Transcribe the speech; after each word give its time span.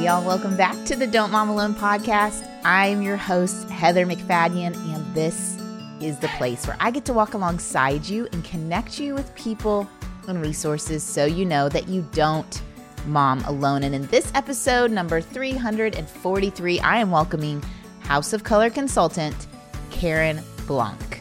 Y'all, 0.00 0.24
welcome 0.24 0.56
back 0.56 0.82
to 0.86 0.96
the 0.96 1.06
Don't 1.06 1.30
Mom 1.30 1.50
Alone 1.50 1.74
podcast. 1.74 2.48
I'm 2.64 3.02
your 3.02 3.18
host, 3.18 3.68
Heather 3.68 4.06
MacFadyen, 4.06 4.74
and 4.74 5.14
this 5.14 5.58
is 6.00 6.18
the 6.18 6.28
place 6.38 6.66
where 6.66 6.78
I 6.80 6.90
get 6.90 7.04
to 7.04 7.12
walk 7.12 7.34
alongside 7.34 8.08
you 8.08 8.26
and 8.32 8.42
connect 8.42 8.98
you 8.98 9.12
with 9.12 9.32
people 9.34 9.86
and 10.26 10.40
resources 10.40 11.02
so 11.02 11.26
you 11.26 11.44
know 11.44 11.68
that 11.68 11.86
you 11.86 12.08
don't 12.12 12.62
mom 13.04 13.40
alone. 13.40 13.82
And 13.82 13.94
in 13.94 14.06
this 14.06 14.32
episode, 14.34 14.90
number 14.90 15.20
343, 15.20 16.80
I 16.80 16.96
am 16.96 17.10
welcoming 17.10 17.62
House 18.00 18.32
of 18.32 18.42
Color 18.42 18.70
consultant 18.70 19.48
Karen 19.90 20.40
Blanc. 20.66 21.20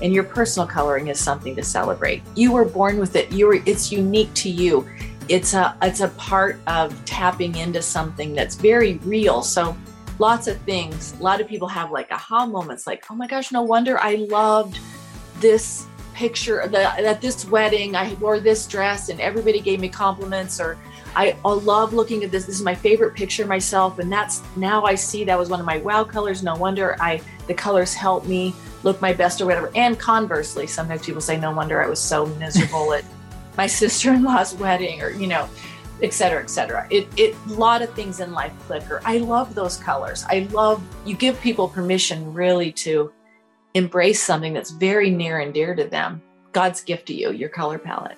And 0.00 0.12
your 0.12 0.22
personal 0.22 0.68
coloring 0.68 1.08
is 1.08 1.18
something 1.18 1.56
to 1.56 1.64
celebrate. 1.64 2.22
You 2.36 2.52
were 2.52 2.64
born 2.64 3.00
with 3.00 3.16
it. 3.16 3.32
You 3.32 3.48
were 3.48 3.58
it's 3.66 3.90
unique 3.90 4.32
to 4.34 4.48
you. 4.48 4.88
It's 5.28 5.54
a 5.54 5.76
it's 5.82 6.00
a 6.00 6.08
part 6.10 6.60
of 6.66 7.04
tapping 7.04 7.56
into 7.56 7.82
something 7.82 8.34
that's 8.34 8.54
very 8.54 8.98
real. 8.98 9.42
So 9.42 9.76
lots 10.18 10.46
of 10.46 10.58
things. 10.62 11.18
A 11.18 11.22
lot 11.22 11.40
of 11.40 11.48
people 11.48 11.68
have 11.68 11.90
like 11.90 12.10
aha 12.10 12.46
moments 12.46 12.86
like, 12.86 13.04
oh 13.10 13.14
my 13.14 13.26
gosh, 13.26 13.52
no 13.52 13.62
wonder 13.62 13.98
I 13.98 14.14
loved 14.14 14.78
this 15.40 15.86
picture 16.14 16.66
the, 16.68 16.80
at 17.06 17.20
this 17.20 17.44
wedding. 17.44 17.94
I 17.94 18.14
wore 18.14 18.40
this 18.40 18.66
dress 18.66 19.10
and 19.10 19.20
everybody 19.20 19.60
gave 19.60 19.80
me 19.80 19.88
compliments 19.88 20.60
or 20.60 20.78
I, 21.14 21.36
I 21.44 21.48
love 21.48 21.92
looking 21.92 22.24
at 22.24 22.30
this. 22.30 22.46
This 22.46 22.56
is 22.56 22.62
my 22.62 22.74
favorite 22.74 23.14
picture 23.14 23.46
myself. 23.46 23.98
And 23.98 24.10
that's 24.10 24.42
now 24.56 24.84
I 24.84 24.94
see 24.94 25.24
that 25.24 25.38
was 25.38 25.50
one 25.50 25.60
of 25.60 25.66
my 25.66 25.78
wow 25.78 26.04
colors. 26.04 26.42
No 26.42 26.54
wonder 26.56 26.96
I 27.00 27.20
the 27.46 27.54
colors 27.54 27.94
help 27.94 28.26
me 28.26 28.54
look 28.82 29.00
my 29.00 29.12
best 29.12 29.40
or 29.40 29.46
whatever. 29.46 29.70
And 29.74 29.98
conversely, 29.98 30.66
sometimes 30.66 31.04
people 31.04 31.20
say, 31.20 31.38
no 31.38 31.52
wonder 31.52 31.82
I 31.82 31.88
was 31.88 32.00
so 32.00 32.26
miserable 32.26 32.92
at 32.94 33.04
my 33.56 33.66
sister-in-law's 33.80 34.54
wedding 34.54 35.02
or, 35.02 35.10
you 35.10 35.26
know, 35.26 35.48
et 36.02 36.12
cetera, 36.12 36.42
et 36.42 36.50
cetera. 36.50 36.86
It, 36.90 37.08
it, 37.16 37.34
a 37.46 37.52
lot 37.52 37.82
of 37.82 37.90
things 37.94 38.20
in 38.20 38.32
life 38.32 38.52
flicker. 38.66 39.00
I 39.04 39.18
love 39.18 39.54
those 39.54 39.76
colors. 39.78 40.24
I 40.28 40.40
love, 40.50 40.82
you 41.04 41.16
give 41.16 41.40
people 41.40 41.68
permission 41.68 42.32
really 42.34 42.72
to 42.72 43.12
embrace 43.74 44.22
something 44.22 44.52
that's 44.52 44.70
very 44.70 45.10
near 45.10 45.40
and 45.40 45.52
dear 45.52 45.74
to 45.74 45.84
them. 45.84 46.22
God's 46.52 46.82
gift 46.82 47.06
to 47.06 47.14
you, 47.14 47.32
your 47.32 47.48
color 47.48 47.78
palette. 47.78 48.16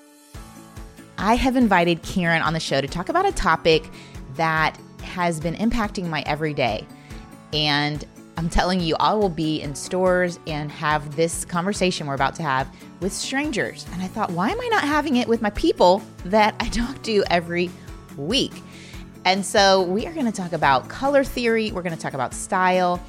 I 1.18 1.34
have 1.34 1.56
invited 1.56 2.02
Karen 2.02 2.42
on 2.42 2.52
the 2.52 2.60
show 2.60 2.80
to 2.80 2.86
talk 2.86 3.08
about 3.08 3.26
a 3.26 3.32
topic 3.32 3.90
that 4.36 4.78
has 5.02 5.40
been 5.40 5.54
impacting 5.56 6.06
my 6.06 6.22
everyday. 6.26 6.86
And 7.52 8.04
I'm 8.38 8.48
telling 8.48 8.78
you, 8.78 8.94
I 9.00 9.14
will 9.14 9.28
be 9.28 9.62
in 9.62 9.74
stores 9.74 10.38
and 10.46 10.70
have 10.70 11.16
this 11.16 11.44
conversation 11.44 12.06
we're 12.06 12.14
about 12.14 12.36
to 12.36 12.44
have 12.44 12.72
with 13.00 13.12
strangers. 13.12 13.84
And 13.92 14.00
I 14.00 14.06
thought, 14.06 14.30
why 14.30 14.50
am 14.50 14.60
I 14.60 14.68
not 14.68 14.84
having 14.84 15.16
it 15.16 15.26
with 15.26 15.42
my 15.42 15.50
people 15.50 16.04
that 16.26 16.54
I 16.60 16.68
talk 16.68 17.02
to 17.02 17.24
every 17.30 17.68
week? 18.16 18.52
And 19.24 19.44
so 19.44 19.82
we 19.82 20.06
are 20.06 20.12
going 20.14 20.26
to 20.26 20.32
talk 20.32 20.52
about 20.52 20.88
color 20.88 21.24
theory, 21.24 21.72
we're 21.72 21.82
going 21.82 21.96
to 21.96 22.00
talk 22.00 22.14
about 22.14 22.32
style. 22.32 23.02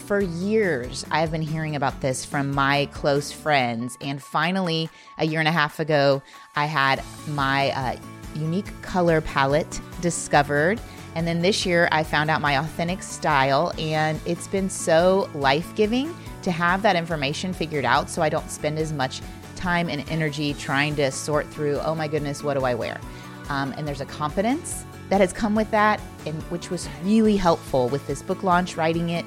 For 0.00 0.20
years, 0.20 1.06
I've 1.08 1.30
been 1.30 1.40
hearing 1.40 1.76
about 1.76 2.00
this 2.00 2.24
from 2.24 2.50
my 2.50 2.86
close 2.86 3.30
friends. 3.30 3.96
And 4.00 4.20
finally, 4.20 4.90
a 5.18 5.24
year 5.24 5.38
and 5.38 5.46
a 5.46 5.52
half 5.52 5.78
ago, 5.78 6.20
I 6.56 6.66
had 6.66 7.00
my 7.28 7.70
uh, 7.70 7.96
unique 8.34 8.72
color 8.82 9.20
palette 9.20 9.80
discovered 10.00 10.80
and 11.14 11.26
then 11.26 11.40
this 11.40 11.66
year, 11.66 11.88
I 11.90 12.04
found 12.04 12.30
out 12.30 12.40
my 12.40 12.58
authentic 12.58 13.02
style, 13.02 13.72
and 13.78 14.20
it's 14.26 14.46
been 14.46 14.70
so 14.70 15.28
life 15.34 15.74
giving 15.74 16.14
to 16.42 16.50
have 16.50 16.82
that 16.82 16.96
information 16.96 17.52
figured 17.52 17.84
out 17.84 18.08
so 18.08 18.22
I 18.22 18.28
don't 18.28 18.50
spend 18.50 18.78
as 18.78 18.92
much 18.92 19.20
time 19.56 19.88
and 19.88 20.08
energy 20.08 20.54
trying 20.54 20.94
to 20.96 21.10
sort 21.10 21.46
through, 21.48 21.78
oh 21.80 21.94
my 21.94 22.08
goodness, 22.08 22.42
what 22.42 22.54
do 22.54 22.64
I 22.64 22.74
wear? 22.74 23.00
Um, 23.48 23.72
and 23.76 23.86
there's 23.86 24.00
a 24.00 24.06
confidence 24.06 24.84
that 25.08 25.20
has 25.20 25.32
come 25.32 25.54
with 25.54 25.70
that, 25.70 26.00
and 26.26 26.40
which 26.44 26.70
was 26.70 26.88
really 27.02 27.36
helpful 27.36 27.88
with 27.88 28.06
this 28.06 28.22
book 28.22 28.42
launch, 28.42 28.76
writing 28.76 29.10
it, 29.10 29.24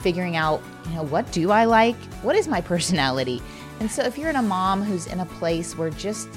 figuring 0.00 0.36
out, 0.36 0.62
you 0.88 0.94
know, 0.96 1.04
what 1.04 1.30
do 1.32 1.50
I 1.50 1.64
like? 1.64 1.96
What 2.22 2.36
is 2.36 2.48
my 2.48 2.60
personality? 2.72 3.42
And 3.80 3.90
so 3.90 4.02
if 4.02 4.18
you're 4.18 4.30
in 4.30 4.36
a 4.36 4.42
mom 4.42 4.82
who's 4.82 5.06
in 5.06 5.20
a 5.20 5.26
place 5.26 5.76
where 5.78 5.90
just 5.90 6.28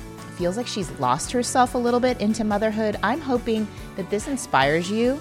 feels 0.43 0.57
like 0.57 0.67
she's 0.67 0.91
lost 0.99 1.31
herself 1.31 1.73
a 1.73 1.77
little 1.77 2.01
bit 2.01 2.19
into 2.19 2.43
motherhood, 2.43 2.97
I'm 3.01 3.21
hoping 3.21 3.65
that 3.95 4.09
this 4.09 4.27
inspires 4.27 4.91
you 4.91 5.17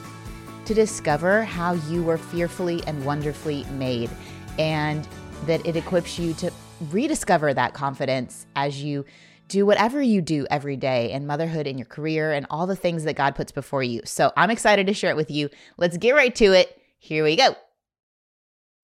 to 0.65 0.75
discover 0.75 1.45
how 1.45 1.75
you 1.75 2.03
were 2.03 2.19
fearfully 2.19 2.83
and 2.89 3.05
wonderfully 3.05 3.63
made 3.79 4.11
and 4.59 5.07
that 5.47 5.65
it 5.65 5.77
equips 5.77 6.19
you 6.19 6.35
to 6.35 6.51
rediscover 6.91 7.55
that 7.55 7.73
confidence 7.73 8.49
as 8.57 8.83
you 8.83 9.05
do 9.47 9.65
whatever 9.65 10.03
you 10.03 10.23
do 10.23 10.45
every 10.51 10.77
day 10.77 11.13
in 11.13 11.25
motherhood, 11.25 11.69
in 11.69 11.79
your 11.79 11.87
career, 11.87 12.33
and 12.33 12.45
all 12.51 12.67
the 12.67 12.75
things 12.75 13.05
that 13.05 13.15
God 13.15 13.37
puts 13.37 13.53
before 13.53 13.85
you. 13.85 14.01
So 14.05 14.33
I'm 14.37 14.51
excited 14.51 14.89
to 14.89 14.93
share 14.93 15.11
it 15.11 15.17
with 15.17 15.31
you. 15.31 15.51
Let's 15.77 15.99
get 15.99 16.17
right 16.17 16.35
to 16.35 16.47
it. 16.47 16.77
Here 16.99 17.23
we 17.23 17.37
go. 17.37 17.55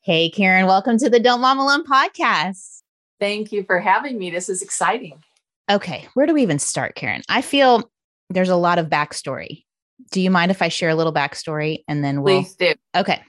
Hey, 0.03 0.31
Karen, 0.31 0.67
welcome 0.67 0.99
to 0.99 1.11
the 1.11 1.19
Don't 1.19 1.41
Mom 1.41 1.59
Alone 1.59 1.85
podcast. 1.85 2.83
Thank 3.19 3.51
you 3.51 3.65
for 3.65 3.81
having 3.81 4.17
me. 4.17 4.31
This 4.31 4.49
is 4.49 4.63
exciting. 4.63 5.25
Okay, 5.71 6.09
where 6.15 6.27
do 6.27 6.35
we 6.35 6.43
even 6.43 6.59
start, 6.59 6.95
Karen? 6.95 7.23
I 7.29 7.43
feel 7.43 7.91
there's 8.31 8.49
a 8.49 8.57
lot 8.57 8.79
of 8.79 8.87
backstory. 8.87 9.65
Do 10.11 10.21
you 10.21 10.31
mind 10.31 10.51
if 10.51 10.63
I 10.63 10.69
share 10.69 10.91
a 10.91 10.95
little 10.95 11.13
backstory 11.13 11.85
and 11.89 12.03
then 12.03 12.23
we'll 12.23 12.43
Please 12.43 12.55
do. 12.55 12.75
Okay. 12.97 13.21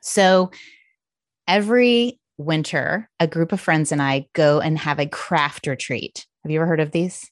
So 0.00 0.50
every 1.48 2.18
winter, 2.36 3.08
a 3.18 3.26
group 3.26 3.52
of 3.52 3.60
friends 3.60 3.92
and 3.92 4.02
I 4.02 4.26
go 4.34 4.60
and 4.60 4.78
have 4.78 4.98
a 4.98 5.06
craft 5.06 5.66
retreat. 5.66 6.26
Have 6.42 6.50
you 6.50 6.60
ever 6.60 6.66
heard 6.66 6.80
of 6.80 6.90
these? 6.90 7.30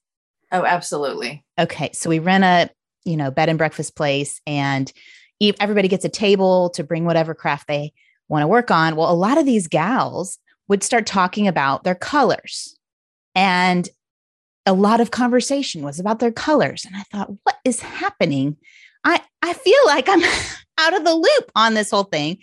Oh, 0.51 0.65
absolutely. 0.65 1.45
Okay. 1.59 1.91
So 1.93 2.09
we 2.09 2.19
rent 2.19 2.45
a, 2.45 2.71
you 3.05 3.17
know, 3.17 3.31
bed 3.31 3.49
and 3.49 3.59
breakfast 3.59 3.97
place 3.97 4.41
and 4.47 4.91
everybody 5.61 5.89
gets 5.89 6.07
a 6.07 6.09
table 6.09 6.71
to 6.71 6.85
bring 6.85 7.05
whatever 7.05 7.35
craft 7.35 7.69
they 7.69 7.93
want 8.29 8.43
to 8.43 8.49
work 8.49 8.71
on. 8.71 8.97
Well, 8.97 9.11
a 9.11 9.13
lot 9.13 9.37
of 9.37 9.45
these 9.45 9.69
gals 9.69 10.39
would 10.69 10.83
start 10.83 11.05
talking 11.05 11.47
about 11.49 11.85
their 11.85 11.95
colors. 11.95 12.79
And 13.35 13.87
a 14.67 14.73
lot 14.73 15.01
of 15.01 15.11
conversation 15.11 15.83
was 15.83 16.01
about 16.01 16.19
their 16.19 16.33
colors. 16.33 16.85
And 16.85 16.97
I 16.97 17.03
thought, 17.03 17.31
what 17.43 17.57
is 17.65 17.81
happening? 17.81 18.57
I, 19.05 19.21
I 19.43 19.53
feel 19.53 19.81
like 19.87 20.09
I'm 20.09 20.23
out 20.79 20.97
of 20.97 21.05
the 21.05 21.15
loop 21.15 21.53
on 21.55 21.75
this 21.75 21.91
whole 21.91 22.05
thing. 22.05 22.39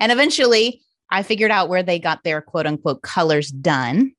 And 0.00 0.10
eventually 0.10 0.82
I 1.10 1.22
figured 1.22 1.50
out 1.50 1.68
where 1.68 1.82
they 1.82 1.98
got 1.98 2.24
their 2.24 2.40
quote 2.40 2.66
unquote 2.66 3.02
colors 3.02 3.50
done 3.50 4.12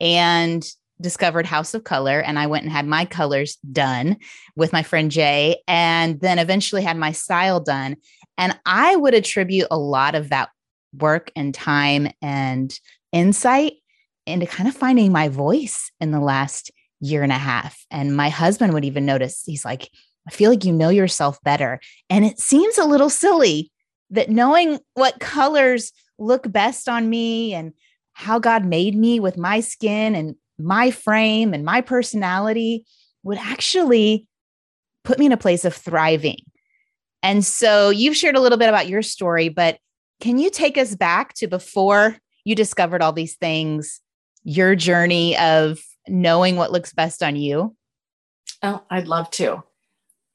and 0.00 0.66
discovered 1.00 1.46
House 1.46 1.74
of 1.74 1.84
Color. 1.84 2.20
And 2.20 2.38
I 2.38 2.46
went 2.46 2.64
and 2.64 2.72
had 2.72 2.86
my 2.86 3.04
colors 3.04 3.56
done 3.56 4.16
with 4.56 4.72
my 4.72 4.82
friend 4.82 5.10
Jay, 5.10 5.62
and 5.66 6.20
then 6.20 6.38
eventually 6.38 6.82
had 6.82 6.96
my 6.96 7.12
style 7.12 7.60
done. 7.60 7.96
And 8.38 8.58
I 8.66 8.96
would 8.96 9.14
attribute 9.14 9.68
a 9.70 9.78
lot 9.78 10.14
of 10.14 10.30
that 10.30 10.50
work 10.92 11.30
and 11.36 11.54
time 11.54 12.08
and 12.22 12.76
insight 13.12 13.74
into 14.26 14.46
kind 14.46 14.68
of 14.68 14.74
finding 14.74 15.12
my 15.12 15.28
voice 15.28 15.90
in 16.00 16.10
the 16.10 16.20
last 16.20 16.70
year 17.00 17.22
and 17.22 17.32
a 17.32 17.38
half. 17.38 17.84
And 17.90 18.16
my 18.16 18.28
husband 18.28 18.72
would 18.72 18.84
even 18.84 19.04
notice, 19.04 19.42
he's 19.44 19.64
like, 19.64 19.90
I 20.26 20.30
feel 20.30 20.50
like 20.50 20.64
you 20.64 20.72
know 20.72 20.88
yourself 20.88 21.38
better. 21.42 21.80
And 22.08 22.24
it 22.24 22.38
seems 22.38 22.78
a 22.78 22.84
little 22.84 23.10
silly 23.10 23.70
that 24.10 24.30
knowing 24.30 24.78
what 24.94 25.20
colors 25.20 25.92
look 26.18 26.50
best 26.50 26.88
on 26.88 27.10
me 27.10 27.52
and 27.52 27.72
how 28.12 28.38
God 28.38 28.64
made 28.64 28.94
me 28.94 29.20
with 29.20 29.36
my 29.36 29.60
skin 29.60 30.14
and 30.14 30.36
my 30.58 30.90
frame 30.90 31.52
and 31.52 31.64
my 31.64 31.80
personality 31.80 32.86
would 33.22 33.38
actually 33.38 34.26
put 35.02 35.18
me 35.18 35.26
in 35.26 35.32
a 35.32 35.36
place 35.36 35.64
of 35.64 35.74
thriving. 35.74 36.38
And 37.22 37.44
so 37.44 37.90
you've 37.90 38.16
shared 38.16 38.36
a 38.36 38.40
little 38.40 38.58
bit 38.58 38.68
about 38.68 38.88
your 38.88 39.02
story, 39.02 39.48
but 39.48 39.78
can 40.20 40.38
you 40.38 40.50
take 40.50 40.78
us 40.78 40.94
back 40.94 41.34
to 41.34 41.48
before 41.48 42.16
you 42.44 42.54
discovered 42.54 43.02
all 43.02 43.12
these 43.12 43.34
things 43.34 44.00
your 44.44 44.76
journey 44.76 45.36
of 45.38 45.80
knowing 46.06 46.56
what 46.56 46.70
looks 46.70 46.92
best 46.92 47.22
on 47.22 47.34
you? 47.36 47.74
Oh, 48.62 48.82
I'd 48.90 49.08
love 49.08 49.30
to. 49.32 49.64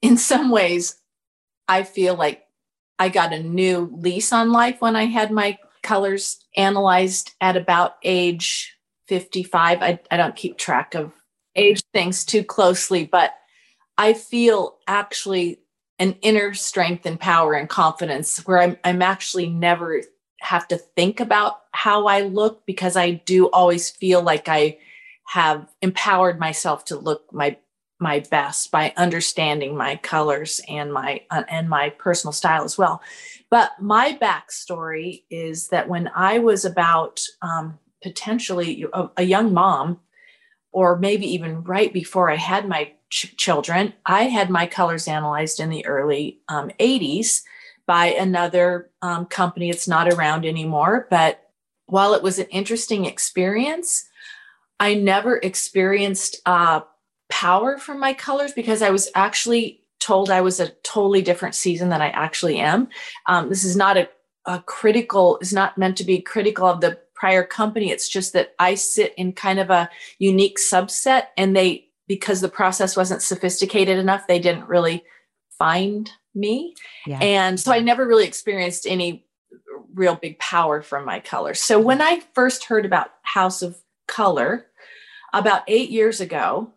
In 0.02 0.16
some 0.16 0.50
ways, 0.50 0.96
I 1.68 1.84
feel 1.84 2.14
like 2.14 2.42
I 2.98 3.08
got 3.08 3.32
a 3.32 3.42
new 3.42 3.90
lease 3.92 4.32
on 4.32 4.52
life 4.52 4.80
when 4.80 4.96
I 4.96 5.06
had 5.06 5.30
my 5.30 5.58
colors 5.82 6.44
analyzed 6.56 7.32
at 7.40 7.56
about 7.56 7.94
age 8.02 8.76
55. 9.08 9.82
I, 9.82 9.98
I 10.10 10.16
don't 10.16 10.36
keep 10.36 10.58
track 10.58 10.94
of 10.94 11.12
age 11.56 11.82
things 11.92 12.24
too 12.24 12.44
closely, 12.44 13.04
but 13.04 13.32
I 13.96 14.12
feel 14.12 14.78
actually 14.86 15.60
an 15.98 16.16
inner 16.22 16.54
strength 16.54 17.06
and 17.06 17.20
power 17.20 17.54
and 17.54 17.68
confidence 17.68 18.38
where 18.46 18.58
I'm, 18.58 18.76
I'm 18.84 19.02
actually 19.02 19.48
never 19.48 20.02
have 20.40 20.66
to 20.68 20.76
think 20.76 21.20
about 21.20 21.62
how 21.72 22.06
I 22.06 22.22
look 22.22 22.64
because 22.66 22.96
I 22.96 23.12
do 23.12 23.48
always 23.50 23.90
feel 23.90 24.22
like 24.22 24.48
I 24.48 24.78
have 25.28 25.68
empowered 25.80 26.40
myself 26.40 26.84
to 26.86 26.98
look 26.98 27.32
my 27.32 27.56
my 28.02 28.20
best 28.30 28.70
by 28.70 28.94
understanding 28.96 29.76
my 29.76 29.94
colors 29.96 30.60
and 30.68 30.92
my 30.92 31.20
uh, 31.30 31.44
and 31.48 31.68
my 31.68 31.90
personal 31.90 32.32
style 32.32 32.64
as 32.64 32.78
well. 32.78 33.02
But 33.50 33.72
my 33.80 34.18
backstory 34.20 35.24
is 35.30 35.68
that 35.68 35.88
when 35.88 36.10
I 36.14 36.38
was 36.38 36.64
about 36.64 37.20
um, 37.42 37.78
potentially 38.02 38.86
a, 38.94 39.10
a 39.18 39.22
young 39.22 39.52
mom, 39.52 40.00
or 40.72 40.98
maybe 40.98 41.26
even 41.26 41.62
right 41.64 41.92
before 41.92 42.30
I 42.30 42.36
had 42.36 42.66
my 42.66 42.92
ch- 43.10 43.36
children, 43.36 43.92
I 44.06 44.24
had 44.24 44.48
my 44.48 44.66
colors 44.66 45.06
analyzed 45.06 45.60
in 45.60 45.68
the 45.68 45.84
early 45.84 46.40
um, 46.48 46.70
80s 46.80 47.42
by 47.90 48.06
another 48.06 48.88
um, 49.02 49.26
company. 49.26 49.68
It's 49.68 49.88
not 49.88 50.12
around 50.12 50.46
anymore, 50.46 51.08
but 51.10 51.50
while 51.86 52.14
it 52.14 52.22
was 52.22 52.38
an 52.38 52.46
interesting 52.50 53.04
experience, 53.04 54.04
I 54.78 54.94
never 54.94 55.38
experienced 55.38 56.40
uh, 56.46 56.82
power 57.30 57.78
from 57.78 57.98
my 57.98 58.12
colors 58.12 58.52
because 58.52 58.80
I 58.80 58.90
was 58.90 59.10
actually 59.16 59.80
told 59.98 60.30
I 60.30 60.40
was 60.40 60.60
a 60.60 60.68
totally 60.84 61.20
different 61.20 61.56
season 61.56 61.88
than 61.88 62.00
I 62.00 62.10
actually 62.10 62.58
am. 62.58 62.86
Um, 63.26 63.48
this 63.48 63.64
is 63.64 63.74
not 63.74 63.96
a, 63.96 64.08
a 64.46 64.62
critical, 64.62 65.38
is 65.40 65.52
not 65.52 65.76
meant 65.76 65.96
to 65.96 66.04
be 66.04 66.20
critical 66.20 66.68
of 66.68 66.80
the 66.80 66.96
prior 67.16 67.42
company. 67.42 67.90
It's 67.90 68.08
just 68.08 68.34
that 68.34 68.54
I 68.60 68.76
sit 68.76 69.14
in 69.16 69.32
kind 69.32 69.58
of 69.58 69.68
a 69.68 69.90
unique 70.20 70.58
subset 70.58 71.24
and 71.36 71.56
they, 71.56 71.88
because 72.06 72.40
the 72.40 72.48
process 72.48 72.96
wasn't 72.96 73.20
sophisticated 73.20 73.98
enough, 73.98 74.28
they 74.28 74.38
didn't 74.38 74.68
really 74.68 75.02
find 75.60 76.10
me. 76.34 76.74
Yeah. 77.06 77.18
And 77.20 77.60
so 77.60 77.70
I 77.70 77.80
never 77.80 78.06
really 78.06 78.26
experienced 78.26 78.86
any 78.86 79.26
real 79.94 80.16
big 80.16 80.38
power 80.38 80.80
from 80.80 81.04
my 81.04 81.20
color. 81.20 81.54
So 81.54 81.78
when 81.78 82.00
I 82.00 82.22
first 82.34 82.64
heard 82.64 82.86
about 82.86 83.10
House 83.22 83.60
of 83.60 83.76
Color 84.08 84.66
about 85.34 85.62
eight 85.68 85.90
years 85.90 86.20
ago, 86.20 86.72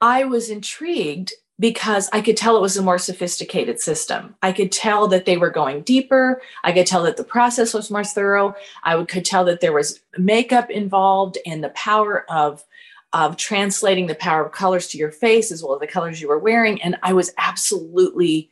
I 0.00 0.24
was 0.24 0.50
intrigued 0.50 1.32
because 1.60 2.08
I 2.12 2.20
could 2.20 2.36
tell 2.36 2.56
it 2.56 2.60
was 2.60 2.76
a 2.76 2.82
more 2.82 2.98
sophisticated 2.98 3.80
system. 3.80 4.34
I 4.42 4.52
could 4.52 4.70
tell 4.70 5.08
that 5.08 5.24
they 5.24 5.36
were 5.36 5.50
going 5.50 5.82
deeper. 5.82 6.40
I 6.64 6.72
could 6.72 6.86
tell 6.86 7.02
that 7.04 7.16
the 7.16 7.24
process 7.24 7.74
was 7.74 7.90
more 7.90 8.04
thorough. 8.04 8.54
I 8.84 8.96
would, 8.96 9.08
could 9.08 9.24
tell 9.24 9.44
that 9.44 9.60
there 9.60 9.72
was 9.72 10.00
makeup 10.16 10.70
involved 10.70 11.38
and 11.46 11.62
the 11.62 11.70
power 11.70 12.24
of 12.30 12.64
of 13.12 13.36
translating 13.36 14.06
the 14.06 14.14
power 14.14 14.44
of 14.44 14.52
colors 14.52 14.86
to 14.88 14.98
your 14.98 15.10
face 15.10 15.50
as 15.50 15.62
well 15.62 15.74
as 15.74 15.80
the 15.80 15.86
colors 15.86 16.20
you 16.20 16.28
were 16.28 16.38
wearing. 16.38 16.80
And 16.82 16.96
I 17.02 17.12
was 17.12 17.32
absolutely 17.38 18.50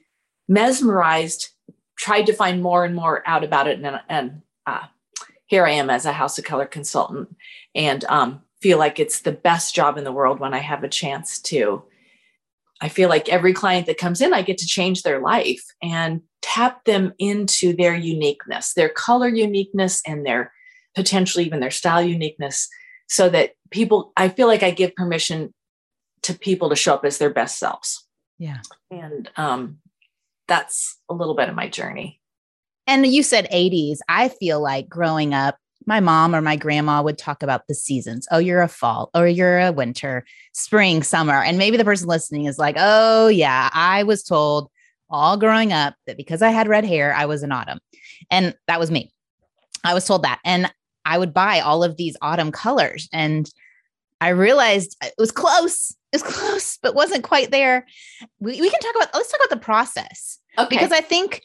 mesmerized. 0.48 1.50
Tried 1.98 2.26
to 2.26 2.32
find 2.32 2.62
more 2.62 2.84
and 2.84 2.94
more 2.94 3.22
out 3.26 3.42
about 3.42 3.68
it, 3.68 3.80
and, 3.80 4.00
and 4.08 4.42
uh, 4.66 4.86
here 5.46 5.64
I 5.66 5.70
am 5.70 5.88
as 5.88 6.04
a 6.04 6.12
House 6.12 6.38
of 6.38 6.44
Color 6.44 6.66
consultant, 6.66 7.34
and 7.74 8.04
um, 8.04 8.42
feel 8.60 8.78
like 8.78 9.00
it's 9.00 9.20
the 9.20 9.32
best 9.32 9.74
job 9.74 9.96
in 9.96 10.04
the 10.04 10.12
world 10.12 10.38
when 10.38 10.52
I 10.52 10.58
have 10.58 10.84
a 10.84 10.88
chance 10.88 11.40
to 11.42 11.84
I 12.80 12.88
feel 12.88 13.08
like 13.08 13.28
every 13.28 13.54
client 13.54 13.86
that 13.86 13.98
comes 13.98 14.20
in, 14.20 14.34
I 14.34 14.42
get 14.42 14.58
to 14.58 14.66
change 14.66 15.02
their 15.02 15.20
life 15.20 15.64
and 15.82 16.20
tap 16.42 16.84
them 16.84 17.14
into 17.18 17.74
their 17.74 17.94
uniqueness, 17.94 18.74
their 18.74 18.90
color 18.90 19.28
uniqueness, 19.28 20.02
and 20.06 20.26
their 20.26 20.52
potentially 20.94 21.44
even 21.44 21.60
their 21.60 21.70
style 21.70 22.02
uniqueness, 22.02 22.68
so 23.08 23.28
that 23.28 23.52
people, 23.70 24.12
I 24.16 24.28
feel 24.28 24.46
like 24.46 24.62
I 24.62 24.70
give 24.70 24.94
permission 24.94 25.52
to 26.22 26.34
people 26.34 26.70
to 26.70 26.76
show 26.76 26.94
up 26.94 27.04
as 27.04 27.18
their 27.18 27.30
best 27.30 27.58
selves. 27.58 28.06
Yeah. 28.38 28.58
And 28.90 29.30
um, 29.36 29.78
that's 30.48 30.98
a 31.08 31.14
little 31.14 31.34
bit 31.34 31.48
of 31.48 31.54
my 31.54 31.68
journey. 31.68 32.20
And 32.86 33.06
you 33.06 33.22
said 33.22 33.48
80s. 33.52 33.98
I 34.08 34.28
feel 34.28 34.60
like 34.60 34.88
growing 34.88 35.34
up, 35.34 35.56
my 35.86 36.00
mom 36.00 36.34
or 36.34 36.40
my 36.40 36.56
grandma 36.56 37.02
would 37.02 37.18
talk 37.18 37.42
about 37.42 37.66
the 37.68 37.74
seasons. 37.74 38.26
Oh, 38.30 38.38
you're 38.38 38.62
a 38.62 38.68
fall 38.68 39.10
or 39.14 39.28
you're 39.28 39.60
a 39.60 39.72
winter, 39.72 40.24
spring, 40.52 41.02
summer. 41.02 41.42
And 41.42 41.58
maybe 41.58 41.76
the 41.76 41.84
person 41.84 42.08
listening 42.08 42.46
is 42.46 42.58
like, 42.58 42.76
oh, 42.78 43.28
yeah, 43.28 43.70
I 43.72 44.02
was 44.02 44.22
told 44.22 44.70
all 45.08 45.36
growing 45.36 45.72
up 45.72 45.94
that 46.06 46.16
because 46.16 46.42
I 46.42 46.50
had 46.50 46.68
red 46.68 46.84
hair, 46.84 47.14
I 47.14 47.26
was 47.26 47.42
an 47.42 47.52
autumn. 47.52 47.78
And 48.30 48.54
that 48.66 48.80
was 48.80 48.90
me. 48.90 49.12
I 49.84 49.94
was 49.94 50.04
told 50.04 50.24
that. 50.24 50.40
And 50.44 50.72
I 51.06 51.16
would 51.16 51.32
buy 51.32 51.60
all 51.60 51.84
of 51.84 51.96
these 51.96 52.16
autumn 52.20 52.52
colors. 52.52 53.08
And 53.12 53.48
I 54.20 54.30
realized 54.30 54.96
it 55.02 55.14
was 55.16 55.30
close. 55.30 55.96
It 56.12 56.22
was 56.22 56.22
close, 56.34 56.78
but 56.82 56.94
wasn't 56.94 57.24
quite 57.24 57.50
there. 57.50 57.86
We, 58.40 58.60
we 58.60 58.68
can 58.68 58.80
talk 58.80 58.96
about, 58.96 59.14
let's 59.14 59.30
talk 59.30 59.40
about 59.40 59.56
the 59.56 59.64
process. 59.64 60.38
Okay. 60.58 60.68
Because 60.68 60.92
I 60.92 61.00
think 61.00 61.42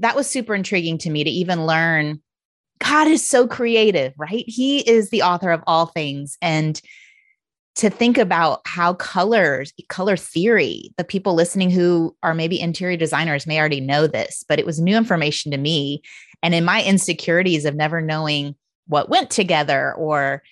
that 0.00 0.14
was 0.14 0.28
super 0.28 0.54
intriguing 0.54 0.98
to 0.98 1.10
me 1.10 1.24
to 1.24 1.30
even 1.30 1.66
learn 1.66 2.20
God 2.78 3.08
is 3.08 3.26
so 3.26 3.46
creative, 3.46 4.14
right? 4.16 4.44
He 4.46 4.80
is 4.80 5.10
the 5.10 5.22
author 5.22 5.50
of 5.50 5.62
all 5.66 5.86
things. 5.86 6.38
And 6.40 6.80
to 7.76 7.90
think 7.90 8.18
about 8.18 8.62
how 8.66 8.94
colors, 8.94 9.72
color 9.88 10.16
theory, 10.16 10.92
the 10.96 11.04
people 11.04 11.34
listening 11.34 11.70
who 11.70 12.16
are 12.22 12.34
maybe 12.34 12.60
interior 12.60 12.96
designers 12.96 13.46
may 13.46 13.58
already 13.58 13.80
know 13.80 14.06
this, 14.06 14.44
but 14.48 14.58
it 14.58 14.66
was 14.66 14.80
new 14.80 14.96
information 14.96 15.50
to 15.52 15.58
me. 15.58 16.02
And 16.42 16.54
in 16.54 16.64
my 16.64 16.82
insecurities 16.82 17.64
of 17.64 17.74
never 17.74 18.00
knowing 18.00 18.56
what 18.90 19.08
went 19.08 19.30
together, 19.30 19.94
or 19.94 20.42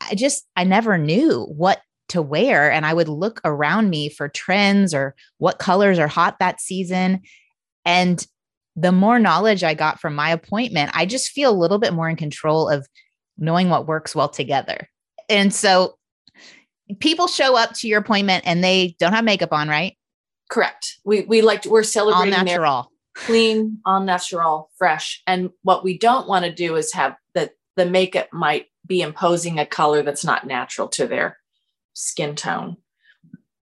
I 0.00 0.14
just, 0.14 0.44
I 0.56 0.64
never 0.64 0.98
knew 0.98 1.44
what 1.44 1.80
to 2.08 2.20
wear. 2.20 2.70
And 2.70 2.84
I 2.84 2.92
would 2.92 3.08
look 3.08 3.40
around 3.44 3.88
me 3.88 4.08
for 4.08 4.28
trends 4.28 4.92
or 4.92 5.14
what 5.38 5.58
colors 5.58 5.98
are 5.98 6.08
hot 6.08 6.38
that 6.40 6.60
season. 6.60 7.22
And 7.84 8.26
the 8.76 8.92
more 8.92 9.18
knowledge 9.18 9.64
I 9.64 9.74
got 9.74 10.00
from 10.00 10.14
my 10.14 10.30
appointment, 10.30 10.90
I 10.94 11.06
just 11.06 11.30
feel 11.30 11.50
a 11.50 11.56
little 11.56 11.78
bit 11.78 11.94
more 11.94 12.08
in 12.08 12.16
control 12.16 12.68
of 12.68 12.86
knowing 13.38 13.70
what 13.70 13.86
works 13.86 14.14
well 14.14 14.28
together. 14.28 14.88
And 15.28 15.54
so 15.54 15.96
people 17.00 17.28
show 17.28 17.56
up 17.56 17.74
to 17.74 17.88
your 17.88 18.00
appointment 18.00 18.44
and 18.46 18.62
they 18.62 18.96
don't 18.98 19.12
have 19.12 19.24
makeup 19.24 19.52
on, 19.52 19.68
right? 19.68 19.96
Correct. 20.50 20.98
We 21.04 21.22
we 21.22 21.40
like 21.42 21.62
to, 21.62 21.70
we're 21.70 21.82
celebrating 21.82 22.34
all 22.34 22.44
natural, 22.44 22.91
clean, 23.14 23.78
all 23.84 24.00
natural, 24.00 24.70
fresh. 24.76 25.22
And 25.26 25.50
what 25.62 25.84
we 25.84 25.98
don't 25.98 26.28
want 26.28 26.44
to 26.44 26.52
do 26.52 26.76
is 26.76 26.92
have 26.92 27.16
that 27.34 27.52
the 27.76 27.86
makeup 27.86 28.28
might 28.32 28.66
be 28.86 29.02
imposing 29.02 29.58
a 29.58 29.66
color 29.66 30.02
that's 30.02 30.24
not 30.24 30.46
natural 30.46 30.88
to 30.88 31.06
their 31.06 31.38
skin 31.94 32.34
tone. 32.34 32.76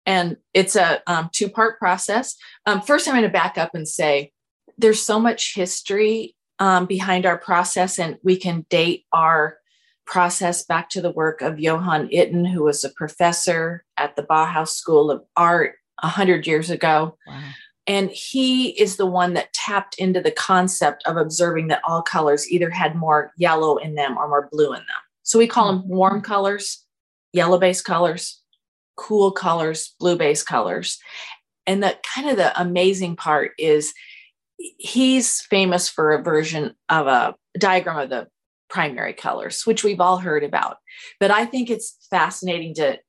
And 0.07 0.37
it's 0.55 0.77
a 0.77 1.03
um, 1.07 1.31
two 1.33 1.49
part 1.49 1.79
process. 1.79 2.37
Um, 2.67 2.81
first, 2.81 3.07
I'm 3.07 3.15
going 3.15 3.23
to 3.23 3.29
back 3.29 3.59
up 3.59 3.75
and 3.75 3.87
say 3.87 4.33
there's 4.79 5.03
so 5.03 5.21
much 5.21 5.55
history 5.55 6.35
um, 6.59 6.87
behind 6.87 7.27
our 7.27 7.39
process, 7.39 7.99
and 7.99 8.19
we 8.23 8.37
can 8.37 8.67
date 8.71 9.05
our 9.13 9.59
process 10.07 10.65
back 10.65 10.91
to 10.91 11.01
the 11.01 11.11
work 11.11 11.43
of 11.43 11.61
Johann 11.61 12.09
Itten, 12.09 12.51
who 12.51 12.65
was 12.65 12.83
a 12.83 12.91
professor 12.91 13.85
at 13.97 14.17
the 14.17 14.23
Bauhaus 14.23 14.69
School 14.69 15.11
of 15.11 15.23
Art 15.37 15.75
100 16.03 16.47
years 16.47 16.71
ago. 16.71 17.17
Wow. 17.27 17.43
And 17.91 18.09
he 18.13 18.69
is 18.81 18.99
the 18.99 19.07
one 19.07 19.35
that 19.35 19.53
tapped 19.53 19.97
into 19.97 20.21
the 20.21 20.31
concept 20.31 21.03
of 21.09 21.17
observing 21.17 21.67
that 21.69 21.83
all 21.83 22.03
colors 22.03 22.49
either 22.49 22.71
had 22.71 22.95
more 22.95 23.33
yellow 23.37 23.79
in 23.79 23.97
them 23.97 24.17
or 24.17 24.29
more 24.29 24.49
blue 24.53 24.69
in 24.69 24.79
them. 24.79 25.03
So 25.25 25.41
we 25.41 25.49
call 25.49 25.67
them 25.67 25.81
mm-hmm. 25.81 25.97
warm 25.97 26.21
colors, 26.23 26.87
yellow 27.33 27.59
based 27.59 27.85
colors, 27.85 28.41
cool 28.97 29.33
colors, 29.33 29.97
blue 29.99 30.17
based 30.17 30.47
colors. 30.47 31.01
And 31.67 31.83
the 31.83 31.99
kind 32.15 32.31
of 32.31 32.37
the 32.37 32.59
amazing 32.61 33.17
part 33.17 33.55
is 33.59 33.93
he's 34.79 35.41
famous 35.41 35.89
for 35.89 36.13
a 36.13 36.23
version 36.23 36.77
of 36.91 37.09
a 37.09 37.35
diagram 37.59 37.99
of 37.99 38.09
the 38.09 38.29
primary 38.69 39.15
colors, 39.15 39.67
which 39.67 39.83
we've 39.83 40.01
all 40.01 40.19
heard 40.19 40.45
about. 40.45 40.77
But 41.19 41.33
I 41.33 41.45
think 41.45 41.69
it's 41.69 41.97
fascinating 42.09 42.73
to 42.75 43.01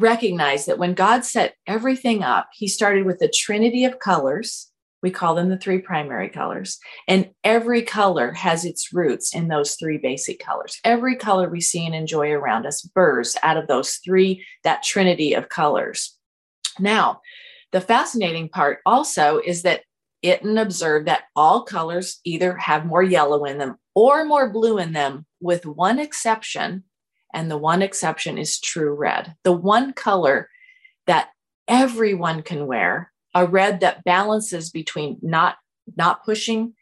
recognize 0.00 0.66
that 0.66 0.78
when 0.78 0.94
God 0.94 1.24
set 1.24 1.54
everything 1.66 2.22
up, 2.22 2.48
he 2.52 2.68
started 2.68 3.06
with 3.06 3.20
a 3.22 3.28
trinity 3.28 3.84
of 3.84 3.98
colors. 3.98 4.70
We 5.02 5.10
call 5.10 5.34
them 5.34 5.48
the 5.48 5.58
three 5.58 5.78
primary 5.78 6.28
colors. 6.28 6.78
And 7.08 7.30
every 7.42 7.82
color 7.82 8.32
has 8.32 8.64
its 8.64 8.92
roots 8.92 9.34
in 9.34 9.48
those 9.48 9.74
three 9.76 9.98
basic 9.98 10.38
colors. 10.40 10.78
Every 10.84 11.16
color 11.16 11.48
we 11.48 11.60
see 11.60 11.86
and 11.86 11.94
enjoy 11.94 12.30
around 12.30 12.66
us 12.66 12.82
burrs 12.82 13.36
out 13.42 13.56
of 13.56 13.66
those 13.66 13.94
three, 14.04 14.44
that 14.64 14.82
trinity 14.82 15.32
of 15.32 15.48
colors. 15.48 16.18
Now, 16.78 17.20
the 17.72 17.80
fascinating 17.80 18.48
part 18.48 18.80
also 18.84 19.40
is 19.44 19.62
that 19.62 19.82
Itten 20.22 20.60
observed 20.60 21.06
that 21.06 21.24
all 21.34 21.62
colors 21.62 22.20
either 22.24 22.56
have 22.56 22.84
more 22.84 23.02
yellow 23.02 23.44
in 23.44 23.58
them 23.58 23.76
or 23.94 24.24
more 24.24 24.50
blue 24.50 24.78
in 24.78 24.92
them, 24.92 25.24
with 25.40 25.64
one 25.64 25.98
exception. 25.98 26.84
And 27.32 27.50
the 27.50 27.58
one 27.58 27.82
exception 27.82 28.38
is 28.38 28.60
true 28.60 28.92
red, 28.92 29.34
the 29.44 29.52
one 29.52 29.92
color 29.92 30.48
that 31.06 31.30
everyone 31.68 32.42
can 32.42 32.66
wear, 32.66 33.12
a 33.34 33.46
red 33.46 33.80
that 33.80 34.04
balances 34.04 34.70
between 34.70 35.18
not 35.22 35.56
not 35.96 36.24
pushing 36.24 36.74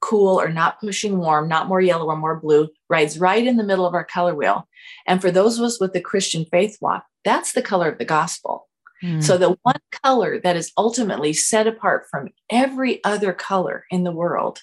cool 0.00 0.38
or 0.38 0.48
not 0.48 0.80
pushing 0.80 1.18
warm, 1.18 1.48
not 1.48 1.68
more 1.68 1.80
yellow 1.80 2.06
or 2.06 2.16
more 2.16 2.38
blue, 2.38 2.68
rides 2.90 3.18
right 3.18 3.46
in 3.46 3.56
the 3.56 3.64
middle 3.64 3.86
of 3.86 3.94
our 3.94 4.04
color 4.04 4.34
wheel. 4.34 4.68
And 5.06 5.20
for 5.20 5.30
those 5.30 5.58
of 5.58 5.64
us 5.64 5.80
with 5.80 5.92
the 5.92 6.00
Christian 6.00 6.44
faith 6.50 6.76
walk, 6.80 7.06
that's 7.24 7.52
the 7.52 7.62
color 7.62 7.88
of 7.88 7.98
the 7.98 8.04
gospel. 8.04 8.68
Mm. 9.02 9.22
So, 9.22 9.38
the 9.38 9.56
one 9.62 9.80
color 10.02 10.40
that 10.40 10.56
is 10.56 10.72
ultimately 10.76 11.32
set 11.32 11.66
apart 11.66 12.06
from 12.10 12.28
every 12.50 13.02
other 13.04 13.32
color 13.32 13.84
in 13.90 14.04
the 14.04 14.12
world 14.12 14.60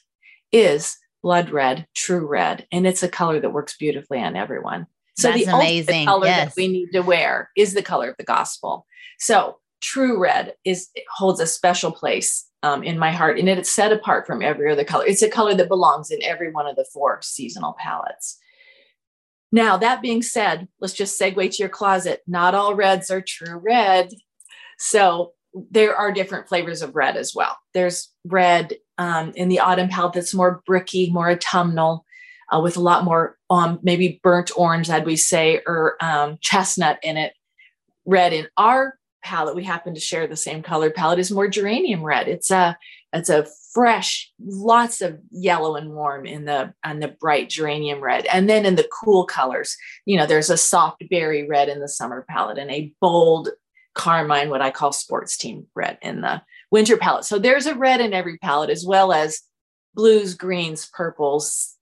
is 0.51 0.97
blood 1.21 1.49
red, 1.49 1.87
true 1.95 2.25
red. 2.25 2.67
And 2.71 2.87
it's 2.87 3.03
a 3.03 3.09
color 3.09 3.39
that 3.39 3.53
works 3.53 3.75
beautifully 3.77 4.19
on 4.19 4.35
everyone. 4.35 4.87
So, 5.19 5.29
That's 5.29 5.45
the 5.45 5.55
amazing. 5.55 6.05
color 6.05 6.27
yes. 6.27 6.49
that 6.49 6.55
we 6.55 6.67
need 6.67 6.91
to 6.93 7.01
wear 7.01 7.49
is 7.57 7.73
the 7.73 7.83
color 7.83 8.09
of 8.09 8.17
the 8.17 8.23
gospel. 8.23 8.85
So, 9.19 9.57
true 9.81 10.19
red 10.19 10.53
is 10.65 10.89
holds 11.15 11.39
a 11.39 11.47
special 11.47 11.91
place 11.91 12.47
um, 12.63 12.83
in 12.83 12.99
my 12.99 13.11
heart, 13.11 13.39
and 13.39 13.49
it's 13.49 13.71
set 13.71 13.91
apart 13.91 14.27
from 14.27 14.41
every 14.41 14.71
other 14.71 14.83
color. 14.83 15.05
It's 15.05 15.21
a 15.21 15.29
color 15.29 15.53
that 15.55 15.67
belongs 15.67 16.11
in 16.11 16.21
every 16.23 16.51
one 16.51 16.67
of 16.67 16.75
the 16.75 16.85
four 16.93 17.19
seasonal 17.21 17.75
palettes. 17.79 18.37
Now, 19.51 19.77
that 19.77 20.01
being 20.01 20.21
said, 20.21 20.67
let's 20.79 20.93
just 20.93 21.19
segue 21.19 21.51
to 21.51 21.57
your 21.57 21.69
closet. 21.69 22.21
Not 22.27 22.53
all 22.53 22.75
reds 22.75 23.09
are 23.09 23.21
true 23.21 23.57
red. 23.57 24.11
So 24.77 25.33
there 25.71 25.95
are 25.95 26.11
different 26.11 26.47
flavors 26.47 26.81
of 26.81 26.95
red 26.95 27.17
as 27.17 27.33
well. 27.33 27.57
There's 27.73 28.09
red 28.25 28.75
um, 28.97 29.31
in 29.35 29.49
the 29.49 29.59
autumn 29.59 29.89
palette 29.89 30.13
that's 30.13 30.33
more 30.33 30.61
bricky, 30.65 31.09
more 31.11 31.31
autumnal, 31.31 32.05
uh, 32.51 32.59
with 32.59 32.77
a 32.77 32.81
lot 32.81 33.03
more 33.03 33.37
um, 33.49 33.79
maybe 33.83 34.19
burnt 34.23 34.51
orange, 34.55 34.89
as 34.89 35.03
we 35.03 35.15
say, 35.15 35.61
or 35.65 35.95
um, 36.03 36.37
chestnut 36.41 36.99
in 37.03 37.17
it. 37.17 37.33
Red 38.05 38.33
in 38.33 38.47
our 38.57 38.97
palette, 39.23 39.55
we 39.55 39.63
happen 39.63 39.93
to 39.93 39.99
share 39.99 40.25
the 40.25 40.35
same 40.35 40.63
color 40.63 40.89
palette, 40.89 41.19
is 41.19 41.31
more 41.31 41.47
geranium 41.47 42.03
red. 42.03 42.27
It's 42.27 42.51
a 42.51 42.77
it's 43.11 43.29
a 43.29 43.47
fresh, 43.73 44.31
lots 44.43 45.01
of 45.01 45.19
yellow 45.31 45.75
and 45.75 45.91
warm 45.91 46.25
in 46.25 46.45
the 46.45 46.73
on 46.83 46.99
the 46.99 47.09
bright 47.19 47.49
geranium 47.49 48.01
red, 48.01 48.25
and 48.27 48.49
then 48.49 48.65
in 48.65 48.75
the 48.75 48.87
cool 48.91 49.25
colors, 49.25 49.75
you 50.05 50.17
know, 50.17 50.25
there's 50.25 50.49
a 50.49 50.57
soft 50.57 51.03
berry 51.09 51.47
red 51.47 51.69
in 51.69 51.79
the 51.79 51.87
summer 51.87 52.25
palette 52.29 52.57
and 52.57 52.71
a 52.71 52.93
bold 52.99 53.49
carmine, 53.95 54.49
what 54.49 54.61
I 54.61 54.71
call 54.71 54.91
sports 54.91 55.37
team 55.37 55.67
red 55.75 55.97
in 56.01 56.21
the 56.21 56.41
winter 56.71 56.97
palette. 56.97 57.25
So 57.25 57.37
there's 57.37 57.65
a 57.65 57.75
red 57.75 57.99
in 57.99 58.13
every 58.13 58.37
palette, 58.37 58.69
as 58.69 58.85
well 58.85 59.11
as 59.11 59.41
blues, 59.93 60.35
greens, 60.35 60.89
purples, 60.93 61.75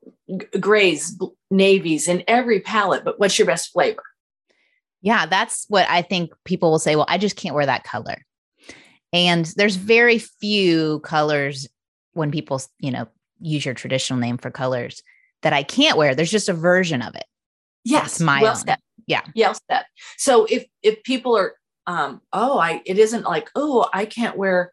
grays, 0.59 1.19
navies 1.51 2.07
in 2.07 2.23
every 2.27 2.59
palette. 2.59 3.03
But 3.03 3.19
what's 3.19 3.37
your 3.37 3.45
best 3.45 3.71
flavor? 3.71 4.03
Yeah, 5.01 5.25
that's 5.25 5.65
what 5.69 5.87
I 5.89 6.01
think 6.01 6.33
people 6.43 6.71
will 6.71 6.79
say. 6.79 6.95
Well, 6.95 7.05
I 7.07 7.17
just 7.17 7.35
can't 7.35 7.55
wear 7.55 7.65
that 7.65 7.83
color. 7.83 8.25
And 9.13 9.45
there's 9.55 9.75
very 9.75 10.19
few 10.19 10.99
colors 11.01 11.67
when 12.13 12.31
people, 12.31 12.61
you 12.79 12.91
know, 12.91 13.07
use 13.39 13.65
your 13.65 13.73
traditional 13.73 14.19
name 14.19 14.37
for 14.37 14.51
colors 14.51 15.01
that 15.43 15.53
I 15.53 15.63
can't 15.63 15.97
wear. 15.97 16.15
There's 16.15 16.31
just 16.31 16.49
a 16.49 16.53
version 16.53 17.01
of 17.01 17.15
it. 17.15 17.25
Yes, 17.83 18.19
my 18.19 18.41
well 18.41 18.51
own. 18.51 18.57
said. 18.57 18.79
Yeah. 19.05 19.21
Yes, 19.33 19.61
said. 19.71 19.85
So 20.17 20.45
if 20.49 20.65
if 20.83 21.01
people 21.03 21.37
are, 21.37 21.53
um, 21.85 22.21
oh, 22.33 22.57
I 22.59 22.81
it 22.85 22.97
isn't 22.97 23.23
like, 23.23 23.49
oh, 23.55 23.87
I 23.93 24.05
can't 24.05 24.37
wear 24.37 24.71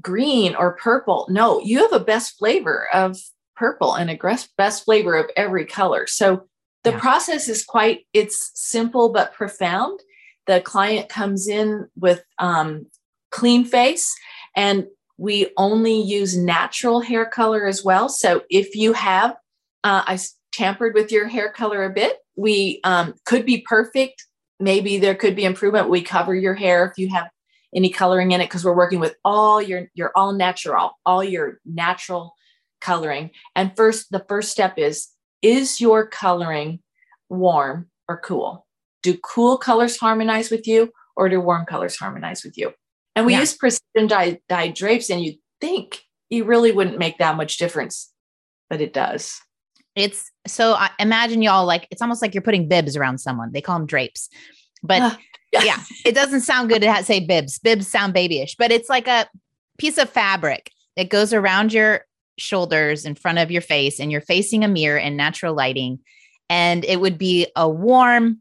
green 0.00 0.54
or 0.54 0.76
purple. 0.76 1.26
No, 1.30 1.60
you 1.60 1.78
have 1.78 1.92
a 1.92 2.04
best 2.04 2.38
flavor 2.38 2.88
of 2.92 3.18
purple 3.56 3.94
and 3.94 4.10
a 4.10 4.18
best 4.56 4.84
flavor 4.84 5.14
of 5.14 5.30
every 5.36 5.66
color. 5.66 6.06
So 6.06 6.44
the 6.84 6.90
Yeah. 6.92 7.00
process 7.00 7.48
is 7.48 7.64
quite 7.64 8.06
it's 8.12 8.50
simple 8.54 9.10
but 9.10 9.34
profound. 9.34 10.00
The 10.46 10.60
client 10.60 11.08
comes 11.08 11.46
in 11.46 11.88
with 11.96 12.24
um, 12.38 12.86
clean 13.30 13.64
face 13.64 14.12
and 14.56 14.86
we 15.18 15.52
only 15.56 16.00
use 16.00 16.36
natural 16.36 17.00
hair 17.00 17.26
color 17.26 17.66
as 17.66 17.84
well. 17.84 18.08
So 18.08 18.42
if 18.50 18.74
you 18.74 18.94
have, 18.94 19.36
uh, 19.84 20.02
I 20.06 20.18
tampered 20.52 20.94
with 20.94 21.12
your 21.12 21.28
hair 21.28 21.50
color 21.50 21.84
a 21.84 21.90
bit, 21.90 22.18
we 22.36 22.80
um, 22.82 23.14
could 23.24 23.46
be 23.46 23.58
perfect. 23.60 24.26
Maybe 24.58 24.98
there 24.98 25.14
could 25.14 25.36
be 25.36 25.44
improvement. 25.44 25.90
We 25.90 26.02
cover 26.02 26.34
your 26.34 26.54
hair 26.54 26.86
if 26.86 26.98
you 26.98 27.08
have 27.10 27.28
any 27.74 27.90
coloring 27.90 28.32
in 28.32 28.40
it 28.40 28.46
because 28.46 28.64
we're 28.64 28.74
working 28.74 29.00
with 29.00 29.14
all 29.24 29.60
your 29.62 29.90
your 29.94 30.12
all 30.14 30.32
natural, 30.32 30.98
all 31.06 31.24
your 31.24 31.60
natural 31.64 32.34
coloring. 32.80 33.30
And 33.56 33.74
first, 33.76 34.10
the 34.10 34.24
first 34.28 34.50
step 34.50 34.78
is 34.78 35.08
is 35.40 35.80
your 35.80 36.06
coloring 36.06 36.80
warm 37.28 37.88
or 38.08 38.18
cool? 38.18 38.66
Do 39.02 39.16
cool 39.18 39.56
colors 39.58 39.96
harmonize 39.96 40.50
with 40.50 40.66
you, 40.66 40.92
or 41.16 41.28
do 41.28 41.40
warm 41.40 41.66
colors 41.66 41.96
harmonize 41.96 42.44
with 42.44 42.56
you? 42.56 42.72
And 43.16 43.26
we 43.26 43.32
Yeah. 43.32 43.40
use 43.40 43.56
precision 43.56 44.06
dyed, 44.06 44.40
dyed 44.48 44.74
drapes, 44.74 45.10
and 45.10 45.22
you 45.22 45.34
think 45.60 46.02
you 46.30 46.44
really 46.44 46.72
wouldn't 46.72 46.98
make 46.98 47.18
that 47.18 47.36
much 47.36 47.56
difference, 47.58 48.12
but 48.70 48.80
it 48.80 48.92
does. 48.92 49.40
It's 49.94 50.30
so 50.46 50.72
I 50.72 50.90
imagine 50.98 51.42
y'all 51.42 51.66
like 51.66 51.86
it's 51.90 52.00
almost 52.00 52.22
like 52.22 52.34
you're 52.34 52.42
putting 52.42 52.68
bibs 52.68 52.96
around 52.96 53.18
someone. 53.18 53.52
They 53.52 53.60
call 53.60 53.78
them 53.78 53.86
drapes. 53.86 54.28
But 54.82 55.18
Ah, 55.54 55.62
yeah, 55.64 55.80
it 56.04 56.14
doesn't 56.14 56.40
sound 56.42 56.68
good 56.68 56.82
to 56.82 57.04
say 57.04 57.20
bibs. 57.20 57.58
Bibs 57.58 57.86
sound 57.86 58.14
babyish, 58.14 58.56
but 58.56 58.72
it's 58.72 58.88
like 58.88 59.06
a 59.06 59.28
piece 59.78 59.98
of 59.98 60.08
fabric 60.08 60.70
that 60.96 61.10
goes 61.10 61.32
around 61.32 61.72
your 61.72 62.04
shoulders 62.38 63.04
in 63.04 63.14
front 63.14 63.38
of 63.38 63.50
your 63.50 63.62
face, 63.62 64.00
and 64.00 64.10
you're 64.10 64.20
facing 64.20 64.64
a 64.64 64.68
mirror 64.68 64.98
in 64.98 65.16
natural 65.16 65.54
lighting. 65.54 65.98
And 66.48 66.84
it 66.84 67.00
would 67.00 67.18
be 67.18 67.46
a 67.56 67.68
warm 67.68 68.40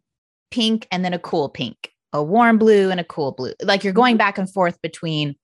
pink 0.52 0.88
and 0.92 1.04
then 1.04 1.14
a 1.14 1.20
cool 1.20 1.50
pink, 1.50 1.92
a 2.14 2.22
warm 2.22 2.58
blue 2.58 2.92
and 2.92 3.00
a 3.00 3.06
cool 3.06 3.32
blue. 3.32 3.54
Like 3.64 3.84
you're 3.84 3.94
going 3.94 4.18
back 4.18 4.38
and 4.38 4.52
forth 4.52 4.82
between 4.82 5.36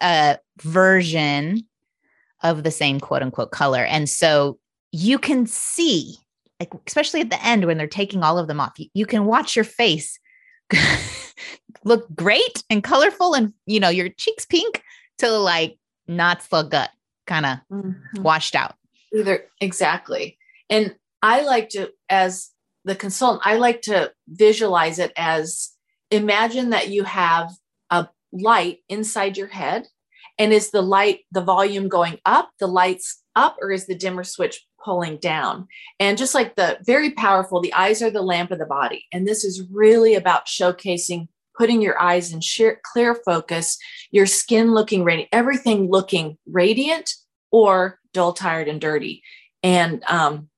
a 0.00 0.38
version 0.62 1.66
of 2.42 2.62
the 2.62 2.70
same 2.70 3.00
quote 3.00 3.22
unquote 3.22 3.50
color. 3.50 3.84
And 3.84 4.08
so 4.08 4.58
you 4.92 5.18
can 5.18 5.46
see, 5.46 6.16
like, 6.60 6.72
especially 6.86 7.20
at 7.20 7.30
the 7.30 7.44
end 7.44 7.64
when 7.64 7.78
they're 7.78 7.86
taking 7.86 8.22
all 8.22 8.38
of 8.38 8.48
them 8.48 8.60
off, 8.60 8.78
you, 8.78 8.86
you 8.94 9.06
can 9.06 9.24
watch 9.24 9.56
your 9.56 9.64
face 9.64 10.18
look 11.84 12.06
great 12.14 12.62
and 12.70 12.82
colorful 12.82 13.34
and 13.34 13.52
you 13.66 13.78
know 13.80 13.88
your 13.88 14.08
cheeks 14.08 14.44
pink 14.46 14.82
to 15.18 15.30
like 15.30 15.76
not 16.08 16.42
so 16.42 16.62
gut 16.62 16.90
kind 17.26 17.46
of 17.46 17.58
Mhm. 17.70 18.20
washed 18.22 18.54
out 18.54 18.74
Either 19.14 19.44
exactly. 19.60 20.36
And 20.68 20.96
I 21.22 21.42
like 21.42 21.68
to, 21.70 21.92
as 22.10 22.50
the 22.84 22.96
consultant, 22.96 23.42
I 23.46 23.56
like 23.58 23.82
to 23.82 24.12
visualize 24.26 24.98
it 24.98 25.12
as 25.16 25.70
imagine 26.10 26.70
that 26.70 26.88
you 26.88 27.04
have 27.04 27.52
a 27.90 28.08
light 28.32 28.78
inside 28.88 29.36
your 29.36 29.46
head. 29.46 29.86
And 30.36 30.52
is 30.52 30.72
the 30.72 30.82
light, 30.82 31.20
the 31.30 31.42
volume 31.42 31.88
going 31.88 32.18
up, 32.26 32.50
the 32.58 32.66
lights 32.66 33.22
up, 33.36 33.56
or 33.62 33.70
is 33.70 33.86
the 33.86 33.94
dimmer 33.94 34.24
switch 34.24 34.66
pulling 34.84 35.16
down? 35.18 35.66
And 35.98 36.18
just 36.18 36.34
like 36.34 36.56
the 36.56 36.78
very 36.82 37.10
powerful, 37.10 37.60
the 37.60 37.72
eyes 37.72 38.02
are 38.02 38.10
the 38.10 38.22
lamp 38.22 38.50
of 38.50 38.58
the 38.58 38.66
body. 38.66 39.06
And 39.12 39.26
this 39.26 39.44
is 39.44 39.62
really 39.70 40.14
about 40.14 40.46
showcasing, 40.46 41.28
putting 41.56 41.80
your 41.80 42.00
eyes 42.00 42.32
in 42.32 42.40
sheer, 42.40 42.80
clear 42.92 43.14
focus, 43.14 43.78
your 44.10 44.26
skin 44.26 44.72
looking 44.72 45.04
radiant, 45.04 45.30
everything 45.32 45.90
looking 45.90 46.36
radiant 46.46 47.14
or 47.50 47.98
dull, 48.12 48.32
tired, 48.32 48.68
and 48.68 48.80
dirty. 48.80 49.22
And 49.62 50.02
um, 50.04 50.48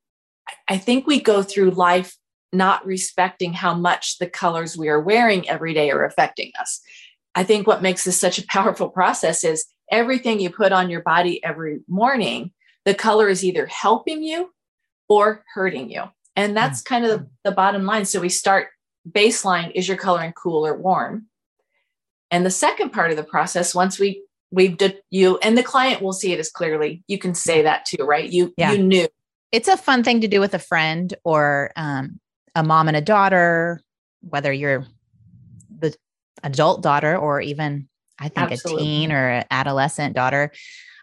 I- 0.49 0.75
I 0.75 0.79
think 0.79 1.07
we 1.07 1.21
go 1.21 1.43
through 1.43 1.71
life 1.71 2.17
not 2.53 2.87
respecting 2.87 3.53
how 3.53 3.75
much 3.75 4.19
the 4.19 4.29
colors 4.29 4.77
we 4.77 4.89
are 4.89 5.01
wearing 5.01 5.49
every 5.49 5.75
day 5.75 5.91
are 5.91 6.05
affecting 6.05 6.53
us. 6.59 6.81
I 7.35 7.45
think 7.45 7.67
what 7.67 7.83
makes 7.83 8.05
this 8.05 8.19
such 8.19 8.39
a 8.39 8.47
powerful 8.49 8.89
process 8.89 9.45
is 9.45 9.67
everything 9.93 10.41
you 10.41 10.51
put 10.51 10.73
on 10.73 10.89
your 10.89 11.03
body 11.03 11.45
every 11.45 11.81
morning, 11.87 12.53
the 12.87 12.95
color 12.95 13.29
is 13.29 13.45
either 13.45 13.67
helping 13.67 14.23
you 14.23 14.53
or 15.09 15.45
hurting 15.53 15.91
you. 15.91 16.05
And 16.37 16.57
that's 16.57 16.81
kind 16.81 17.05
of 17.05 17.11
the, 17.11 17.29
the 17.45 17.53
bottom 17.53 17.85
line. 17.85 18.05
So 18.07 18.21
we 18.21 18.29
start 18.29 18.69
baseline 19.09 19.73
is 19.75 19.87
your 19.87 19.97
coloring 19.97 20.33
cool 20.33 20.67
or 20.67 20.75
warm? 20.75 21.27
And 22.31 22.47
the 22.47 22.51
second 22.51 22.91
part 22.91 23.11
of 23.11 23.17
the 23.17 23.25
process, 23.25 23.75
once 23.75 23.99
we 23.99 24.23
we've 24.51 24.77
did 24.77 24.99
you 25.11 25.39
and 25.39 25.59
the 25.59 25.63
client 25.63 26.01
will 26.01 26.13
see 26.13 26.33
it 26.33 26.39
as 26.39 26.51
clearly, 26.51 27.03
you 27.09 27.19
can 27.19 27.35
say 27.35 27.63
that 27.63 27.85
too, 27.85 28.05
right? 28.05 28.29
You 28.29 28.55
Yeah. 28.57 28.73
you 28.73 28.83
knew 28.83 29.09
it's 29.53 29.69
a 29.69 29.77
fun 29.77 30.03
thing 30.03 30.21
to 30.21 30.29
do 30.29 30.41
with 30.41 30.55
a 30.55 30.59
friend 30.59 31.15
or 31.25 31.73
um, 31.77 32.21
a 32.55 32.63
mom 32.63 32.89
and 32.89 32.97
a 32.97 33.01
daughter 33.01 33.81
whether 34.21 34.53
you're 34.53 34.85
the 35.79 35.95
adult 36.43 36.83
daughter 36.83 37.17
or 37.17 37.41
even 37.41 37.89
i 38.19 38.29
think 38.29 38.51
Absolutely. 38.51 38.83
a 38.83 38.87
teen 38.87 39.13
or 39.13 39.29
an 39.29 39.45
adolescent 39.51 40.15
daughter 40.15 40.51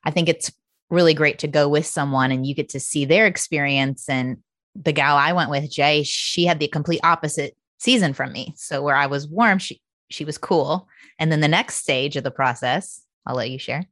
i 0.04 0.12
think 0.12 0.28
it's 0.28 0.52
really 0.94 1.14
great 1.14 1.40
to 1.40 1.48
go 1.48 1.68
with 1.68 1.86
someone 1.86 2.32
and 2.32 2.46
you 2.46 2.54
get 2.56 2.70
to 2.70 2.80
see 2.80 3.04
their 3.06 3.26
experience 3.26 4.08
and 4.08 4.38
the 4.76 4.92
gal 4.94 5.18
i 5.18 5.34
went 5.34 5.50
with 5.50 5.70
jay 5.72 6.04
she 6.04 6.46
had 6.46 6.60
the 6.60 6.68
complete 6.68 7.02
opposite 7.04 7.56
season 7.80 8.14
from 8.14 8.32
me 8.32 8.54
so 8.56 8.82
where 8.82 8.96
i 8.96 9.06
was 9.08 9.28
warm 9.28 9.58
she 9.60 9.82
she 10.10 10.24
was 10.24 10.38
cool 10.38 10.88
and 11.20 11.32
then 11.32 11.42
the 11.42 11.48
next 11.48 11.76
stage 11.76 12.16
of 12.16 12.24
the 12.24 12.32
process 12.32 13.02
i'll 13.26 13.36
let 13.36 13.50
you 13.50 13.60
share 13.60 13.84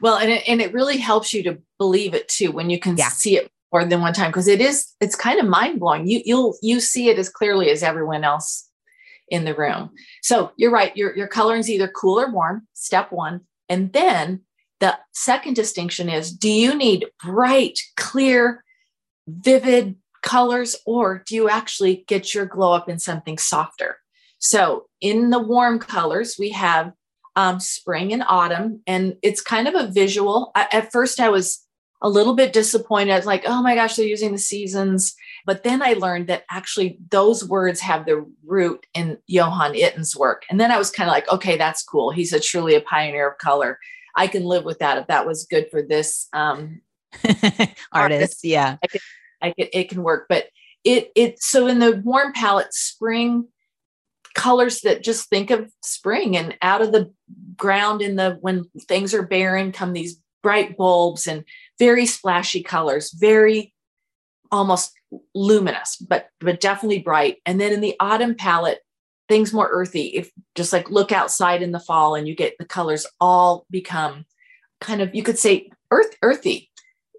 Well, 0.00 0.16
and 0.18 0.30
it, 0.30 0.42
and 0.48 0.60
it 0.60 0.72
really 0.72 0.96
helps 0.96 1.32
you 1.32 1.42
to 1.44 1.58
believe 1.78 2.14
it 2.14 2.28
too 2.28 2.50
when 2.52 2.68
you 2.70 2.78
can 2.80 2.96
Yeah. 2.96 3.10
see 3.10 3.36
it 3.36 3.48
more 3.72 3.84
than 3.84 4.00
one 4.00 4.12
time 4.14 4.30
because 4.30 4.48
it 4.48 4.60
is 4.60 4.86
it's 5.00 5.14
kind 5.14 5.38
of 5.38 5.46
mind 5.46 5.78
blowing. 5.78 6.08
You 6.08 6.20
you'll 6.24 6.56
you 6.62 6.80
see 6.80 7.10
it 7.10 7.18
as 7.18 7.28
clearly 7.28 7.70
as 7.70 7.82
everyone 7.82 8.24
else 8.24 8.68
in 9.28 9.44
the 9.44 9.54
room. 9.54 9.90
So 10.22 10.50
you're 10.56 10.70
right. 10.72 10.96
Your 10.96 11.14
your 11.16 11.28
coloring's 11.28 11.68
either 11.70 11.86
cool 11.88 12.18
or 12.20 12.30
warm. 12.32 12.66
Step 12.72 13.12
one, 13.12 13.42
and 13.68 13.92
then 13.92 14.40
the 14.80 14.98
second 15.12 15.54
distinction 15.54 16.08
is: 16.08 16.32
Do 16.32 16.50
you 16.50 16.74
need 16.74 17.06
bright, 17.22 17.78
clear, 17.96 18.64
vivid 19.26 19.96
colors, 20.22 20.76
or 20.86 21.22
do 21.26 21.34
you 21.34 21.48
actually 21.48 22.04
get 22.06 22.34
your 22.34 22.46
glow 22.46 22.72
up 22.72 22.88
in 22.88 22.98
something 22.98 23.38
softer? 23.38 23.98
So 24.38 24.86
in 25.00 25.30
the 25.30 25.38
warm 25.38 25.78
colors, 25.78 26.36
we 26.38 26.50
have 26.50 26.92
um, 27.38 27.60
spring 27.60 28.12
and 28.12 28.24
autumn. 28.26 28.82
And 28.86 29.16
it's 29.22 29.40
kind 29.40 29.68
of 29.68 29.74
a 29.74 29.86
visual. 29.92 30.50
I, 30.56 30.66
at 30.72 30.90
first, 30.90 31.20
I 31.20 31.28
was 31.28 31.64
a 32.02 32.08
little 32.08 32.34
bit 32.34 32.52
disappointed. 32.52 33.12
I 33.12 33.16
was 33.16 33.26
like, 33.26 33.44
oh 33.46 33.62
my 33.62 33.76
gosh, 33.76 33.94
they're 33.94 34.06
using 34.06 34.32
the 34.32 34.38
seasons. 34.38 35.14
But 35.46 35.62
then 35.62 35.80
I 35.80 35.94
learned 35.94 36.26
that 36.28 36.44
actually 36.50 36.98
those 37.10 37.44
words 37.44 37.80
have 37.80 38.06
the 38.06 38.26
root 38.44 38.86
in 38.92 39.18
Johann 39.28 39.74
Itten's 39.74 40.16
work. 40.16 40.44
And 40.50 40.60
then 40.60 40.72
I 40.72 40.78
was 40.78 40.90
kind 40.90 41.08
of 41.08 41.12
like, 41.12 41.30
okay, 41.30 41.56
that's 41.56 41.82
cool. 41.84 42.10
He's 42.10 42.32
a 42.32 42.40
truly 42.40 42.74
a 42.74 42.80
pioneer 42.80 43.30
of 43.30 43.38
color. 43.38 43.78
I 44.18 44.26
can 44.26 44.44
live 44.44 44.64
with 44.64 44.80
that 44.80 44.98
if 44.98 45.06
that 45.06 45.26
was 45.26 45.46
good 45.46 45.70
for 45.70 45.82
this 45.82 46.28
um, 46.32 46.82
artist 47.92 48.44
yeah 48.44 48.76
I 49.40 49.52
can, 49.52 49.68
it 49.72 49.88
can 49.88 50.02
work. 50.02 50.26
But 50.28 50.46
it 50.84 51.10
it 51.14 51.42
so 51.42 51.66
in 51.66 51.78
the 51.78 52.00
warm 52.04 52.32
palette, 52.32 52.72
spring 52.72 53.48
colors 54.34 54.82
that 54.82 55.02
just 55.02 55.28
think 55.28 55.50
of 55.50 55.70
spring 55.82 56.36
and 56.36 56.56
out 56.62 56.82
of 56.82 56.92
the 56.92 57.12
ground 57.56 58.02
in 58.02 58.16
the 58.16 58.38
when 58.40 58.64
things 58.82 59.12
are 59.14 59.26
barren 59.26 59.72
come 59.72 59.92
these 59.92 60.20
bright 60.42 60.76
bulbs 60.76 61.26
and 61.26 61.44
very 61.78 62.06
splashy 62.06 62.62
colors, 62.62 63.12
very 63.12 63.74
almost 64.50 64.92
luminous, 65.34 65.96
but 65.96 66.28
but 66.40 66.60
definitely 66.60 67.00
bright. 67.00 67.38
And 67.44 67.60
then 67.60 67.72
in 67.72 67.80
the 67.80 67.96
autumn 68.00 68.34
palette, 68.34 68.80
things 69.28 69.52
more 69.52 69.68
earthy. 69.70 70.08
If 70.08 70.30
just 70.54 70.72
like 70.72 70.90
look 70.90 71.12
outside 71.12 71.62
in 71.62 71.72
the 71.72 71.80
fall 71.80 72.14
and 72.14 72.26
you 72.26 72.34
get 72.34 72.56
the 72.58 72.64
colors 72.64 73.06
all 73.20 73.66
become 73.70 74.24
kind 74.80 75.00
of 75.00 75.14
you 75.14 75.22
could 75.22 75.38
say 75.38 75.70
earth 75.90 76.16
earthy. 76.22 76.70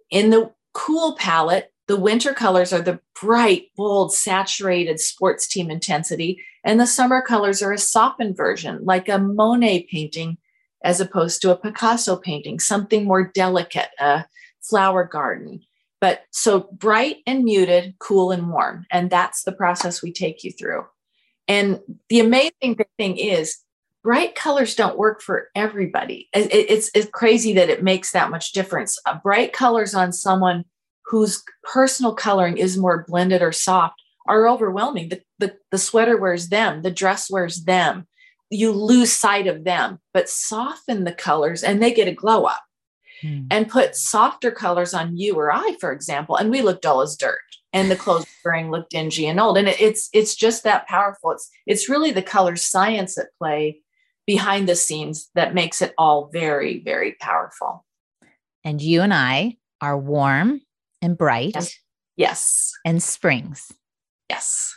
In 0.10 0.30
the 0.30 0.51
cool 0.74 1.16
palette, 1.16 1.72
the 1.88 1.98
winter 1.98 2.34
colors 2.34 2.72
are 2.72 2.82
the 2.82 3.00
bright, 3.20 3.72
bold, 3.75 4.13
saturated 4.13 5.00
sports 5.00 5.48
team 5.48 5.72
intensity, 5.72 6.44
and 6.63 6.80
the 6.80 6.88
summer 6.88 7.22
colors 7.22 7.62
are 7.62 7.72
a 7.72 7.78
softened 7.78 8.38
version, 8.38 8.80
like 8.84 9.10
a 9.10 9.18
Monet 9.18 9.88
painting 9.92 10.38
as 10.84 11.01
opposed 11.01 11.42
to 11.42 11.51
a 11.51 11.58
Picasso 11.58 12.16
painting, 12.16 12.60
something 12.60 13.06
more 13.06 13.32
delicate, 13.34 13.89
a 14.00 14.25
flower 14.62 15.04
garden. 15.04 15.62
But 16.00 16.22
so 16.32 16.70
bright 16.72 17.18
and 17.28 17.44
muted, 17.44 17.96
cool 18.00 18.32
and 18.32 18.50
warm. 18.50 18.86
And 18.89 19.10
that's 19.10 19.44
the 19.44 19.51
process 19.51 20.01
we 20.01 20.13
take 20.13 20.44
you 20.44 20.51
through. 20.51 20.86
And 21.50 21.79
the 22.10 22.20
amazing 22.20 22.77
thing 22.98 23.18
is, 23.18 23.58
bright 24.03 24.36
colors 24.36 24.75
don't 24.75 24.98
work 24.98 25.22
for 25.22 25.50
everybody. 25.56 26.29
It's, 26.32 26.89
it's 26.94 27.10
crazy 27.10 27.53
that 27.53 27.70
it 27.70 27.84
makes 27.84 28.12
that 28.12 28.29
much 28.29 28.53
difference. 28.53 28.98
Uh, 29.06 29.18
bright 29.22 29.51
colors 29.51 29.94
on 29.94 30.13
someone 30.13 30.63
whose 31.06 31.44
personal 31.63 32.13
coloring 32.13 32.58
is 32.58 32.77
more 32.77 33.03
blended 33.08 33.41
or 33.41 33.51
soft 33.51 34.01
are 34.27 34.48
overwhelming. 34.48 35.10
The, 35.10 35.22
the, 35.39 35.58
the 35.72 35.77
sweater 35.79 36.18
wears 36.18 36.50
them, 36.50 36.84
the 36.84 36.91
dress 36.91 37.29
wears 37.32 37.63
them. 37.65 38.08
You 38.51 38.72
lose 38.72 39.12
sight 39.12 39.48
of 39.48 39.63
them, 39.63 40.00
but 40.13 40.29
soften 40.29 41.03
the 41.03 41.12
colors 41.12 41.63
and 41.63 41.82
they 41.82 41.91
get 41.91 42.08
a 42.08 42.13
glow 42.13 42.46
up 42.46 42.63
hmm. 43.22 43.46
and 43.50 43.68
put 43.68 43.96
softer 43.96 44.51
colors 44.51 44.94
on 44.94 45.18
you 45.18 45.36
or 45.36 45.51
I, 45.51 45.77
for 45.79 45.91
example, 45.91 46.36
and 46.36 46.51
we 46.51 46.62
look 46.62 46.82
dull 46.82 47.01
as 47.01 47.15
dirt. 47.15 47.39
And 47.71 47.91
the 47.91 47.95
clothes 47.95 48.25
wearing 48.43 48.71
look 48.71 48.89
dingy 48.89 49.27
and 49.27 49.39
old. 49.39 49.57
And 49.57 49.67
it, 49.67 49.79
it's 49.79 50.09
it's 50.11 50.35
just 50.35 50.63
that 50.63 50.88
powerful. 50.88 51.31
It's 51.31 51.49
it's 51.67 51.89
really 51.89 52.11
the 52.11 52.23
color 52.23 52.55
science 52.55 53.17
at 53.17 53.27
play 53.38 53.81
behind 54.25 54.69
the 54.69 54.75
scenes 54.75 55.29
that 55.35 55.53
makes 55.53 55.81
it 55.81 55.93
all 55.97 56.29
very, 56.31 56.83
very 56.83 57.15
powerful. 57.19 57.85
And 58.63 58.81
you 58.81 59.01
and 59.01 59.13
I 59.13 59.57
are 59.81 59.97
warm 59.97 60.61
and 61.01 61.17
bright. 61.17 61.53
Yes. 61.55 61.79
yes. 62.15 62.71
And 62.85 63.01
springs. 63.01 63.71
Yes. 64.29 64.75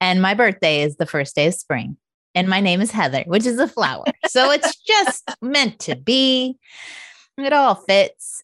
And 0.00 0.22
my 0.22 0.34
birthday 0.34 0.82
is 0.82 0.96
the 0.96 1.06
first 1.06 1.34
day 1.34 1.48
of 1.48 1.54
spring. 1.54 1.96
And 2.34 2.48
my 2.48 2.60
name 2.60 2.80
is 2.80 2.90
Heather, 2.90 3.24
which 3.26 3.46
is 3.46 3.58
a 3.58 3.68
flower. 3.68 4.04
So 4.28 4.50
it's 4.50 4.76
just 4.86 5.28
meant 5.40 5.78
to 5.80 5.96
be. 5.96 6.58
It 7.38 7.52
all 7.52 7.74
fits. 7.74 8.42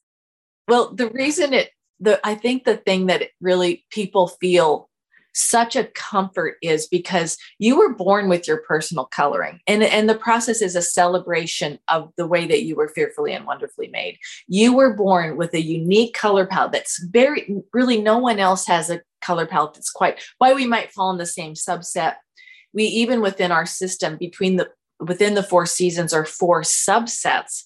Well, 0.66 0.94
the 0.94 1.10
reason 1.10 1.52
it, 1.52 1.70
the 2.00 2.20
I 2.24 2.34
think 2.34 2.64
the 2.64 2.76
thing 2.76 3.06
that 3.06 3.28
really 3.40 3.84
people 3.90 4.28
feel 4.28 4.88
such 5.32 5.76
a 5.76 5.84
comfort 5.84 6.56
is 6.60 6.88
because 6.88 7.38
you 7.58 7.78
were 7.78 7.94
born 7.94 8.28
with 8.28 8.48
your 8.48 8.58
personal 8.58 9.04
coloring 9.06 9.60
and, 9.66 9.82
and 9.82 10.08
the 10.08 10.14
process 10.16 10.60
is 10.60 10.74
a 10.74 10.82
celebration 10.82 11.78
of 11.88 12.10
the 12.16 12.26
way 12.26 12.46
that 12.46 12.64
you 12.64 12.74
were 12.74 12.88
fearfully 12.88 13.32
and 13.32 13.46
wonderfully 13.46 13.88
made. 13.88 14.18
You 14.48 14.74
were 14.74 14.94
born 14.94 15.36
with 15.36 15.54
a 15.54 15.62
unique 15.62 16.14
color 16.14 16.46
palette 16.46 16.72
that's 16.72 17.02
very 17.04 17.48
really 17.72 18.00
no 18.00 18.18
one 18.18 18.38
else 18.38 18.66
has 18.66 18.90
a 18.90 19.02
color 19.20 19.46
palette 19.46 19.74
that's 19.74 19.90
quite 19.90 20.20
why 20.38 20.52
we 20.52 20.66
might 20.66 20.92
fall 20.92 21.10
in 21.10 21.18
the 21.18 21.26
same 21.26 21.54
subset. 21.54 22.16
We 22.72 22.84
even 22.84 23.20
within 23.20 23.52
our 23.52 23.66
system 23.66 24.16
between 24.16 24.56
the 24.56 24.70
within 24.98 25.34
the 25.34 25.42
four 25.42 25.64
seasons 25.64 26.12
are 26.12 26.26
four 26.26 26.62
subsets 26.62 27.64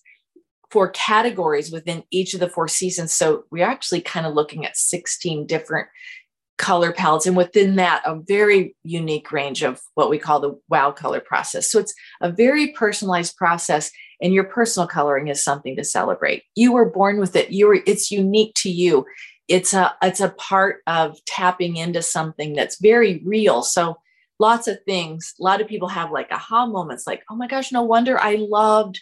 four 0.75 0.91
categories 0.91 1.71
within 1.71 2.03
each 2.11 2.35
of 2.35 2.41
the 2.41 2.49
four 2.49 2.67
seasons. 2.67 3.13
So 3.15 3.45
we're 3.53 3.65
actually 3.65 4.01
kind 4.01 4.27
of 4.27 4.35
looking 4.35 4.67
at 4.67 4.77
16 4.77 5.47
different 5.47 5.87
color 6.59 6.93
palettes. 6.93 7.27
And 7.27 7.37
within 7.37 7.77
that, 7.77 8.03
a 8.05 8.17
very 8.27 8.75
unique 8.83 9.31
range 9.31 9.63
of 9.63 9.81
what 9.95 10.11
we 10.11 10.19
call 10.19 10.41
the 10.41 10.59
wow 10.69 10.91
color 10.91 11.21
process. 11.21 11.71
So 11.71 11.79
it's 11.79 11.95
a 12.21 12.29
very 12.29 12.73
personalized 12.73 13.37
process. 13.37 13.93
And 14.21 14.35
your 14.35 14.43
personal 14.43 14.89
coloring 14.89 15.29
is 15.29 15.45
something 15.45 15.77
to 15.77 15.85
celebrate. 15.85 16.43
You 16.57 16.73
were 16.73 16.91
born 16.91 17.21
with 17.21 17.37
it. 17.37 17.53
You 17.53 17.69
were, 17.69 17.79
it's 17.87 18.11
unique 18.11 18.55
to 18.57 18.69
you. 18.69 19.07
It's 19.47 19.75
a 19.75 19.95
it's 20.03 20.21
a 20.21 20.31
part 20.31 20.81
of 20.89 21.25
tapping 21.27 21.77
into 21.77 22.03
something 22.03 22.55
that's 22.55 22.81
very 22.81 23.23
real. 23.25 23.63
So 23.63 23.97
lots 24.41 24.67
of 24.67 24.83
things. 24.83 25.35
A 25.39 25.45
lot 25.45 25.61
of 25.61 25.69
people 25.69 25.87
have 25.87 26.11
like 26.11 26.33
aha 26.33 26.67
moments, 26.67 27.07
like, 27.07 27.23
oh 27.31 27.37
my 27.37 27.47
gosh, 27.47 27.71
no 27.71 27.83
wonder 27.83 28.19
I 28.19 28.35
loved 28.41 29.01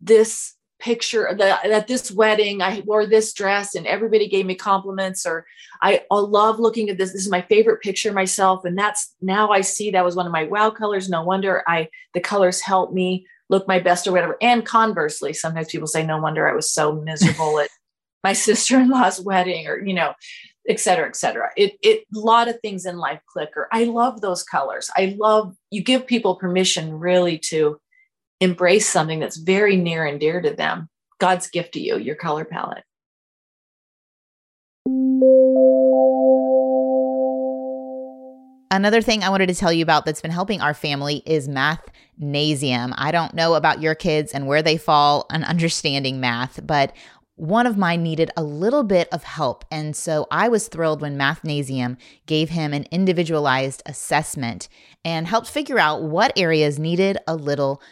this 0.00 0.54
picture 0.80 1.34
that 1.38 1.64
at 1.64 1.86
this 1.86 2.10
wedding 2.10 2.62
i 2.62 2.80
wore 2.86 3.06
this 3.06 3.32
dress 3.32 3.74
and 3.74 3.86
everybody 3.86 4.28
gave 4.28 4.46
me 4.46 4.54
compliments 4.54 5.26
or 5.26 5.46
I, 5.82 6.02
I 6.10 6.16
love 6.16 6.58
looking 6.58 6.90
at 6.90 6.98
this 6.98 7.12
this 7.12 7.22
is 7.22 7.30
my 7.30 7.42
favorite 7.42 7.80
picture 7.80 8.12
myself. 8.12 8.64
And 8.64 8.76
that's 8.76 9.14
now 9.20 9.50
i 9.50 9.60
see 9.60 9.90
that 9.90 10.04
was 10.04 10.16
one 10.16 10.26
of 10.26 10.32
my 10.32 10.44
wow 10.44 10.70
colors. 10.70 11.08
No 11.08 11.22
wonder 11.22 11.62
i 11.66 11.88
the 12.14 12.20
colors 12.20 12.60
help 12.60 12.92
me 12.92 13.26
look 13.48 13.66
my 13.66 13.80
best 13.80 14.06
or 14.06 14.12
whatever. 14.12 14.36
And 14.40 14.64
conversely 14.64 15.32
sometimes 15.32 15.68
people 15.68 15.88
say 15.88 16.04
no 16.04 16.18
wonder 16.18 16.48
i 16.48 16.54
was 16.54 16.70
so 16.70 16.92
miserable 16.92 17.58
at 17.60 17.70
my 18.24 18.32
sister-in-law's 18.34 19.20
wedding 19.20 19.66
or 19.66 19.82
you 19.82 19.94
know 19.94 20.12
et 20.68 20.78
cetera 20.78 21.08
et 21.08 21.16
cetera. 21.16 21.50
It 21.56 21.78
it 21.82 22.04
a 22.14 22.18
lot 22.18 22.48
of 22.48 22.60
things 22.60 22.84
in 22.84 22.98
life 22.98 23.20
click 23.26 23.50
or 23.56 23.68
i 23.72 23.84
love 23.84 24.20
those 24.20 24.42
colors. 24.42 24.90
I 24.96 25.16
love 25.18 25.54
you 25.70 25.82
give 25.82 26.06
people 26.06 26.36
permission 26.36 26.98
really 26.98 27.38
to 27.50 27.80
embrace 28.40 28.88
something 28.88 29.20
that's 29.20 29.36
very 29.36 29.76
near 29.76 30.04
and 30.04 30.18
dear 30.18 30.40
to 30.40 30.50
them. 30.50 30.88
God's 31.18 31.48
gift 31.48 31.74
to 31.74 31.80
you, 31.80 31.98
your 31.98 32.16
color 32.16 32.44
palette. 32.44 32.84
Another 38.72 39.02
thing 39.02 39.22
I 39.22 39.30
wanted 39.30 39.48
to 39.48 39.54
tell 39.54 39.72
you 39.72 39.82
about 39.82 40.04
that's 40.06 40.22
been 40.22 40.30
helping 40.30 40.60
our 40.60 40.74
family 40.74 41.22
is 41.26 41.48
Mathnasium. 41.48 42.94
I 42.96 43.10
don't 43.10 43.34
know 43.34 43.54
about 43.54 43.82
your 43.82 43.96
kids 43.96 44.32
and 44.32 44.46
where 44.46 44.62
they 44.62 44.76
fall 44.76 45.26
on 45.28 45.42
understanding 45.44 46.20
math, 46.20 46.64
but 46.64 46.94
one 47.34 47.66
of 47.66 47.76
mine 47.76 48.02
needed 48.02 48.30
a 48.36 48.42
little 48.42 48.84
bit 48.84 49.08
of 49.12 49.24
help. 49.24 49.64
And 49.70 49.96
so 49.96 50.26
I 50.30 50.48
was 50.48 50.68
thrilled 50.68 51.00
when 51.00 51.18
Mathnasium 51.18 51.96
gave 52.26 52.50
him 52.50 52.72
an 52.72 52.84
individualized 52.90 53.82
assessment 53.86 54.68
and 55.04 55.26
helped 55.26 55.48
figure 55.48 55.78
out 55.78 56.02
what 56.02 56.32
areas 56.36 56.78
needed 56.78 57.18
a 57.26 57.34
little 57.34 57.82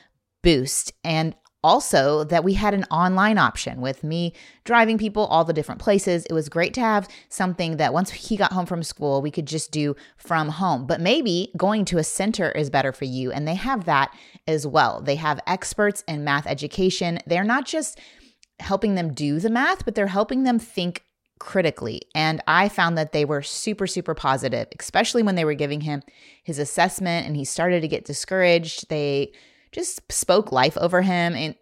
boost. 0.42 0.92
And 1.04 1.34
also 1.64 2.22
that 2.24 2.44
we 2.44 2.54
had 2.54 2.72
an 2.72 2.84
online 2.84 3.36
option 3.36 3.80
with 3.80 4.04
me 4.04 4.32
driving 4.64 4.96
people 4.96 5.26
all 5.26 5.44
the 5.44 5.52
different 5.52 5.80
places. 5.80 6.24
It 6.26 6.32
was 6.32 6.48
great 6.48 6.72
to 6.74 6.80
have 6.80 7.08
something 7.28 7.78
that 7.78 7.92
once 7.92 8.10
he 8.10 8.36
got 8.36 8.52
home 8.52 8.66
from 8.66 8.82
school, 8.82 9.20
we 9.20 9.30
could 9.30 9.46
just 9.46 9.72
do 9.72 9.96
from 10.16 10.50
home. 10.50 10.86
But 10.86 11.00
maybe 11.00 11.52
going 11.56 11.84
to 11.86 11.98
a 11.98 12.04
center 12.04 12.52
is 12.52 12.70
better 12.70 12.92
for 12.92 13.06
you. 13.06 13.32
And 13.32 13.46
they 13.46 13.56
have 13.56 13.86
that 13.86 14.14
as 14.46 14.66
well. 14.66 15.00
They 15.00 15.16
have 15.16 15.40
experts 15.46 16.04
in 16.06 16.24
math 16.24 16.46
education. 16.46 17.18
They're 17.26 17.44
not 17.44 17.66
just 17.66 17.98
helping 18.60 18.94
them 18.94 19.12
do 19.12 19.40
the 19.40 19.50
math, 19.50 19.84
but 19.84 19.94
they're 19.94 20.06
helping 20.06 20.44
them 20.44 20.58
think 20.58 21.04
critically. 21.38 22.02
And 22.14 22.42
I 22.46 22.68
found 22.68 22.98
that 22.98 23.12
they 23.12 23.24
were 23.24 23.42
super, 23.42 23.86
super 23.86 24.14
positive, 24.14 24.66
especially 24.78 25.22
when 25.22 25.34
they 25.34 25.44
were 25.44 25.54
giving 25.54 25.82
him 25.82 26.02
his 26.42 26.58
assessment 26.58 27.26
and 27.26 27.36
he 27.36 27.44
started 27.44 27.80
to 27.80 27.88
get 27.88 28.04
discouraged. 28.04 28.88
They 28.88 29.32
just 29.72 30.00
spoke 30.10 30.52
life 30.52 30.76
over 30.78 31.02
him 31.02 31.34
and 31.34 31.54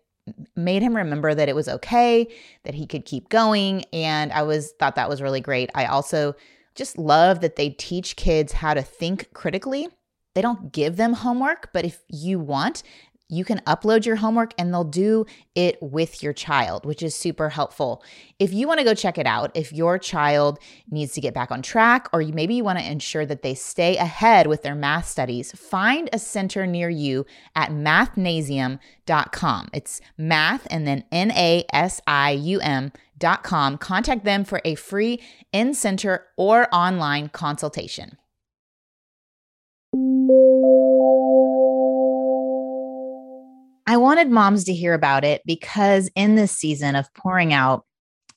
made 0.57 0.83
him 0.83 0.97
remember 0.97 1.35
that 1.35 1.49
it 1.49 1.55
was 1.55 1.69
okay, 1.69 2.29
that 2.65 2.75
he 2.75 2.87
could 2.87 3.05
keep 3.05 3.29
going. 3.29 3.85
And 3.93 4.33
I 4.33 4.43
was 4.43 4.73
thought 4.79 4.97
that 4.97 5.09
was 5.09 5.23
really 5.23 5.41
great. 5.41 5.71
I 5.75 5.87
also 5.87 6.35
just 6.75 6.99
love 6.99 7.41
that 7.41 7.57
they 7.57 7.71
teach 7.71 8.17
kids 8.17 8.53
how 8.53 8.75
to 8.75 8.83
think 8.83 9.33
critically. 9.33 9.89
They 10.35 10.43
don't 10.43 10.73
give 10.73 10.97
them 10.97 11.15
homework, 11.15 11.71
but 11.73 11.85
if 11.85 12.03
you 12.09 12.39
want, 12.39 12.83
you 13.29 13.45
can 13.45 13.59
upload 13.61 14.07
your 14.07 14.17
homework 14.17 14.55
and 14.57 14.73
they'll 14.73 14.85
do 14.85 15.27
it 15.55 15.79
with 15.83 16.23
your 16.23 16.33
child, 16.33 16.87
which 16.87 17.03
is 17.03 17.15
super 17.15 17.49
helpful. 17.49 18.03
If 18.39 18.53
you 18.53 18.69
want 18.69 18.79
to 18.79 18.85
go 18.85 18.95
check 18.95 19.19
it 19.19 19.27
out, 19.27 19.51
if 19.55 19.73
your 19.73 19.99
child 19.99 20.59
needs 20.91 21.13
to 21.15 21.21
get 21.21 21.35
back 21.35 21.51
on 21.51 21.63
track, 21.63 22.09
or 22.13 22.23
maybe 22.23 22.55
you 22.55 22.63
want 22.65 22.79
to 22.79 22.91
ensure 22.91 23.27
that 23.27 23.43
they 23.43 23.55
stay 23.55 23.97
ahead 23.97 24.47
with 24.47 24.63
their 24.63 24.75
math 24.77 25.09
studies, 25.09 25.53
find 25.53 26.09
a 26.13 26.19
center 26.19 26.67
near 26.67 26.89
you 26.89 27.27
at 27.55 27.71
mathnasium.com. 27.71 29.69
It's 29.73 30.01
math 30.17 30.67
and 30.71 30.87
then 30.87 31.05
N 31.11 31.33
A 31.33 31.65
S 31.73 32.01
I 32.07 32.31
U 32.33 32.61
M.com. 32.61 33.79
Contact 33.79 34.25
them 34.25 34.45
for 34.45 34.61
a 34.65 34.77
free 34.77 35.21
in 35.53 35.75
center 35.75 36.27
or 36.37 36.73
online 36.75 37.29
consultation. 37.31 38.19
I 43.97 43.99
wanted 43.99 44.31
moms 44.31 44.65
to 44.65 44.75
hear 44.75 44.93
about 44.93 45.25
it 45.25 45.41
because 45.47 46.11
in 46.15 46.35
this 46.35 46.53
season 46.53 46.97
of 46.97 47.13
pouring 47.15 47.55
out 47.55 47.87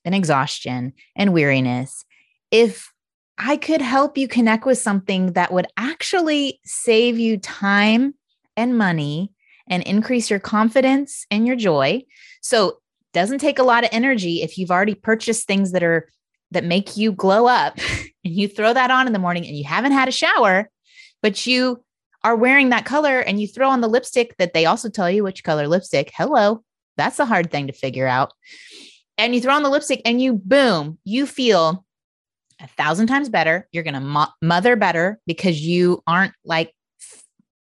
and 0.05 0.15
exhaustion 0.15 0.93
and 1.17 1.33
weariness, 1.33 2.05
if 2.49 2.93
I 3.37 3.57
could 3.57 3.81
help 3.81 4.17
you 4.17 4.29
connect 4.29 4.65
with 4.65 4.77
something 4.77 5.33
that 5.33 5.51
would 5.51 5.67
actually 5.75 6.61
save 6.63 7.19
you 7.19 7.37
time 7.37 8.13
and 8.55 8.77
money 8.77 9.33
and 9.67 9.83
increase 9.83 10.29
your 10.29 10.39
confidence 10.39 11.25
and 11.29 11.45
your 11.45 11.57
joy. 11.57 12.03
So, 12.41 12.79
doesn't 13.11 13.39
take 13.39 13.59
a 13.59 13.63
lot 13.63 13.83
of 13.83 13.89
energy 13.91 14.41
if 14.41 14.57
you've 14.57 14.71
already 14.71 14.95
purchased 14.95 15.45
things 15.45 15.73
that 15.73 15.83
are 15.83 16.07
that 16.51 16.63
make 16.63 16.95
you 16.95 17.11
glow 17.11 17.47
up 17.47 17.77
and 18.23 18.33
you 18.33 18.47
throw 18.47 18.73
that 18.73 18.91
on 18.91 19.07
in 19.07 19.13
the 19.13 19.19
morning 19.19 19.45
and 19.45 19.57
you 19.57 19.65
haven't 19.65 19.91
had 19.91 20.07
a 20.07 20.13
shower, 20.13 20.69
but 21.21 21.45
you 21.45 21.83
are 22.23 22.35
wearing 22.35 22.69
that 22.69 22.85
color 22.85 23.19
and 23.19 23.39
you 23.39 23.47
throw 23.47 23.69
on 23.69 23.81
the 23.81 23.87
lipstick 23.87 24.35
that 24.37 24.53
they 24.53 24.65
also 24.65 24.89
tell 24.89 25.09
you 25.09 25.23
which 25.23 25.43
color 25.43 25.67
lipstick. 25.67 26.11
Hello, 26.13 26.63
that's 26.97 27.19
a 27.19 27.25
hard 27.25 27.51
thing 27.51 27.67
to 27.67 27.73
figure 27.73 28.07
out. 28.07 28.33
And 29.17 29.33
you 29.33 29.41
throw 29.41 29.53
on 29.53 29.63
the 29.63 29.69
lipstick 29.69 30.01
and 30.05 30.21
you 30.21 30.33
boom, 30.33 30.97
you 31.03 31.25
feel 31.25 31.85
a 32.61 32.67
thousand 32.67 33.07
times 33.07 33.29
better. 33.29 33.67
You're 33.71 33.83
going 33.83 33.93
to 33.93 33.99
mo- 33.99 34.27
mother 34.41 34.75
better 34.75 35.19
because 35.25 35.61
you 35.61 36.03
aren't 36.07 36.33
like 36.43 36.73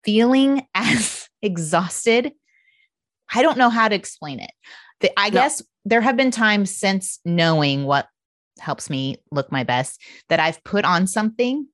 feeling 0.05 0.67
as 0.75 1.29
exhausted. 1.43 2.33
I 3.35 3.43
don't 3.43 3.59
know 3.59 3.71
how 3.71 3.89
to 3.89 3.95
explain 3.95 4.41
it. 4.41 4.53
The, 5.01 5.11
I 5.19 5.31
no. 5.31 5.35
guess 5.35 5.63
there 5.85 6.01
have 6.01 6.17
been 6.17 6.31
times 6.31 6.71
since 6.71 7.19
knowing 7.25 7.85
what 7.85 8.07
helps 8.61 8.89
me 8.89 9.17
look 9.31 9.51
my 9.51 9.65
best 9.65 10.01
that 10.29 10.41
I've 10.41 10.63
put 10.65 10.85
on 10.85 11.07
something. 11.07 11.67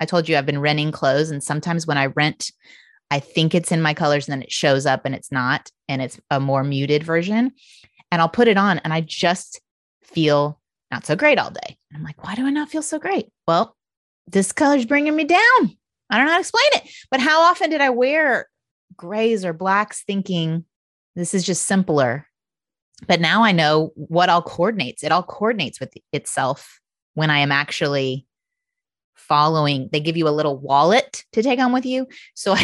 I 0.00 0.04
told 0.04 0.28
you 0.28 0.36
I've 0.36 0.46
been 0.46 0.60
renting 0.60 0.92
clothes, 0.92 1.30
and 1.30 1.42
sometimes 1.42 1.86
when 1.86 1.98
I 1.98 2.06
rent, 2.06 2.52
I 3.10 3.20
think 3.20 3.54
it's 3.54 3.72
in 3.72 3.82
my 3.82 3.94
colors 3.94 4.28
and 4.28 4.32
then 4.32 4.42
it 4.42 4.52
shows 4.52 4.86
up 4.86 5.04
and 5.04 5.14
it's 5.14 5.32
not, 5.32 5.70
and 5.88 6.02
it's 6.02 6.20
a 6.30 6.40
more 6.40 6.62
muted 6.62 7.02
version. 7.02 7.52
And 8.10 8.20
I'll 8.20 8.28
put 8.28 8.48
it 8.48 8.56
on 8.56 8.78
and 8.80 8.92
I 8.92 9.00
just 9.00 9.60
feel 10.02 10.60
not 10.90 11.06
so 11.06 11.16
great 11.16 11.38
all 11.38 11.50
day. 11.50 11.76
I'm 11.94 12.02
like, 12.02 12.22
why 12.24 12.34
do 12.34 12.46
I 12.46 12.50
not 12.50 12.70
feel 12.70 12.82
so 12.82 12.98
great? 12.98 13.30
Well, 13.46 13.76
this 14.26 14.52
color's 14.52 14.86
bringing 14.86 15.16
me 15.16 15.24
down. 15.24 15.76
I 16.10 16.16
don't 16.16 16.26
know 16.26 16.32
how 16.32 16.38
to 16.38 16.40
explain 16.40 16.68
it. 16.72 16.90
But 17.10 17.20
how 17.20 17.42
often 17.42 17.70
did 17.70 17.80
I 17.80 17.90
wear 17.90 18.48
grays 18.96 19.44
or 19.44 19.52
blacks 19.52 20.02
thinking 20.04 20.64
this 21.16 21.34
is 21.34 21.44
just 21.44 21.66
simpler? 21.66 22.26
But 23.06 23.20
now 23.20 23.42
I 23.44 23.52
know 23.52 23.92
what 23.94 24.28
all 24.28 24.42
coordinates. 24.42 25.04
It 25.04 25.12
all 25.12 25.22
coordinates 25.22 25.80
with 25.80 25.94
itself 26.12 26.80
when 27.14 27.30
I 27.30 27.38
am 27.38 27.52
actually 27.52 28.26
following. 29.28 29.88
They 29.92 30.00
give 30.00 30.16
you 30.16 30.28
a 30.28 30.30
little 30.30 30.56
wallet 30.56 31.24
to 31.32 31.42
take 31.42 31.60
on 31.60 31.72
with 31.72 31.86
you. 31.86 32.06
So 32.34 32.52
I 32.56 32.62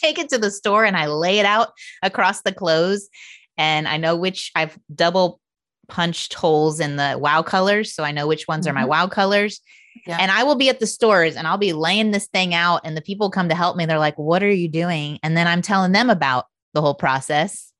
take 0.00 0.18
it 0.18 0.30
to 0.30 0.38
the 0.38 0.50
store 0.50 0.84
and 0.84 0.96
I 0.96 1.06
lay 1.06 1.38
it 1.38 1.46
out 1.46 1.72
across 2.02 2.42
the 2.42 2.52
clothes. 2.52 3.08
And 3.56 3.88
I 3.88 3.96
know 3.96 4.16
which 4.16 4.52
I've 4.54 4.78
double 4.94 5.40
punched 5.88 6.34
holes 6.34 6.80
in 6.80 6.96
the 6.96 7.16
wow 7.18 7.42
colors. 7.42 7.94
So 7.94 8.04
I 8.04 8.12
know 8.12 8.26
which 8.26 8.46
ones 8.46 8.66
mm-hmm. 8.66 8.70
are 8.70 8.74
my 8.74 8.82
mm-hmm. 8.82 8.90
wow 8.90 9.06
colors. 9.08 9.60
Yeah. 10.06 10.18
And 10.20 10.30
I 10.30 10.44
will 10.44 10.54
be 10.54 10.68
at 10.68 10.80
the 10.80 10.86
stores 10.86 11.34
and 11.36 11.46
I'll 11.46 11.58
be 11.58 11.72
laying 11.72 12.10
this 12.10 12.26
thing 12.26 12.54
out, 12.54 12.82
and 12.84 12.96
the 12.96 13.02
people 13.02 13.30
come 13.30 13.48
to 13.48 13.54
help 13.54 13.76
me. 13.76 13.86
They're 13.86 13.98
like, 13.98 14.18
What 14.18 14.42
are 14.42 14.50
you 14.50 14.68
doing? 14.68 15.18
And 15.22 15.36
then 15.36 15.46
I'm 15.46 15.62
telling 15.62 15.92
them 15.92 16.10
about 16.10 16.46
the 16.74 16.80
whole 16.80 16.94
process. 16.94 17.72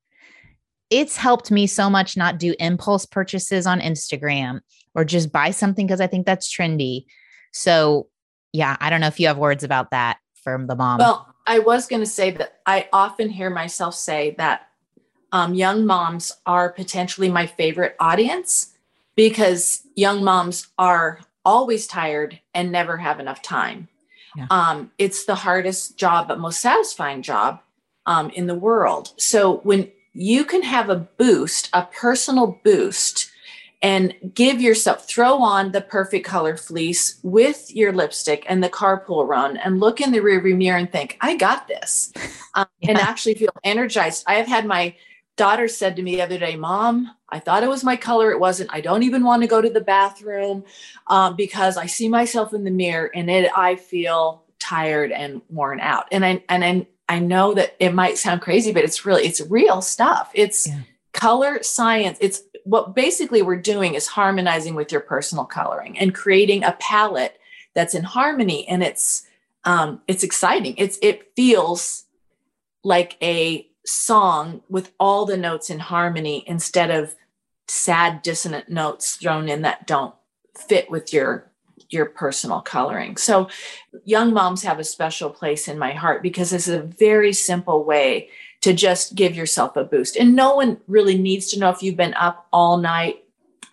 It's 0.89 1.15
helped 1.15 1.51
me 1.51 1.67
so 1.67 1.89
much 1.89 2.17
not 2.17 2.39
do 2.39 2.55
impulse 2.59 3.05
purchases 3.05 3.67
on 3.67 3.79
Instagram 3.79 4.61
or 4.95 5.05
just 5.05 5.31
buy 5.31 5.51
something 5.51 5.85
because 5.85 6.01
I 6.01 6.07
think 6.07 6.25
that's 6.25 6.51
trendy. 6.51 7.05
So, 7.53 8.07
yeah, 8.53 8.77
I 8.79 8.89
don't 8.89 9.01
know 9.01 9.07
if 9.07 9.19
you 9.19 9.27
have 9.27 9.37
words 9.37 9.63
about 9.63 9.91
that 9.91 10.17
from 10.35 10.67
the 10.67 10.75
mom. 10.75 10.99
Well, 10.99 11.33
I 11.45 11.59
was 11.59 11.87
going 11.87 12.01
to 12.01 12.09
say 12.09 12.31
that 12.31 12.59
I 12.65 12.87
often 12.93 13.29
hear 13.29 13.49
myself 13.49 13.95
say 13.95 14.35
that 14.37 14.69
um, 15.31 15.53
young 15.53 15.85
moms 15.85 16.31
are 16.45 16.71
potentially 16.71 17.29
my 17.29 17.45
favorite 17.45 17.95
audience 17.99 18.73
because 19.15 19.83
young 19.95 20.23
moms 20.23 20.67
are 20.77 21.19
always 21.45 21.87
tired 21.87 22.39
and 22.53 22.71
never 22.71 22.97
have 22.97 23.19
enough 23.19 23.41
time. 23.41 23.87
Yeah. 24.35 24.47
Um, 24.49 24.91
it's 24.97 25.25
the 25.25 25.35
hardest 25.35 25.97
job, 25.97 26.27
but 26.27 26.39
most 26.39 26.61
satisfying 26.61 27.21
job 27.21 27.61
um, 28.05 28.29
in 28.31 28.47
the 28.47 28.55
world. 28.55 29.13
So 29.17 29.57
when 29.57 29.91
you 30.13 30.45
can 30.45 30.63
have 30.63 30.89
a 30.89 30.95
boost, 30.95 31.69
a 31.73 31.83
personal 31.83 32.59
boost, 32.63 33.28
and 33.81 34.13
give 34.33 34.59
yourself, 34.59 35.07
throw 35.07 35.41
on 35.41 35.71
the 35.71 35.81
perfect 35.81 36.25
color 36.25 36.57
fleece 36.57 37.19
with 37.23 37.73
your 37.73 37.93
lipstick 37.93 38.45
and 38.49 38.63
the 38.63 38.69
carpool 38.69 39.27
run 39.27 39.57
and 39.57 39.79
look 39.79 40.01
in 40.01 40.11
the 40.11 40.19
rearview 40.19 40.57
mirror 40.57 40.77
and 40.77 40.91
think, 40.91 41.17
I 41.21 41.35
got 41.35 41.67
this. 41.67 42.13
Um, 42.55 42.65
yeah. 42.79 42.89
And 42.89 42.97
actually 42.97 43.35
feel 43.35 43.51
energized. 43.63 44.23
I 44.25 44.33
have 44.33 44.47
had 44.47 44.65
my 44.65 44.95
daughter 45.37 45.67
said 45.67 45.95
to 45.95 46.01
me 46.01 46.15
the 46.15 46.23
other 46.23 46.39
day, 46.39 46.55
Mom, 46.55 47.15
I 47.29 47.37
thought 47.37 47.63
it 47.63 47.69
was 47.69 47.83
my 47.83 47.95
color. 47.95 48.31
It 48.31 48.39
wasn't. 48.39 48.73
I 48.73 48.81
don't 48.81 49.03
even 49.03 49.23
want 49.23 49.43
to 49.43 49.47
go 49.47 49.61
to 49.61 49.69
the 49.69 49.81
bathroom 49.81 50.63
um, 51.07 51.35
because 51.35 51.77
I 51.77 51.85
see 51.85 52.09
myself 52.09 52.51
in 52.51 52.63
the 52.63 52.71
mirror 52.71 53.11
and 53.13 53.29
it, 53.29 53.51
I 53.55 53.75
feel 53.75 54.45
tired 54.57 55.11
and 55.11 55.43
worn 55.47 55.79
out. 55.79 56.07
And 56.11 56.25
I 56.25 56.43
and 56.49 56.65
I, 56.65 56.87
I 57.07 57.19
know 57.19 57.53
that 57.53 57.75
it 57.79 57.93
might 57.93 58.17
sound 58.17 58.41
crazy, 58.41 58.73
but 58.73 58.83
it's 58.83 59.05
really 59.05 59.25
it's 59.25 59.41
real 59.41 59.83
stuff. 59.83 60.31
It's 60.33 60.67
yeah. 60.67 60.79
Color 61.19 61.61
science. 61.61 62.17
It's 62.21 62.43
what 62.63 62.95
basically 62.95 63.41
we're 63.41 63.57
doing 63.57 63.93
is 63.93 64.07
harmonizing 64.07 64.73
with 64.73 64.91
your 64.91 65.01
personal 65.01 65.43
coloring 65.43 65.99
and 65.99 66.15
creating 66.15 66.63
a 66.63 66.77
palette 66.79 67.37
that's 67.73 67.93
in 67.93 68.03
harmony. 68.03 68.67
And 68.67 68.81
it's 68.83 69.27
um, 69.65 70.01
it's 70.07 70.23
exciting. 70.23 70.75
It's 70.77 70.97
it 71.01 71.31
feels 71.35 72.05
like 72.83 73.17
a 73.21 73.67
song 73.85 74.61
with 74.69 74.93
all 74.99 75.25
the 75.25 75.35
notes 75.35 75.69
in 75.69 75.79
harmony 75.79 76.43
instead 76.47 76.89
of 76.89 77.15
sad 77.67 78.21
dissonant 78.21 78.69
notes 78.69 79.17
thrown 79.17 79.49
in 79.49 79.63
that 79.63 79.85
don't 79.85 80.15
fit 80.55 80.89
with 80.89 81.11
your 81.11 81.51
your 81.89 82.05
personal 82.05 82.61
coloring. 82.61 83.17
So 83.17 83.49
young 84.05 84.31
moms 84.31 84.63
have 84.63 84.79
a 84.79 84.83
special 84.83 85.29
place 85.29 85.67
in 85.67 85.77
my 85.77 85.91
heart 85.91 86.23
because 86.23 86.53
it's 86.53 86.67
a 86.67 86.81
very 86.81 87.33
simple 87.33 87.83
way 87.83 88.29
to 88.61 88.73
just 88.73 89.15
give 89.15 89.35
yourself 89.35 89.75
a 89.75 89.83
boost. 89.83 90.17
And 90.17 90.35
no 90.35 90.55
one 90.55 90.77
really 90.87 91.17
needs 91.17 91.47
to 91.51 91.59
know 91.59 91.69
if 91.69 91.81
you've 91.81 91.95
been 91.95 92.13
up 92.15 92.47
all 92.51 92.77
night 92.77 93.23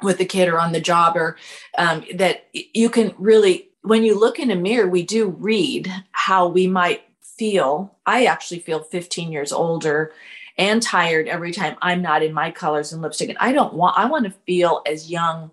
with 0.03 0.18
the 0.18 0.25
kid 0.25 0.49
or 0.49 0.61
on 0.61 0.72
the 0.72 0.81
job 0.81 1.16
or 1.16 1.37
um, 1.79 2.05
that 2.14 2.46
you 2.53 2.90
can 2.90 3.14
really 3.18 3.68
when 3.83 4.03
you 4.03 4.18
look 4.18 4.40
in 4.40 4.51
a 4.51 4.57
mirror 4.57 4.88
we 4.88 5.05
do 5.05 5.29
read 5.29 5.92
how 6.11 6.49
we 6.49 6.66
might 6.66 7.03
feel, 7.37 7.96
I 8.05 8.27
actually 8.27 8.61
feel 8.61 8.81
15 8.81 9.31
years 9.31 9.53
older 9.53 10.12
and 10.59 10.83
tired 10.83 11.29
every 11.29 11.53
time 11.53 11.77
I'm 11.83 12.03
not 12.03 12.22
in 12.22 12.33
my 12.33 12.51
colors 12.51 12.92
and 12.92 13.03
lipstick. 13.03 13.29
And 13.29 13.38
I 13.38 13.53
don't 13.53 13.75
want, 13.75 13.99
I 13.99 14.07
want 14.07 14.25
to 14.25 14.31
feel 14.46 14.83
as 14.87 15.11
young. 15.11 15.51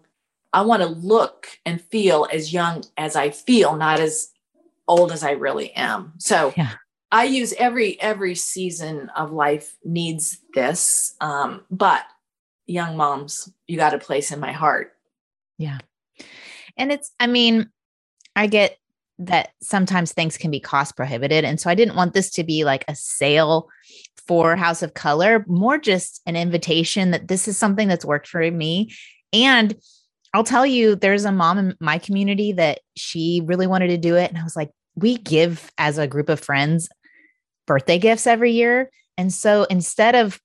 I 0.54 0.62
want 0.62 0.82
to 0.82 0.88
look 0.88 1.48
and 1.66 1.82
feel 1.82 2.28
as 2.32 2.54
young 2.54 2.84
as 2.98 3.16
I 3.16 3.32
feel, 3.32 3.76
not 3.76 4.00
as 4.00 4.30
old 4.88 5.12
as 5.12 5.24
I 5.24 5.32
really 5.32 5.72
am. 5.74 6.14
So 6.20 6.54
yeah. 6.56 6.74
I 7.14 7.26
use 7.26 7.54
every 7.54 8.02
every 8.02 8.34
season 8.34 9.10
of 9.16 9.32
life 9.32 9.78
needs 9.86 10.40
this. 10.56 11.14
Um, 11.22 11.62
but 11.70 12.04
young 12.66 12.98
moms, 12.98 13.50
you 13.68 13.78
got 13.78 13.94
a 13.94 14.00
place 14.00 14.32
in 14.32 14.40
my 14.40 14.52
heart. 14.52 14.94
Yeah. 15.60 15.78
And 16.76 16.92
it's, 16.92 17.12
I 17.20 17.28
mean, 17.28 17.70
I 18.36 18.48
get 18.48 18.78
that 19.20 19.52
sometimes 19.62 20.12
things 20.12 20.38
can 20.38 20.50
be 20.50 20.60
cost 20.60 20.96
prohibited. 20.96 21.46
And 21.46 21.60
so 21.60 21.70
I 21.70 21.76
didn't 21.76 21.96
want 21.96 22.16
this 22.16 22.32
to 22.32 22.44
be 22.44 22.64
like 22.64 22.84
a 22.88 22.96
sale 22.96 23.70
for 24.26 24.56
House 24.56 24.82
of 24.82 24.96
Color, 24.96 25.46
more 25.48 25.78
just 25.78 26.20
an 26.26 26.36
invitation 26.36 27.12
that 27.12 27.28
this 27.28 27.48
is 27.48 27.58
something 27.58 27.88
that's 27.88 28.04
worked 28.04 28.28
for 28.28 28.50
me. 28.50 28.92
And 29.32 29.76
I'll 30.34 30.44
tell 30.44 30.66
you, 30.66 30.96
there's 30.96 31.26
a 31.26 31.32
mom 31.32 31.60
in 31.60 31.76
my 31.80 32.00
community 32.00 32.54
that 32.54 32.80
she 32.98 33.44
really 33.46 33.68
wanted 33.68 33.90
to 33.90 33.98
do 33.98 34.16
it. 34.16 34.32
And 34.32 34.40
I 34.40 34.44
was 34.44 34.56
like, 34.56 34.72
we 34.96 35.18
give 35.18 35.72
as 35.78 36.00
a 36.00 36.08
group 36.08 36.30
of 36.30 36.40
friends 36.40 36.90
birthday 37.66 37.98
gifts 37.98 38.28
every 38.28 38.52
year. 38.52 38.90
And 39.18 39.34
so 39.34 39.64
instead 39.66 40.16
of 40.16 40.40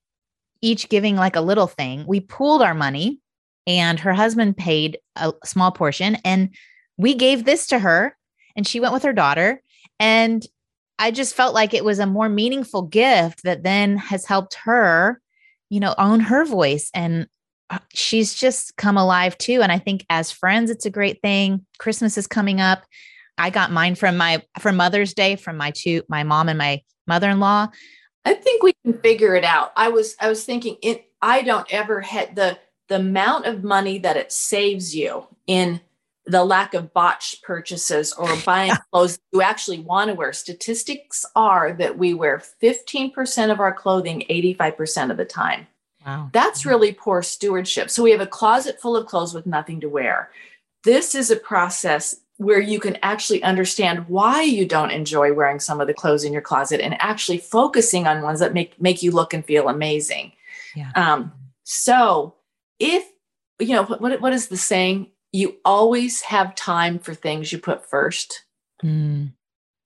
each 0.60 0.88
giving 0.88 1.16
like 1.16 1.36
a 1.36 1.40
little 1.40 1.66
thing, 1.66 2.04
we 2.06 2.20
pooled 2.20 2.62
our 2.62 2.74
money 2.74 3.20
and 3.66 4.00
her 4.00 4.12
husband 4.12 4.56
paid 4.56 4.98
a 5.16 5.32
small 5.44 5.70
portion. 5.70 6.16
And 6.24 6.50
we 6.96 7.14
gave 7.14 7.44
this 7.44 7.66
to 7.68 7.78
her 7.78 8.16
and 8.56 8.66
she 8.66 8.80
went 8.80 8.92
with 8.92 9.02
her 9.04 9.12
daughter. 9.12 9.62
And 10.00 10.44
I 10.98 11.10
just 11.10 11.34
felt 11.34 11.54
like 11.54 11.74
it 11.74 11.84
was 11.84 11.98
a 11.98 12.06
more 12.06 12.28
meaningful 12.28 12.82
gift 12.82 13.44
that 13.44 13.62
then 13.62 13.96
has 13.96 14.24
helped 14.24 14.54
her, 14.64 15.20
you 15.70 15.80
know, 15.80 15.94
own 15.96 16.20
her 16.20 16.44
voice. 16.44 16.90
And 16.92 17.28
uh, 17.70 17.78
she's 17.94 18.34
just 18.34 18.76
come 18.76 18.96
alive 18.96 19.36
too. 19.38 19.62
And 19.62 19.70
I 19.70 19.78
think 19.78 20.04
as 20.10 20.32
friends, 20.32 20.70
it's 20.70 20.86
a 20.86 20.90
great 20.90 21.20
thing. 21.22 21.64
Christmas 21.78 22.18
is 22.18 22.26
coming 22.26 22.60
up. 22.60 22.84
I 23.38 23.50
got 23.50 23.72
mine 23.72 23.94
from 23.94 24.16
my 24.16 24.42
from 24.58 24.76
Mother's 24.76 25.14
Day 25.14 25.36
from 25.36 25.56
my 25.56 25.70
two 25.70 26.02
my 26.08 26.22
mom 26.22 26.48
and 26.48 26.58
my 26.58 26.82
mother-in-law. 27.06 27.68
I 28.24 28.34
think 28.34 28.62
we 28.62 28.74
can 28.84 28.98
figure 28.98 29.34
it 29.34 29.44
out. 29.44 29.72
I 29.76 29.88
was 29.88 30.16
I 30.20 30.28
was 30.28 30.44
thinking 30.44 30.76
it 30.82 31.10
I 31.22 31.42
don't 31.42 31.66
ever 31.72 32.00
had 32.00 32.36
the 32.36 32.58
the 32.88 32.96
amount 32.96 33.46
of 33.46 33.64
money 33.64 33.98
that 33.98 34.16
it 34.16 34.32
saves 34.32 34.94
you 34.94 35.26
in 35.46 35.80
the 36.28 36.44
lack 36.44 36.74
of 36.74 36.92
botched 36.92 37.42
purchases 37.42 38.12
or 38.12 38.28
buying 38.44 38.72
clothes 38.92 39.18
you 39.32 39.42
actually 39.42 39.80
want 39.80 40.08
to 40.08 40.14
wear. 40.14 40.32
Statistics 40.32 41.24
are 41.34 41.72
that 41.72 41.98
we 41.98 42.14
wear 42.14 42.42
15% 42.62 43.50
of 43.50 43.60
our 43.60 43.72
clothing 43.72 44.24
85% 44.28 45.10
of 45.10 45.16
the 45.16 45.24
time. 45.24 45.66
Wow. 46.06 46.30
That's 46.32 46.60
mm-hmm. 46.60 46.68
really 46.68 46.92
poor 46.92 47.22
stewardship. 47.22 47.90
So 47.90 48.02
we 48.02 48.10
have 48.12 48.20
a 48.20 48.26
closet 48.26 48.80
full 48.80 48.96
of 48.96 49.06
clothes 49.06 49.34
with 49.34 49.46
nothing 49.46 49.80
to 49.80 49.88
wear. 49.88 50.30
This 50.84 51.14
is 51.14 51.30
a 51.30 51.36
process 51.36 52.16
where 52.38 52.60
you 52.60 52.78
can 52.78 52.96
actually 53.02 53.42
understand 53.42 54.08
why 54.08 54.42
you 54.42 54.64
don't 54.64 54.92
enjoy 54.92 55.32
wearing 55.32 55.58
some 55.60 55.80
of 55.80 55.88
the 55.88 55.94
clothes 55.94 56.24
in 56.24 56.32
your 56.32 56.42
closet 56.42 56.80
and 56.80 56.96
actually 57.00 57.38
focusing 57.38 58.06
on 58.06 58.22
ones 58.22 58.40
that 58.40 58.54
make 58.54 58.80
make 58.80 59.02
you 59.02 59.10
look 59.10 59.34
and 59.34 59.44
feel 59.44 59.68
amazing. 59.68 60.32
Yeah. 60.74 60.92
Um, 60.94 61.32
so 61.64 62.34
if 62.78 63.04
you 63.58 63.74
know 63.74 63.84
what 63.84 64.20
what 64.20 64.32
is 64.32 64.48
the 64.48 64.56
saying? 64.56 65.08
You 65.32 65.56
always 65.64 66.22
have 66.22 66.54
time 66.54 66.98
for 66.98 67.12
things 67.12 67.52
you 67.52 67.58
put 67.58 67.84
first. 67.84 68.44
Mm. 68.82 69.32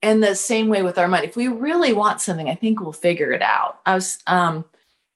And 0.03 0.23
the 0.23 0.35
same 0.35 0.67
way 0.67 0.83
with 0.83 0.97
our 0.97 1.07
money. 1.07 1.27
If 1.27 1.35
we 1.35 1.47
really 1.47 1.93
want 1.93 2.21
something, 2.21 2.49
I 2.49 2.55
think 2.55 2.79
we'll 2.79 2.93
figure 2.93 3.31
it 3.31 3.41
out. 3.41 3.79
I 3.85 3.95
was 3.95 4.19
um 4.27 4.63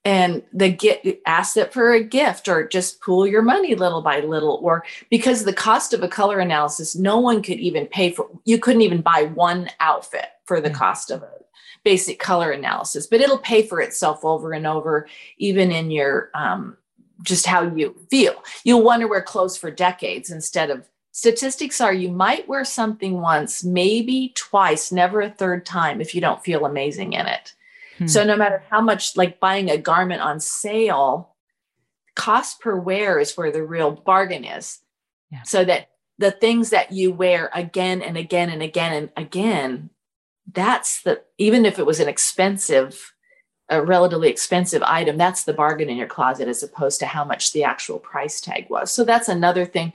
and 0.07 0.41
the 0.53 0.69
get 0.69 1.21
ask 1.25 1.57
it 1.57 1.73
for 1.73 1.91
a 1.91 2.01
gift 2.01 2.47
or 2.47 2.65
just 2.65 3.01
pool 3.01 3.27
your 3.27 3.41
money 3.41 3.75
little 3.75 4.01
by 4.01 4.21
little 4.21 4.57
or 4.63 4.85
because 5.09 5.43
the 5.43 5.51
cost 5.51 5.93
of 5.93 6.01
a 6.01 6.07
color 6.07 6.39
analysis 6.39 6.95
no 6.95 7.19
one 7.19 7.43
could 7.43 7.59
even 7.59 7.85
pay 7.85 8.09
for 8.09 8.29
you 8.45 8.57
couldn't 8.57 8.83
even 8.83 9.01
buy 9.01 9.23
one 9.23 9.69
outfit 9.81 10.27
for 10.45 10.61
the 10.61 10.69
Yeah. 10.69 10.75
cost 10.75 11.11
of 11.11 11.23
a 11.23 11.29
basic 11.83 12.19
color 12.19 12.51
analysis 12.51 13.05
but 13.05 13.19
it'll 13.19 13.37
pay 13.37 13.61
for 13.61 13.81
itself 13.81 14.23
over 14.23 14.53
and 14.53 14.65
over 14.65 15.07
even 15.39 15.73
in 15.73 15.91
your 15.91 16.29
um, 16.33 16.77
just 17.21 17.45
how 17.45 17.63
you 17.63 17.93
feel 18.09 18.41
you'll 18.63 18.83
want 18.83 19.01
to 19.01 19.09
wear 19.09 19.21
clothes 19.21 19.57
for 19.57 19.69
decades 19.69 20.29
instead 20.31 20.69
of 20.69 20.87
statistics 21.11 21.81
are 21.81 21.93
you 21.93 22.09
might 22.09 22.47
wear 22.47 22.63
something 22.63 23.19
once 23.19 23.61
maybe 23.61 24.31
twice 24.35 24.89
never 24.89 25.19
a 25.19 25.29
third 25.29 25.65
time 25.65 25.99
if 25.99 26.15
you 26.15 26.21
don't 26.21 26.45
feel 26.45 26.65
amazing 26.65 27.11
in 27.11 27.25
it 27.27 27.53
Hmm. 27.97 28.07
so 28.07 28.23
no 28.23 28.35
matter 28.35 28.63
how 28.69 28.81
much 28.81 29.17
like 29.17 29.39
buying 29.39 29.69
a 29.69 29.77
garment 29.77 30.21
on 30.21 30.39
sale, 30.39 31.35
cost 32.15 32.59
per 32.59 32.75
wear 32.75 33.19
is 33.19 33.35
where 33.37 33.51
the 33.51 33.63
real 33.63 33.91
bargain 33.91 34.43
is. 34.43 34.79
Yeah. 35.31 35.43
So 35.43 35.63
that 35.65 35.89
the 36.17 36.31
things 36.31 36.71
that 36.71 36.91
you 36.91 37.11
wear 37.11 37.49
again 37.53 38.01
and 38.01 38.17
again 38.17 38.49
and 38.49 38.61
again 38.61 38.93
and 38.93 39.09
again, 39.15 39.89
that's 40.51 41.03
the 41.03 41.21
even 41.37 41.65
if 41.65 41.79
it 41.79 41.85
was 41.85 41.99
an 41.99 42.07
expensive, 42.07 43.13
a 43.69 43.81
relatively 43.83 44.29
expensive 44.29 44.81
item, 44.83 45.17
that's 45.17 45.43
the 45.43 45.53
bargain 45.53 45.89
in 45.89 45.97
your 45.97 46.07
closet 46.07 46.47
as 46.47 46.63
opposed 46.63 46.99
to 46.99 47.05
how 47.05 47.23
much 47.23 47.53
the 47.53 47.63
actual 47.63 47.99
price 47.99 48.41
tag 48.41 48.67
was. 48.69 48.91
So 48.91 49.03
that's 49.03 49.29
another 49.29 49.65
thing. 49.65 49.93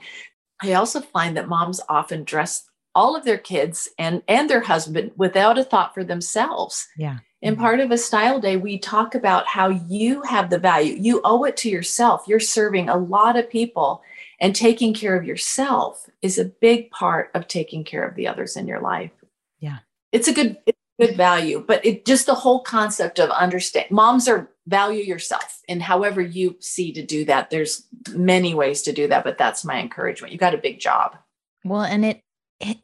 I 0.61 0.73
also 0.73 1.01
find 1.01 1.35
that 1.35 1.49
moms 1.49 1.81
often 1.89 2.23
dress 2.23 2.69
all 2.95 3.15
of 3.15 3.25
their 3.25 3.37
kids 3.37 3.89
and 3.97 4.21
and 4.27 4.49
their 4.49 4.61
husband 4.61 5.11
without 5.17 5.57
a 5.57 5.63
thought 5.63 5.93
for 5.93 6.03
themselves. 6.03 6.87
Yeah. 6.97 7.17
In 7.43 7.57
part 7.57 7.81
of 7.81 7.91
a 7.91 7.97
style 7.97 8.39
day, 8.39 8.55
we 8.55 8.79
talk 8.79 9.15
about 9.15 9.45
how 9.45 9.67
you 9.67 10.21
have 10.21 10.49
the 10.49 10.57
value. 10.57 10.95
You 10.97 11.19
owe 11.25 11.43
it 11.43 11.57
to 11.57 11.69
yourself. 11.69 12.23
You're 12.25 12.39
serving 12.39 12.87
a 12.87 12.95
lot 12.95 13.37
of 13.37 13.49
people, 13.49 14.01
and 14.39 14.55
taking 14.55 14.93
care 14.93 15.13
of 15.17 15.25
yourself 15.25 16.09
is 16.21 16.39
a 16.39 16.45
big 16.45 16.89
part 16.91 17.31
of 17.33 17.49
taking 17.49 17.83
care 17.83 18.07
of 18.07 18.15
the 18.15 18.29
others 18.29 18.55
in 18.55 18.65
your 18.65 18.79
life. 18.79 19.11
Yeah. 19.59 19.79
It's 20.13 20.29
a 20.29 20.33
good, 20.33 20.57
it's 20.65 20.79
a 20.97 21.05
good 21.05 21.17
value, 21.17 21.61
but 21.67 21.85
it 21.85 22.05
just 22.05 22.27
the 22.27 22.33
whole 22.33 22.61
concept 22.61 23.19
of 23.19 23.29
understand 23.29 23.91
moms 23.91 24.29
are 24.29 24.49
value 24.67 25.03
yourself 25.03 25.61
and 25.67 25.83
however 25.83 26.21
you 26.21 26.55
see 26.61 26.93
to 26.93 27.05
do 27.05 27.25
that. 27.25 27.49
There's 27.49 27.85
many 28.11 28.55
ways 28.55 28.83
to 28.83 28.93
do 28.93 29.09
that, 29.09 29.25
but 29.25 29.37
that's 29.37 29.65
my 29.65 29.81
encouragement. 29.81 30.31
You 30.31 30.39
got 30.39 30.53
a 30.53 30.57
big 30.57 30.79
job. 30.79 31.17
Well, 31.65 31.83
and 31.83 32.05
it 32.05 32.21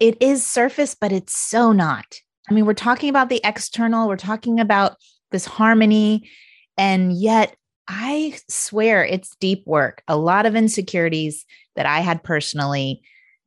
it 0.02 0.18
is 0.22 0.46
surface, 0.46 0.98
but 1.00 1.14
it's 1.14 1.40
so 1.40 1.72
not. 1.72 2.20
I 2.50 2.54
mean, 2.54 2.66
we're 2.66 2.74
talking 2.74 3.10
about 3.10 3.30
the 3.30 3.42
external, 3.44 4.08
we're 4.08 4.18
talking 4.18 4.60
about 4.60 4.98
this 5.32 5.46
harmony, 5.46 6.30
and 6.78 7.14
yet 7.14 7.56
I 7.88 8.38
swear 8.48 9.06
it's 9.06 9.36
deep 9.40 9.66
work. 9.66 10.04
A 10.08 10.18
lot 10.18 10.46
of 10.46 10.56
insecurities 10.56 11.46
that 11.76 11.86
I 11.86 12.00
had 12.00 12.24
personally 12.24 13.02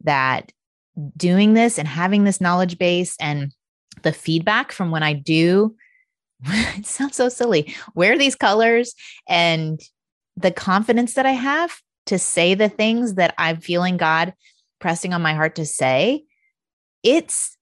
that 0.04 0.52
doing 1.16 1.54
this 1.54 1.78
and 1.78 1.88
having 1.88 2.24
this 2.24 2.40
knowledge 2.40 2.78
base 2.78 3.16
and 3.20 3.52
the 4.02 4.12
feedback 4.12 4.72
from 4.72 4.90
when 4.90 5.02
I 5.02 5.12
do 5.12 5.74
it 6.76 6.86
sounds 6.86 7.16
so 7.16 7.28
silly. 7.28 7.74
Wear 7.94 8.18
these 8.18 8.34
colors 8.34 8.94
and 9.28 9.80
the 10.36 10.50
confidence 10.50 11.14
that 11.14 11.26
I 11.26 11.32
have 11.32 11.78
to 12.06 12.18
say 12.18 12.54
the 12.54 12.68
things 12.68 13.14
that 13.14 13.34
I'm 13.38 13.60
feeling 13.60 13.96
God 13.96 14.34
pressing 14.80 15.14
on 15.14 15.22
my 15.22 15.34
heart 15.34 15.54
to 15.56 15.66
say, 15.66 16.24
it's 17.02 17.56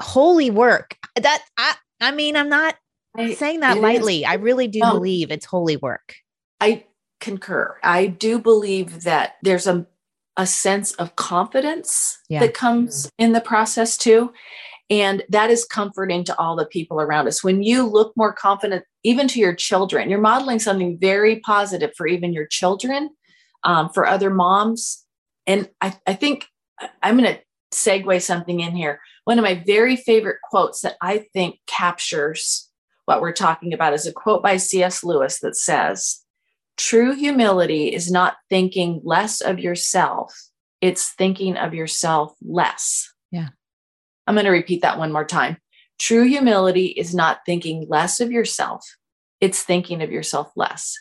holy 0.00 0.50
work. 0.50 0.96
That 1.16 1.44
I 1.56 1.74
I 2.00 2.10
mean, 2.10 2.36
I'm 2.36 2.48
not 2.48 2.76
I, 3.16 3.34
saying 3.34 3.60
that 3.60 3.76
it 3.76 3.78
is. 3.78 3.82
lightly. 3.82 4.24
I 4.26 4.34
really 4.34 4.68
do 4.68 4.80
No. 4.80 4.92
believe 4.94 5.30
it's 5.30 5.46
holy 5.46 5.76
work. 5.76 6.14
I 6.60 6.84
concur. 7.20 7.78
I 7.82 8.06
do 8.06 8.38
believe 8.38 9.02
that 9.04 9.34
there's 9.42 9.66
a 9.66 9.86
a 10.36 10.46
sense 10.46 10.92
of 10.94 11.14
confidence 11.14 12.18
Yeah. 12.28 12.40
that 12.40 12.54
comes 12.54 13.08
in 13.18 13.32
the 13.32 13.40
process 13.40 13.96
too. 13.96 14.32
And 14.90 15.22
that 15.28 15.48
is 15.48 15.64
comforting 15.64 16.24
to 16.24 16.38
all 16.38 16.56
the 16.56 16.66
people 16.66 17.00
around 17.00 17.26
us. 17.28 17.42
When 17.44 17.62
you 17.62 17.86
look 17.86 18.12
more 18.16 18.32
confident, 18.32 18.84
even 19.04 19.28
to 19.28 19.38
your 19.38 19.54
children, 19.54 20.10
you're 20.10 20.20
modeling 20.20 20.58
something 20.58 20.98
very 21.00 21.38
positive 21.40 21.92
for 21.96 22.06
even 22.08 22.32
your 22.32 22.46
children, 22.46 23.10
um, 23.62 23.88
for 23.90 24.06
other 24.06 24.28
moms. 24.28 25.04
And 25.46 25.70
I, 25.80 25.96
I 26.06 26.14
think 26.14 26.46
I'm 27.02 27.16
going 27.16 27.32
to 27.34 27.40
segue 27.74 28.22
something 28.22 28.60
in 28.60 28.74
here. 28.74 29.00
One 29.24 29.38
of 29.38 29.42
my 29.42 29.62
very 29.66 29.96
favorite 29.96 30.38
quotes 30.48 30.80
that 30.80 30.96
I 31.00 31.26
think 31.32 31.58
captures 31.66 32.70
what 33.06 33.20
we're 33.20 33.32
talking 33.32 33.72
about 33.72 33.92
is 33.92 34.06
a 34.06 34.12
quote 34.12 34.42
by 34.42 34.56
C.S. 34.56 35.04
Lewis 35.04 35.40
that 35.40 35.56
says, 35.56 36.20
True 36.76 37.14
humility 37.14 37.92
is 37.94 38.10
not 38.10 38.36
thinking 38.50 39.00
less 39.04 39.40
of 39.40 39.58
yourself, 39.58 40.34
it's 40.80 41.10
thinking 41.10 41.56
of 41.56 41.74
yourself 41.74 42.34
less. 42.42 43.12
Yeah. 43.30 43.48
I'm 44.26 44.34
going 44.34 44.46
to 44.46 44.50
repeat 44.50 44.82
that 44.82 44.98
one 44.98 45.12
more 45.12 45.24
time. 45.24 45.58
True 45.98 46.24
humility 46.24 46.86
is 46.86 47.14
not 47.14 47.40
thinking 47.46 47.86
less 47.88 48.20
of 48.20 48.32
yourself, 48.32 48.84
it's 49.40 49.62
thinking 49.62 50.02
of 50.02 50.10
yourself 50.10 50.50
less. 50.56 50.94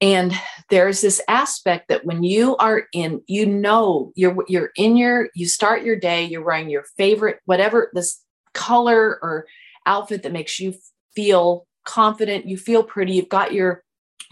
And 0.00 0.34
there's 0.68 1.00
this 1.00 1.22
aspect 1.26 1.88
that 1.88 2.04
when 2.04 2.22
you 2.22 2.56
are 2.58 2.84
in, 2.92 3.22
you 3.26 3.46
know, 3.46 4.12
you're 4.14 4.36
you're 4.46 4.70
in 4.76 4.96
your, 4.96 5.30
you 5.34 5.46
start 5.46 5.84
your 5.84 5.96
day, 5.96 6.24
you're 6.24 6.44
wearing 6.44 6.68
your 6.68 6.84
favorite, 6.98 7.40
whatever 7.46 7.90
this 7.94 8.22
color 8.52 9.18
or 9.22 9.46
outfit 9.86 10.22
that 10.22 10.32
makes 10.32 10.60
you 10.60 10.74
feel 11.14 11.66
confident, 11.84 12.46
you 12.46 12.58
feel 12.58 12.82
pretty, 12.82 13.14
you've 13.14 13.28
got 13.28 13.54
your 13.54 13.84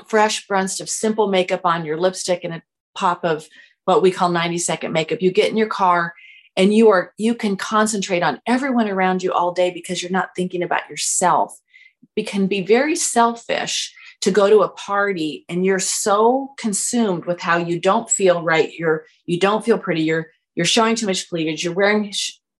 fresh 0.06 0.46
bunch 0.46 0.80
of 0.80 0.90
simple 0.90 1.28
makeup 1.28 1.62
on, 1.64 1.84
your 1.84 1.96
lipstick 1.96 2.44
and 2.44 2.54
a 2.54 2.62
pop 2.94 3.24
of 3.24 3.48
what 3.84 4.02
we 4.02 4.10
call 4.10 4.28
90 4.28 4.58
second 4.58 4.92
makeup. 4.92 5.22
You 5.22 5.30
get 5.30 5.50
in 5.50 5.56
your 5.56 5.68
car 5.68 6.14
and 6.56 6.74
you 6.74 6.90
are 6.90 7.12
you 7.16 7.34
can 7.34 7.56
concentrate 7.56 8.22
on 8.22 8.40
everyone 8.46 8.88
around 8.88 9.22
you 9.22 9.32
all 9.32 9.52
day 9.52 9.70
because 9.70 10.02
you're 10.02 10.12
not 10.12 10.30
thinking 10.36 10.62
about 10.62 10.88
yourself. 10.90 11.58
It 12.16 12.26
can 12.26 12.46
be 12.46 12.60
very 12.60 12.96
selfish 12.96 13.94
to 14.24 14.30
go 14.30 14.48
to 14.48 14.60
a 14.60 14.70
party 14.70 15.44
and 15.50 15.66
you're 15.66 15.78
so 15.78 16.48
consumed 16.58 17.26
with 17.26 17.40
how 17.40 17.58
you 17.58 17.78
don't 17.78 18.10
feel 18.10 18.42
right 18.42 18.72
you're 18.72 19.04
you 19.26 19.38
don't 19.38 19.64
feel 19.64 19.78
pretty 19.78 20.00
you're 20.00 20.28
you're 20.54 20.64
showing 20.64 20.96
too 20.96 21.04
much 21.04 21.28
cleavage 21.28 21.62
you're 21.62 21.74
wearing 21.74 22.10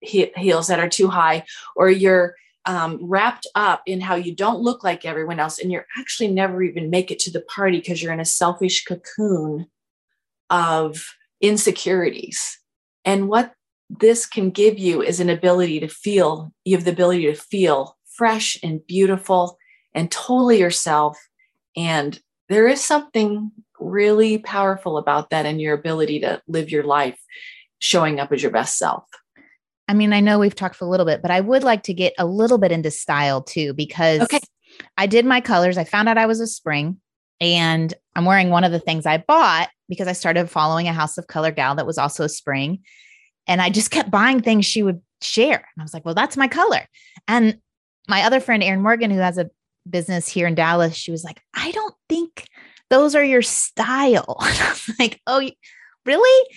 heels 0.03 0.67
that 0.67 0.79
are 0.79 0.91
too 0.91 1.09
high 1.09 1.43
or 1.75 1.89
you're 1.89 2.35
um, 2.67 2.99
wrapped 3.01 3.47
up 3.55 3.83
in 3.87 4.03
how 4.03 4.15
you 4.15 4.35
don't 4.35 4.61
look 4.61 4.85
like 4.85 5.07
everyone 5.07 5.41
else 5.41 5.59
and 5.59 5.73
you're 5.73 5.87
actually 5.99 6.29
never 6.29 6.63
even 6.63 6.91
make 6.91 7.11
it 7.11 7.19
to 7.21 7.31
the 7.31 7.41
party 7.43 7.79
because 7.79 8.03
you're 8.03 8.13
in 8.13 8.21
a 8.21 8.27
selfish 8.27 8.85
cocoon 8.85 9.67
of 10.51 11.05
insecurities. 11.41 12.59
And 13.05 13.29
what 13.29 13.55
this 13.91 14.27
can 14.27 14.51
give 14.51 14.79
you 14.79 15.03
is 15.03 15.21
an 15.21 15.29
ability 15.31 15.81
to 15.81 15.89
feel 15.89 16.53
you 16.65 16.77
have 16.77 16.85
the 16.85 16.93
ability 16.93 17.27
to 17.27 17.35
feel 17.35 17.97
fresh 18.17 18.59
and 18.63 18.87
beautiful 18.87 19.59
and 19.95 20.11
totally 20.11 20.59
yourself 20.59 21.19
and 21.77 22.21
there 22.49 22.69
is 22.69 22.83
something 22.83 23.51
really 23.81 24.39
powerful 24.39 24.99
about 24.99 25.31
that 25.31 25.47
and 25.47 25.61
your 25.61 25.75
ability 25.75 26.21
to 26.21 26.41
live 26.47 26.71
your 26.71 26.85
life 26.85 27.19
showing 27.79 28.21
up 28.21 28.33
as 28.33 28.43
your 28.43 28.53
best 28.53 28.79
self 28.79 29.05
I 29.89 29.95
mean, 29.95 30.13
I 30.13 30.21
know 30.21 30.39
we've 30.39 30.55
talked 30.55 30.77
for 30.77 30.87
a 30.87 30.89
little 30.89 31.07
bit, 31.07 31.21
but 31.21 31.31
I 31.31 31.41
would 31.41 31.63
like 31.63 31.83
to 31.85 31.95
get 31.95 32.15
a 32.19 32.25
little 32.25 32.59
bit 32.59 32.73
into 32.73 32.91
style 32.91 33.43
too, 33.43 33.75
because 33.75 34.23
Okay. 34.23 34.41
I 34.97 35.07
did 35.07 35.25
my 35.27 35.41
colors. 35.41 35.77
I 35.79 35.85
found 35.85 36.09
out 36.09 36.19
I 36.19 36.27
was 36.27 36.41
a 36.41 36.47
spring 36.47 37.01
and 37.41 37.93
I'm 38.17 38.25
wearing 38.25 38.51
one 38.51 38.65
of 38.65 38.73
the 38.73 38.81
things 38.81 39.07
I 39.07 39.19
bought 39.19 39.69
because 39.89 40.09
I 40.09 40.13
started 40.13 40.49
following 40.49 40.89
a 40.89 40.93
House 40.93 41.19
of 41.19 41.27
Color 41.27 41.51
gal 41.51 41.75
that 41.75 41.87
was 41.87 41.99
also 41.99 42.25
a 42.25 42.29
spring. 42.29 42.81
And 43.47 43.61
I 43.61 43.69
just 43.69 43.91
kept 43.91 44.11
buying 44.11 44.41
things 44.41 44.65
she 44.65 44.83
would 44.83 45.03
share. 45.21 45.57
And 45.57 45.81
I 45.81 45.83
was 45.83 45.93
like, 45.93 46.05
well, 46.05 46.15
that's 46.15 46.37
my 46.37 46.49
color. 46.49 46.87
And 47.29 47.59
my 48.09 48.23
other 48.23 48.41
friend, 48.41 48.63
Erin 48.63 48.83
Morgan, 48.83 49.11
who 49.11 49.19
has 49.19 49.37
a 49.37 49.51
business 49.89 50.29
here 50.29 50.47
in 50.47 50.55
Dallas, 50.55 50.95
she 50.95 51.11
was 51.11 51.25
like, 51.25 51.41
I 51.55 51.71
don't 51.73 51.95
think 52.09 52.47
those 52.91 53.15
are 53.15 53.25
your 53.25 53.43
style. 53.43 54.37
And 54.43 54.59
I 54.61 54.69
was 54.71 54.91
like, 54.99 55.21
oh, 55.27 55.49
really? 56.07 56.49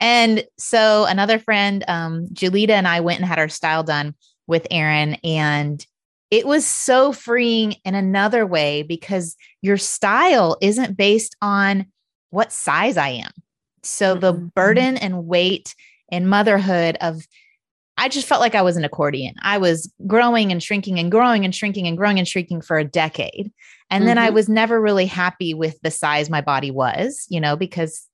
And 0.00 0.44
so 0.58 1.04
another 1.04 1.38
friend, 1.38 1.84
um, 1.88 2.26
Julita 2.32 2.70
and 2.70 2.88
I 2.88 3.00
went 3.00 3.20
and 3.20 3.28
had 3.28 3.38
our 3.38 3.48
style 3.48 3.82
done 3.82 4.14
with 4.46 4.66
Erin 4.70 5.14
And 5.22 5.84
it 6.30 6.46
was 6.46 6.64
so 6.64 7.12
freeing 7.12 7.76
in 7.84 7.94
another 7.94 8.46
way 8.46 8.82
because 8.82 9.36
your 9.62 9.76
style 9.76 10.56
isn't 10.60 10.96
based 10.96 11.36
on 11.42 11.86
what 12.30 12.52
size 12.52 12.96
I 12.96 13.08
am. 13.08 13.30
So 13.82 14.14
the 14.14 14.34
Mhm. 14.34 14.54
burden 14.54 14.96
and 14.96 15.26
weight 15.26 15.74
and 16.10 16.28
motherhood 16.28 16.96
of 17.00 17.26
I 18.00 18.08
just 18.08 18.26
felt 18.26 18.40
like 18.40 18.54
I 18.54 18.62
was 18.62 18.78
an 18.78 18.84
accordion. 18.84 19.34
I 19.42 19.58
was 19.58 19.92
growing 20.06 20.50
and 20.50 20.62
shrinking 20.62 20.98
and 20.98 21.10
growing 21.10 21.44
and 21.44 21.54
shrinking 21.54 21.86
and 21.86 21.98
growing 21.98 22.18
and 22.18 22.26
shrinking 22.26 22.62
for 22.62 22.78
a 22.78 22.84
decade. 22.84 23.52
And 23.90 24.00
mm-hmm. 24.00 24.06
then 24.06 24.16
I 24.16 24.28
mm-hmm. 24.28 24.36
was 24.36 24.48
never 24.48 24.80
really 24.80 25.04
happy 25.04 25.52
with 25.52 25.78
the 25.82 25.90
size 25.90 26.30
my 26.30 26.40
body 26.40 26.70
was, 26.70 27.26
you 27.28 27.40
know, 27.40 27.56
because 27.56 28.08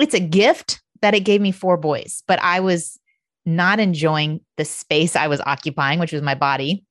it's 0.00 0.12
a 0.12 0.20
gift 0.20 0.82
that 1.02 1.14
it 1.14 1.20
gave 1.20 1.40
me 1.40 1.52
four 1.52 1.76
boys, 1.76 2.24
but 2.26 2.42
I 2.42 2.58
was 2.58 2.98
not 3.46 3.78
enjoying 3.78 4.40
the 4.56 4.64
space 4.64 5.14
I 5.14 5.28
was 5.28 5.40
occupying, 5.46 6.00
which 6.00 6.12
was 6.12 6.22
my 6.22 6.34
body. 6.34 6.84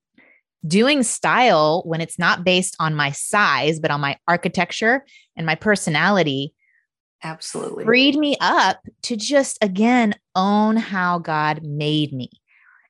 Doing 0.66 1.04
style 1.04 1.82
when 1.86 2.00
it's 2.00 2.18
not 2.18 2.46
based 2.46 2.78
on 2.80 2.96
my 2.96 3.12
size, 3.12 3.78
but 3.78 3.92
on 3.92 4.00
my 4.00 4.18
architecture 4.30 5.04
and 5.36 5.46
my 5.46 5.56
personality 5.56 6.54
absolutely 7.24 7.86
freed 7.86 8.16
me 8.16 8.36
up 8.40 8.80
to 9.04 9.16
just 9.16 9.58
again 9.62 10.16
own 10.36 10.76
how 10.76 11.20
God 11.20 11.64
made 11.64 12.14
me. 12.14 12.30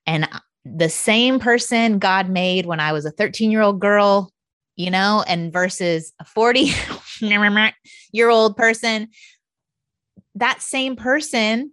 And 0.06 0.26
uh, 0.26 0.40
the 0.66 0.90
same 0.90 1.40
person 1.40 2.00
God 2.00 2.30
made 2.30 2.66
when 2.66 2.80
I 2.80 2.92
was 2.92 3.06
a 3.06 3.12
13 3.12 3.52
year 3.52 3.62
old 3.62 3.80
girl, 3.80 4.32
you 4.76 4.92
know, 4.92 5.24
and 5.28 5.52
versus 5.52 6.14
a 6.20 6.26
40 6.26 6.72
year 8.12 8.30
old 8.30 8.58
person, 8.58 9.10
that 10.36 10.62
same 10.62 10.96
person 10.96 11.72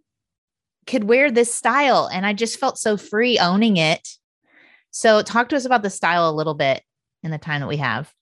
could 0.86 1.04
wear 1.04 1.30
this 1.30 1.54
style. 1.54 2.08
And 2.12 2.26
I 2.26 2.32
just 2.32 2.58
felt 2.58 2.78
so 2.78 2.96
free 2.96 3.38
owning 3.38 3.76
it. 3.76 4.08
So, 4.90 5.22
talk 5.22 5.50
to 5.50 5.56
us 5.56 5.66
about 5.66 5.82
the 5.82 5.90
style 5.90 6.28
a 6.28 6.32
little 6.32 6.54
bit 6.54 6.82
in 7.22 7.30
the 7.30 7.38
time 7.38 7.60
that 7.60 7.68
we 7.68 7.76
have. 7.76 8.12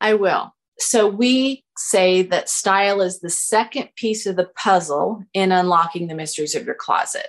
I 0.00 0.14
will. 0.14 0.52
So, 0.78 1.06
we 1.06 1.64
say 1.78 2.22
that 2.22 2.48
style 2.48 3.00
is 3.00 3.20
the 3.20 3.30
second 3.30 3.88
piece 3.96 4.26
of 4.26 4.36
the 4.36 4.50
puzzle 4.56 5.24
in 5.32 5.52
unlocking 5.52 6.08
the 6.08 6.14
mysteries 6.14 6.54
of 6.54 6.66
your 6.66 6.74
closet. 6.74 7.28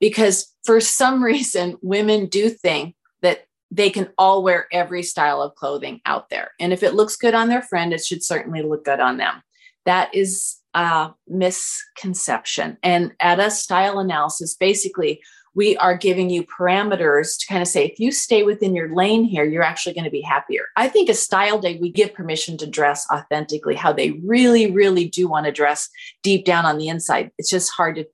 Because 0.00 0.54
for 0.64 0.80
some 0.80 1.22
reason, 1.32 1.76
women 1.82 2.26
do 2.26 2.50
think 2.50 2.94
that 3.22 3.46
they 3.70 3.90
can 3.90 4.08
all 4.18 4.42
wear 4.42 4.66
every 4.72 5.02
style 5.02 5.42
of 5.42 5.54
clothing 5.54 6.00
out 6.06 6.28
there. 6.30 6.52
And 6.58 6.72
if 6.72 6.82
it 6.82 6.94
looks 6.94 7.16
good 7.16 7.34
on 7.34 7.48
their 7.48 7.62
friend, 7.62 7.92
it 7.92 8.04
should 8.04 8.24
certainly 8.24 8.62
look 8.62 8.84
good 8.84 9.00
on 9.00 9.16
them. 9.18 9.42
That 9.84 10.14
is 10.14 10.56
a 10.74 11.10
misconception. 11.26 12.78
And 12.82 13.12
at 13.20 13.40
a 13.40 13.50
style 13.50 13.98
analysis, 13.98 14.54
basically, 14.54 15.20
we 15.54 15.76
are 15.78 15.96
giving 15.96 16.30
you 16.30 16.44
parameters 16.44 17.38
to 17.38 17.46
kind 17.46 17.62
of 17.62 17.68
say 17.68 17.86
if 17.86 17.98
you 17.98 18.12
stay 18.12 18.42
within 18.42 18.74
your 18.74 18.94
lane 18.94 19.24
here 19.24 19.44
you're 19.44 19.62
actually 19.62 19.94
going 19.94 20.04
to 20.04 20.10
be 20.10 20.20
happier. 20.20 20.64
I 20.76 20.88
think 20.88 21.08
a 21.08 21.14
style 21.14 21.58
day 21.58 21.78
we 21.80 21.90
give 21.90 22.14
permission 22.14 22.56
to 22.58 22.66
dress 22.66 23.06
authentically. 23.12 23.74
How 23.74 23.92
they 23.92 24.12
really 24.24 24.70
really 24.70 25.08
do 25.08 25.28
want 25.28 25.46
to 25.46 25.52
dress 25.52 25.88
deep 26.22 26.44
down 26.44 26.64
on 26.64 26.78
the 26.78 26.88
inside 26.88 27.30
it's 27.38 27.50
just 27.50 27.72
hard 27.72 27.96
to 27.96 28.06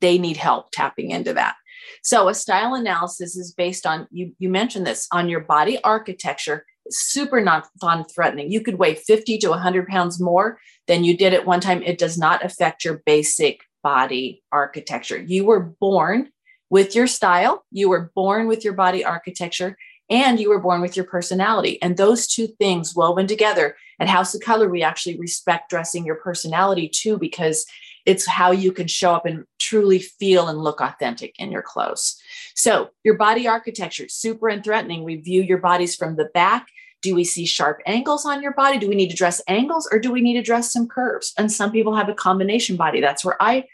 they 0.00 0.18
need 0.18 0.36
help 0.36 0.72
tapping 0.72 1.10
into 1.10 1.32
that. 1.32 1.54
So 2.02 2.28
a 2.28 2.34
style 2.34 2.74
analysis 2.74 3.36
is 3.36 3.52
based 3.52 3.86
on 3.86 4.06
you 4.10 4.32
you 4.38 4.48
mentioned 4.48 4.86
this 4.86 5.06
on 5.12 5.28
your 5.28 5.40
body 5.40 5.82
architecture 5.82 6.66
super 6.90 7.40
non 7.40 8.04
threatening 8.04 8.50
you 8.50 8.60
could 8.60 8.78
weigh 8.78 8.94
50 8.94 9.38
to 9.38 9.50
100 9.50 9.86
pounds 9.86 10.20
more 10.20 10.58
than 10.86 11.04
you 11.04 11.16
did 11.16 11.32
at 11.32 11.46
one 11.46 11.60
time. 11.60 11.82
It 11.82 11.98
does 11.98 12.18
not 12.18 12.44
affect 12.44 12.84
your 12.84 13.02
basic 13.06 13.60
body 13.82 14.42
architecture. 14.50 15.20
You 15.20 15.44
were 15.44 15.60
born 15.60 16.30
with 16.72 16.94
your 16.94 17.06
style, 17.06 17.66
you 17.70 17.90
were 17.90 18.10
born 18.14 18.48
with 18.48 18.64
your 18.64 18.72
body 18.72 19.04
architecture, 19.04 19.76
and 20.08 20.40
you 20.40 20.48
were 20.48 20.58
born 20.58 20.80
with 20.80 20.96
your 20.96 21.04
personality. 21.04 21.80
And 21.82 21.98
those 21.98 22.26
two 22.26 22.46
things 22.46 22.96
woven 22.96 23.26
together 23.26 23.76
at 24.00 24.08
House 24.08 24.34
of 24.34 24.40
Colour, 24.40 24.70
we 24.70 24.82
actually 24.82 25.18
respect 25.18 25.68
dressing 25.68 26.06
your 26.06 26.14
personality 26.14 26.88
too, 26.88 27.18
because 27.18 27.66
it's 28.06 28.26
how 28.26 28.52
you 28.52 28.72
can 28.72 28.86
show 28.86 29.12
up 29.14 29.26
and 29.26 29.44
truly 29.58 29.98
feel 29.98 30.48
and 30.48 30.60
look 30.60 30.80
authentic 30.80 31.38
in 31.38 31.52
your 31.52 31.60
clothes. 31.60 32.18
So, 32.54 32.88
your 33.04 33.18
body 33.18 33.46
architecture, 33.46 34.08
super 34.08 34.48
and 34.48 34.64
threatening. 34.64 35.04
We 35.04 35.16
view 35.16 35.42
your 35.42 35.58
bodies 35.58 35.94
from 35.94 36.16
the 36.16 36.30
back. 36.32 36.68
Do 37.02 37.14
we 37.14 37.24
see 37.24 37.44
sharp 37.44 37.82
angles 37.84 38.24
on 38.24 38.42
your 38.42 38.54
body? 38.54 38.78
Do 38.78 38.88
we 38.88 38.94
need 38.94 39.10
to 39.10 39.16
dress 39.16 39.42
angles 39.46 39.86
or 39.92 39.98
do 39.98 40.10
we 40.10 40.22
need 40.22 40.34
to 40.34 40.42
dress 40.42 40.72
some 40.72 40.88
curves? 40.88 41.34
And 41.36 41.52
some 41.52 41.70
people 41.70 41.94
have 41.96 42.08
a 42.08 42.14
combination 42.14 42.76
body. 42.76 43.02
That's 43.02 43.26
where 43.26 43.36
I 43.42 43.64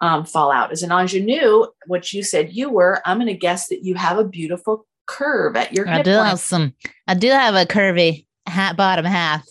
um, 0.00 0.24
fall 0.24 0.50
out. 0.50 0.72
As 0.72 0.82
an 0.82 0.90
ingenue, 0.90 1.66
what 1.86 2.12
you 2.12 2.22
said 2.22 2.52
you 2.52 2.70
were, 2.70 3.00
I'm 3.04 3.18
going 3.18 3.26
to 3.28 3.34
guess 3.34 3.68
that 3.68 3.84
you 3.84 3.94
have 3.94 4.18
a 4.18 4.24
beautiful 4.24 4.86
curve 5.06 5.56
at 5.56 5.72
your. 5.72 5.88
I 5.88 6.02
do 6.02 6.16
line. 6.16 6.26
have 6.26 6.40
some. 6.40 6.74
I 7.06 7.14
do 7.14 7.28
have 7.28 7.54
a 7.54 7.66
curvy 7.66 8.26
hat 8.46 8.76
bottom 8.76 9.04
half. 9.04 9.46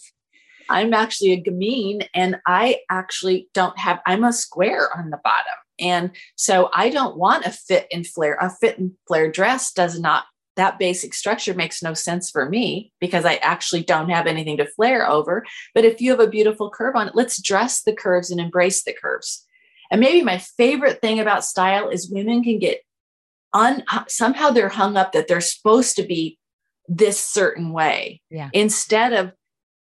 I'm 0.70 0.94
actually 0.94 1.34
a 1.34 1.42
gamine, 1.42 2.08
and 2.14 2.38
I 2.48 2.80
actually 2.90 3.50
don't 3.54 3.78
have. 3.78 4.00
I'm 4.06 4.24
a 4.24 4.34
square 4.34 4.96
on 4.98 5.10
the 5.10 5.20
bottom, 5.24 5.54
and 5.80 6.12
so 6.36 6.70
I 6.74 6.90
don't 6.90 7.18
want 7.18 7.46
a 7.46 7.52
fit 7.52 7.88
and 7.92 8.06
flare. 8.06 8.38
A 8.40 8.50
fit 8.50 8.78
and 8.78 8.92
flare 9.08 9.32
dress 9.32 9.72
does 9.72 10.00
not. 10.00 10.26
That 10.56 10.78
basic 10.78 11.16
structure 11.16 11.56
makes 11.56 11.82
no 11.82 11.96
sense 11.96 12.30
for 12.30 12.48
me 12.48 12.92
because 13.02 13.26
I 13.26 13.36
actually 13.38 13.82
don't 13.82 14.10
have 14.10 14.28
anything 14.28 14.58
to 14.58 14.68
flare 14.68 15.10
over. 15.10 15.44
But 15.74 15.84
if 15.84 16.00
you 16.00 16.12
have 16.12 16.20
a 16.20 16.28
beautiful 16.28 16.70
curve 16.70 16.96
on 16.96 17.08
it, 17.08 17.16
let's 17.16 17.42
dress 17.42 17.82
the 17.82 17.94
curves 17.94 18.30
and 18.30 18.40
embrace 18.40 18.84
the 18.84 18.94
curves. 18.94 19.48
And 19.94 20.00
maybe 20.00 20.24
my 20.24 20.40
favorite 20.40 21.02
thing 21.02 21.20
about 21.20 21.46
style 21.46 21.90
is 21.90 22.10
women 22.10 22.44
can 22.44 22.58
get 22.58 22.80
on 23.54 23.84
somehow 24.08 24.50
they're 24.50 24.68
hung 24.68 24.98
up 24.98 25.12
that 25.12 25.28
they're 25.28 25.40
supposed 25.40 25.96
to 25.98 26.04
be 26.04 26.40
this 26.88 27.20
certain 27.20 27.72
way 27.72 28.20
yeah. 28.32 28.50
instead 28.54 29.14
of 29.14 29.34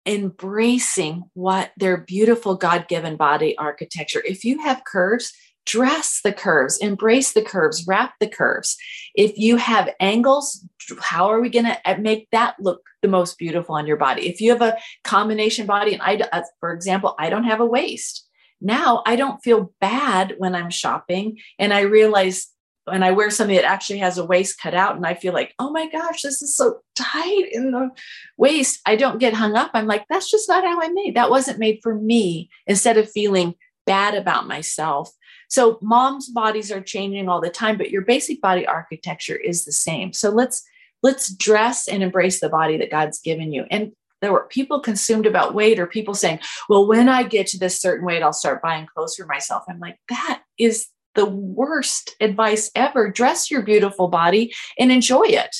embracing 0.06 1.24
what 1.34 1.72
their 1.76 1.98
beautiful 1.98 2.56
god-given 2.56 3.16
body 3.16 3.58
architecture. 3.58 4.22
If 4.24 4.46
you 4.46 4.60
have 4.60 4.84
curves 4.84 5.34
dress 5.66 6.22
the 6.24 6.32
curves 6.32 6.78
embrace 6.78 7.34
the 7.34 7.42
curves 7.42 7.86
wrap 7.88 8.14
the 8.20 8.28
curves. 8.28 8.78
If 9.16 9.36
you 9.36 9.58
have 9.58 9.90
angles 10.00 10.64
how 11.00 11.32
are 11.32 11.42
we 11.42 11.50
going 11.50 11.66
to 11.66 11.80
uh, 11.84 11.98
make 11.98 12.28
that 12.32 12.56
look 12.60 12.84
the 13.02 13.08
most 13.08 13.40
beautiful 13.40 13.74
on 13.74 13.88
your 13.88 13.98
body? 13.98 14.30
If 14.30 14.40
you 14.40 14.52
have 14.52 14.62
a 14.62 14.78
combination 15.04 15.66
body 15.66 15.94
and 15.94 16.02
i 16.04 16.18
uh, 16.32 16.44
for 16.60 16.72
example 16.72 17.16
i 17.18 17.32
don't 17.32 17.46
have 17.46 17.60
a 17.60 17.66
waist 17.66 18.25
now 18.66 19.04
I 19.06 19.16
don't 19.16 19.44
feel 19.44 19.72
bad 19.80 20.36
when 20.40 20.56
I'm 20.56 20.70
shopping 20.70 21.38
and 21.60 21.74
I 21.74 21.82
realize 21.82 22.48
when 22.86 23.04
I 23.04 23.12
wear 23.12 23.30
something 23.30 23.56
that 23.56 23.66
actually 23.66 24.00
has 24.00 24.18
a 24.18 24.26
waist 24.26 24.60
cut 24.60 24.74
out 24.74 24.96
and 24.96 25.06
I 25.06 25.16
feel 25.16 25.34
like, 25.34 25.54
oh 25.58 25.72
my 25.72 25.90
gosh, 25.90 26.22
this 26.22 26.42
is 26.42 26.56
so 26.56 26.80
tight 26.96 27.50
in 27.52 27.72
the 27.72 27.90
waist. 28.38 28.80
I 28.86 28.96
don't 28.96 29.20
get 29.20 29.34
hung 29.34 29.56
up. 29.56 29.72
I'm 29.74 29.88
like, 29.88 30.06
that's 30.10 30.30
just 30.30 30.48
not 30.48 30.64
how 30.64 30.82
I 30.82 30.90
made. 30.90 31.16
That 31.16 31.32
wasn't 31.32 31.60
made 31.60 31.80
for 31.82 31.96
me. 31.96 32.50
Instead 32.68 32.98
of 32.98 33.10
feeling 33.10 33.56
bad 33.86 34.16
about 34.16 34.48
myself. 34.48 35.12
So 35.48 35.80
moms' 35.82 36.30
bodies 36.30 36.72
are 36.72 36.82
changing 36.82 37.30
all 37.30 37.42
the 37.42 37.50
time, 37.50 37.78
but 37.78 37.92
your 37.92 38.02
basic 38.02 38.42
body 38.42 38.66
architecture 38.66 39.36
is 39.36 39.66
the 39.66 39.72
same. 39.72 40.14
So 40.14 40.30
let's 40.30 40.64
let's 41.04 41.34
dress 41.34 41.88
and 41.88 42.02
embrace 42.02 42.40
the 42.40 42.50
body 42.50 42.78
that 42.78 42.92
God's 42.92 43.20
given 43.20 43.52
you. 43.52 43.66
And 43.70 43.94
there 44.22 44.32
were 44.32 44.48
people 44.50 44.80
consumed 44.80 45.26
about 45.26 45.54
weight 45.54 45.80
or 45.80 45.88
people 45.88 46.14
saying, 46.14 46.40
well, 46.70 46.88
when 46.88 47.10
I 47.10 47.24
get 47.24 47.48
to 47.48 47.60
this 47.60 47.80
certain 47.80 48.06
weight, 48.06 48.24
I'll 48.24 48.34
start 48.34 48.62
buying 48.62 48.88
clothes 48.88 49.16
for 49.16 49.26
myself. 49.26 49.64
I'm 49.70 49.80
like, 49.80 50.00
that 50.10 50.42
is 50.58 50.88
the 51.16 51.26
worst 51.26 52.16
advice 52.20 52.72
ever. 52.76 53.10
Dress 53.10 53.50
your 53.50 53.62
beautiful 53.62 54.08
body 54.08 54.54
and 54.78 54.92
enjoy 54.92 55.24
it. 55.24 55.56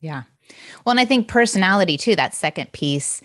Yeah. 0.00 0.22
Well, 0.84 0.92
and 0.92 1.00
I 1.00 1.04
think 1.04 1.28
personality 1.28 1.96
too, 1.96 2.16
that 2.16 2.34
second 2.34 2.72
piece 2.72 3.20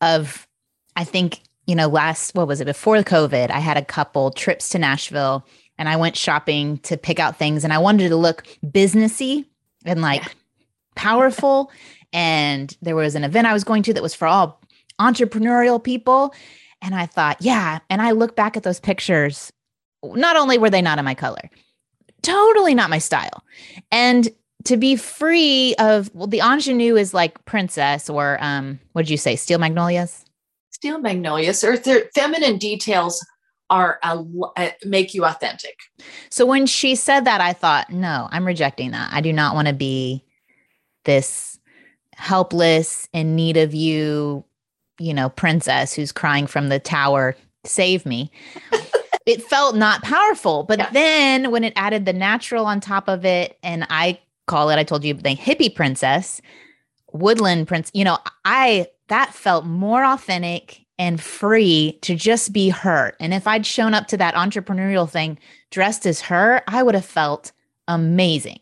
of, 0.00 0.46
I 0.94 1.04
think, 1.04 1.40
you 1.66 1.74
know, 1.74 1.88
last, 1.88 2.34
what 2.34 2.46
was 2.46 2.60
it, 2.60 2.66
before 2.66 2.96
COVID, 2.98 3.50
I 3.50 3.58
had 3.58 3.76
a 3.76 3.84
couple 3.84 4.30
trips 4.30 4.68
to 4.70 4.78
Nashville 4.78 5.46
and 5.78 5.88
I 5.88 5.96
went 5.96 6.16
shopping 6.16 6.78
to 6.78 6.96
pick 6.96 7.18
out 7.18 7.36
things 7.36 7.64
and 7.64 7.72
I 7.72 7.78
wanted 7.78 8.08
to 8.08 8.16
look 8.16 8.46
businessy 8.64 9.46
and 9.84 10.00
like 10.00 10.22
yeah. 10.22 10.32
powerful 10.94 11.70
and 12.16 12.74
there 12.80 12.96
was 12.96 13.14
an 13.14 13.24
event 13.24 13.46
I 13.46 13.52
was 13.52 13.62
going 13.62 13.82
to 13.82 13.92
that 13.92 14.02
was 14.02 14.14
for 14.14 14.26
all 14.26 14.58
entrepreneurial 14.98 15.82
people. 15.82 16.34
And 16.80 16.94
I 16.94 17.04
thought, 17.04 17.36
yeah. 17.40 17.80
And 17.90 18.00
I 18.00 18.12
look 18.12 18.34
back 18.34 18.56
at 18.56 18.62
those 18.62 18.80
pictures. 18.80 19.52
Not 20.02 20.34
only 20.34 20.56
were 20.56 20.70
they 20.70 20.80
not 20.80 20.98
in 20.98 21.04
my 21.04 21.14
color, 21.14 21.50
totally 22.22 22.74
not 22.74 22.88
my 22.88 22.98
style. 22.98 23.44
And 23.92 24.30
to 24.64 24.78
be 24.78 24.96
free 24.96 25.74
of, 25.78 26.10
well, 26.14 26.26
the 26.26 26.40
ingenue 26.40 26.96
is 26.96 27.12
like 27.12 27.44
princess 27.44 28.08
or 28.08 28.38
um, 28.40 28.80
what 28.92 29.02
did 29.02 29.10
you 29.10 29.18
say, 29.18 29.36
steel 29.36 29.58
magnolias? 29.58 30.24
Steel 30.70 30.98
magnolias 30.98 31.62
or 31.62 31.76
their 31.76 32.04
feminine 32.14 32.56
details 32.56 33.24
are 33.68 33.98
a, 34.02 34.24
a, 34.56 34.72
make 34.86 35.12
you 35.12 35.26
authentic. 35.26 35.76
So 36.30 36.46
when 36.46 36.64
she 36.64 36.94
said 36.94 37.26
that, 37.26 37.42
I 37.42 37.52
thought, 37.52 37.90
no, 37.90 38.28
I'm 38.30 38.46
rejecting 38.46 38.92
that. 38.92 39.12
I 39.12 39.20
do 39.20 39.34
not 39.34 39.54
want 39.54 39.68
to 39.68 39.74
be 39.74 40.24
this 41.04 41.55
helpless, 42.16 43.08
in 43.12 43.36
need 43.36 43.56
of 43.56 43.74
you, 43.74 44.44
you 44.98 45.14
know, 45.14 45.28
princess 45.28 45.94
who's 45.94 46.12
crying 46.12 46.46
from 46.46 46.68
the 46.68 46.78
tower, 46.78 47.36
save 47.64 48.04
me. 48.06 48.30
it 49.26 49.42
felt 49.42 49.76
not 49.76 50.02
powerful. 50.02 50.64
But 50.64 50.78
yeah. 50.78 50.90
then 50.90 51.50
when 51.50 51.64
it 51.64 51.72
added 51.76 52.04
the 52.04 52.12
natural 52.12 52.66
on 52.66 52.80
top 52.80 53.08
of 53.08 53.24
it, 53.24 53.58
and 53.62 53.86
I 53.90 54.18
call 54.46 54.70
it, 54.70 54.76
I 54.76 54.84
told 54.84 55.04
you, 55.04 55.14
the 55.14 55.36
hippie 55.36 55.74
princess, 55.74 56.40
woodland 57.12 57.68
prince, 57.68 57.90
you 57.92 58.04
know, 58.04 58.18
I, 58.44 58.86
that 59.08 59.34
felt 59.34 59.66
more 59.66 60.04
authentic 60.04 60.86
and 60.98 61.20
free 61.20 61.98
to 62.02 62.16
just 62.16 62.52
be 62.52 62.70
her. 62.70 63.12
And 63.20 63.34
if 63.34 63.46
I'd 63.46 63.66
shown 63.66 63.92
up 63.92 64.06
to 64.08 64.16
that 64.16 64.34
entrepreneurial 64.34 65.08
thing 65.08 65.38
dressed 65.70 66.06
as 66.06 66.22
her, 66.22 66.62
I 66.68 66.82
would 66.82 66.94
have 66.94 67.04
felt 67.04 67.52
amazing. 67.86 68.60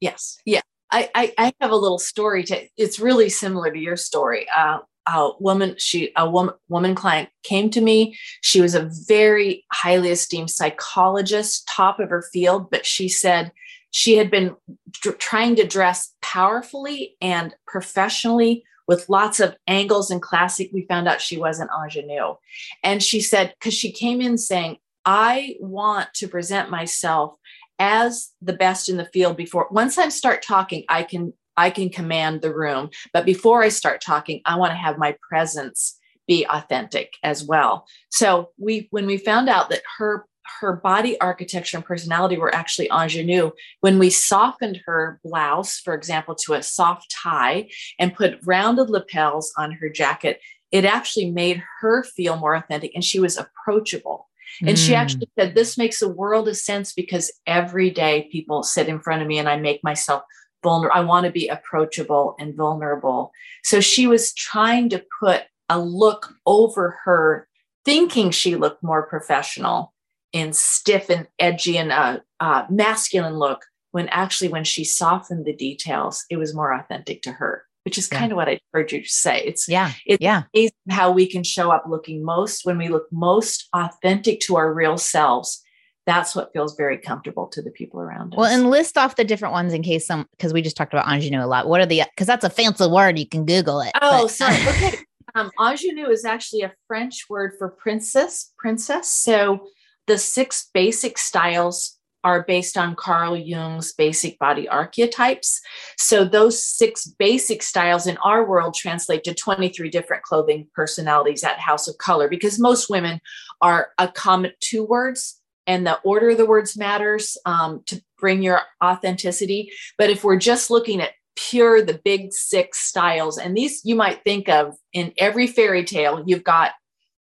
Yes. 0.00 0.40
Yeah. 0.44 0.60
I, 0.90 1.10
I, 1.14 1.34
I 1.38 1.52
have 1.60 1.70
a 1.70 1.76
little 1.76 1.98
story 1.98 2.44
to 2.44 2.66
it's 2.76 2.98
really 2.98 3.28
similar 3.28 3.70
to 3.70 3.78
your 3.78 3.96
story. 3.96 4.46
Uh, 4.56 4.78
a 5.06 5.30
woman, 5.40 5.74
she 5.78 6.12
a 6.16 6.28
woman 6.28 6.54
woman 6.68 6.94
client 6.94 7.30
came 7.42 7.70
to 7.70 7.80
me. 7.80 8.18
She 8.42 8.60
was 8.60 8.74
a 8.74 8.90
very 9.06 9.64
highly 9.72 10.10
esteemed 10.10 10.50
psychologist, 10.50 11.66
top 11.66 11.98
of 11.98 12.10
her 12.10 12.22
field, 12.32 12.70
but 12.70 12.84
she 12.84 13.08
said 13.08 13.52
she 13.90 14.16
had 14.16 14.30
been 14.30 14.54
dr- 14.90 15.18
trying 15.18 15.56
to 15.56 15.66
dress 15.66 16.12
powerfully 16.20 17.16
and 17.22 17.54
professionally 17.66 18.64
with 18.86 19.08
lots 19.08 19.40
of 19.40 19.56
angles 19.66 20.10
and 20.10 20.20
classic. 20.20 20.70
We 20.72 20.86
found 20.86 21.08
out 21.08 21.20
she 21.20 21.38
was 21.38 21.58
an 21.58 21.68
ingenue. 21.84 22.34
And 22.82 23.02
she 23.02 23.20
said, 23.20 23.54
because 23.58 23.74
she 23.74 23.92
came 23.92 24.20
in 24.20 24.36
saying, 24.38 24.76
I 25.04 25.56
want 25.60 26.08
to 26.16 26.28
present 26.28 26.70
myself 26.70 27.36
as 27.78 28.30
the 28.42 28.52
best 28.52 28.88
in 28.88 28.96
the 28.96 29.08
field 29.12 29.36
before 29.36 29.68
once 29.70 29.98
I 29.98 30.08
start 30.08 30.42
talking, 30.42 30.84
I 30.88 31.02
can 31.02 31.32
I 31.56 31.70
can 31.70 31.88
command 31.90 32.40
the 32.40 32.54
room. 32.54 32.90
But 33.12 33.26
before 33.26 33.62
I 33.62 33.68
start 33.68 34.00
talking, 34.00 34.40
I 34.44 34.56
want 34.56 34.70
to 34.70 34.76
have 34.76 34.96
my 34.96 35.16
presence 35.28 35.98
be 36.28 36.46
authentic 36.48 37.14
as 37.24 37.42
well. 37.42 37.86
So 38.10 38.50
we 38.58 38.86
when 38.90 39.06
we 39.06 39.16
found 39.16 39.48
out 39.48 39.70
that 39.70 39.82
her 39.98 40.26
her 40.60 40.76
body 40.76 41.20
architecture 41.20 41.76
and 41.76 41.84
personality 41.84 42.38
were 42.38 42.54
actually 42.54 42.88
ingenue. 42.90 43.50
When 43.80 43.98
we 43.98 44.10
softened 44.10 44.80
her 44.86 45.20
blouse, 45.22 45.78
for 45.78 45.94
example, 45.94 46.34
to 46.36 46.54
a 46.54 46.62
soft 46.62 47.14
tie 47.22 47.68
and 47.98 48.14
put 48.14 48.38
rounded 48.44 48.88
lapels 48.88 49.52
on 49.58 49.72
her 49.72 49.88
jacket, 49.90 50.40
it 50.70 50.84
actually 50.84 51.30
made 51.30 51.62
her 51.80 52.02
feel 52.02 52.36
more 52.36 52.54
authentic 52.54 52.92
and 52.94 53.04
she 53.04 53.20
was 53.20 53.36
approachable. 53.36 54.27
And 54.60 54.76
mm. 54.76 54.86
she 54.86 54.94
actually 54.94 55.28
said, 55.38 55.54
This 55.54 55.78
makes 55.78 56.02
a 56.02 56.08
world 56.08 56.48
of 56.48 56.56
sense 56.56 56.92
because 56.92 57.32
every 57.46 57.90
day 57.90 58.28
people 58.32 58.62
sit 58.62 58.88
in 58.88 59.00
front 59.00 59.22
of 59.22 59.28
me 59.28 59.38
and 59.38 59.48
I 59.48 59.56
make 59.56 59.82
myself 59.84 60.22
vulnerable. 60.62 60.96
I 60.96 61.04
want 61.04 61.26
to 61.26 61.32
be 61.32 61.48
approachable 61.48 62.34
and 62.38 62.54
vulnerable. 62.54 63.32
So 63.62 63.80
she 63.80 64.06
was 64.06 64.34
trying 64.34 64.88
to 64.90 65.04
put 65.20 65.44
a 65.68 65.78
look 65.78 66.34
over 66.46 66.98
her, 67.04 67.48
thinking 67.84 68.30
she 68.30 68.56
looked 68.56 68.82
more 68.82 69.06
professional 69.06 69.92
and 70.34 70.54
stiff 70.54 71.08
and 71.10 71.26
edgy 71.38 71.78
and 71.78 71.90
a 71.90 71.94
uh, 71.94 72.18
uh, 72.40 72.66
masculine 72.70 73.38
look, 73.38 73.64
when 73.90 74.08
actually, 74.08 74.48
when 74.48 74.64
she 74.64 74.84
softened 74.84 75.44
the 75.44 75.54
details, 75.54 76.24
it 76.30 76.36
was 76.36 76.54
more 76.54 76.72
authentic 76.72 77.22
to 77.22 77.32
her 77.32 77.67
which 77.88 77.96
is 77.96 78.06
yeah. 78.12 78.18
kind 78.18 78.32
of 78.32 78.36
what 78.36 78.50
I 78.50 78.60
heard 78.74 78.92
you 78.92 79.02
say. 79.06 79.40
It's 79.46 79.66
yeah, 79.66 79.92
it's 80.04 80.22
yeah. 80.22 80.42
how 80.90 81.10
we 81.10 81.26
can 81.26 81.42
show 81.42 81.70
up 81.70 81.84
looking 81.88 82.22
most 82.22 82.66
when 82.66 82.76
we 82.76 82.88
look 82.88 83.06
most 83.10 83.66
authentic 83.72 84.40
to 84.40 84.56
our 84.56 84.74
real 84.74 84.98
selves. 84.98 85.62
That's 86.04 86.36
what 86.36 86.52
feels 86.52 86.76
very 86.76 86.98
comfortable 86.98 87.46
to 87.48 87.62
the 87.62 87.70
people 87.70 87.98
around 87.98 88.34
us. 88.34 88.36
Well, 88.36 88.46
and 88.52 88.68
list 88.68 88.98
off 88.98 89.16
the 89.16 89.24
different 89.24 89.52
ones 89.52 89.72
in 89.72 89.82
case 89.82 90.06
some 90.06 90.26
because 90.32 90.52
we 90.52 90.60
just 90.60 90.76
talked 90.76 90.92
about 90.92 91.10
ingenue 91.10 91.42
a 91.42 91.46
lot. 91.46 91.66
What 91.66 91.80
are 91.80 91.86
the 91.86 92.02
because 92.14 92.26
that's 92.26 92.44
a 92.44 92.50
fancy 92.50 92.86
word. 92.86 93.18
You 93.18 93.26
can 93.26 93.46
Google 93.46 93.80
it. 93.80 93.92
Oh, 94.02 94.24
but. 94.24 94.28
sorry. 94.28 94.56
Okay. 94.68 94.98
Um, 95.34 95.50
ingenue 95.58 96.08
is 96.08 96.26
actually 96.26 96.62
a 96.62 96.72
French 96.86 97.24
word 97.30 97.52
for 97.58 97.70
princess. 97.70 98.52
Princess. 98.58 99.10
So 99.10 99.66
the 100.06 100.18
six 100.18 100.68
basic 100.74 101.16
styles 101.16 101.97
are 102.24 102.44
based 102.44 102.76
on 102.76 102.96
Carl 102.96 103.36
Jung's 103.36 103.92
basic 103.92 104.38
body 104.38 104.68
archetypes. 104.68 105.60
So 105.96 106.24
those 106.24 106.64
six 106.64 107.06
basic 107.06 107.62
styles 107.62 108.06
in 108.06 108.16
our 108.18 108.48
world 108.48 108.74
translate 108.74 109.24
to 109.24 109.34
23 109.34 109.88
different 109.90 110.22
clothing 110.22 110.68
personalities 110.74 111.44
at 111.44 111.58
House 111.58 111.88
of 111.88 111.98
Colour 111.98 112.28
because 112.28 112.58
most 112.58 112.90
women 112.90 113.20
are 113.60 113.90
a 113.98 114.08
common 114.08 114.52
two 114.60 114.84
words 114.84 115.40
and 115.66 115.86
the 115.86 116.00
order 116.00 116.30
of 116.30 116.38
the 116.38 116.46
words 116.46 116.76
matters 116.76 117.36
um, 117.44 117.82
to 117.86 118.02
bring 118.18 118.42
your 118.42 118.62
authenticity. 118.82 119.70
But 119.98 120.10
if 120.10 120.24
we're 120.24 120.38
just 120.38 120.70
looking 120.70 121.00
at 121.00 121.12
pure 121.36 121.82
the 121.82 122.00
big 122.04 122.32
six 122.32 122.80
styles, 122.80 123.38
and 123.38 123.56
these 123.56 123.82
you 123.84 123.94
might 123.94 124.24
think 124.24 124.48
of 124.48 124.74
in 124.92 125.12
every 125.18 125.46
fairy 125.46 125.84
tale, 125.84 126.24
you've 126.26 126.42
got 126.42 126.72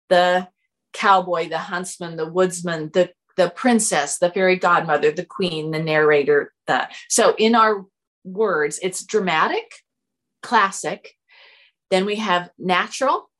the 0.08 0.48
cowboy, 0.92 1.48
the 1.48 1.58
huntsman, 1.58 2.16
the 2.16 2.30
woodsman, 2.30 2.90
the 2.94 3.10
the 3.38 3.50
princess, 3.50 4.18
the 4.18 4.30
fairy 4.30 4.56
godmother, 4.56 5.12
the 5.12 5.24
queen, 5.24 5.70
the 5.70 5.78
narrator. 5.78 6.52
The 6.66 6.88
so 7.08 7.34
in 7.38 7.54
our 7.54 7.86
words, 8.24 8.78
it's 8.82 9.04
dramatic, 9.04 9.72
classic. 10.42 11.14
Then 11.90 12.04
we 12.04 12.16
have 12.16 12.50
natural 12.58 13.30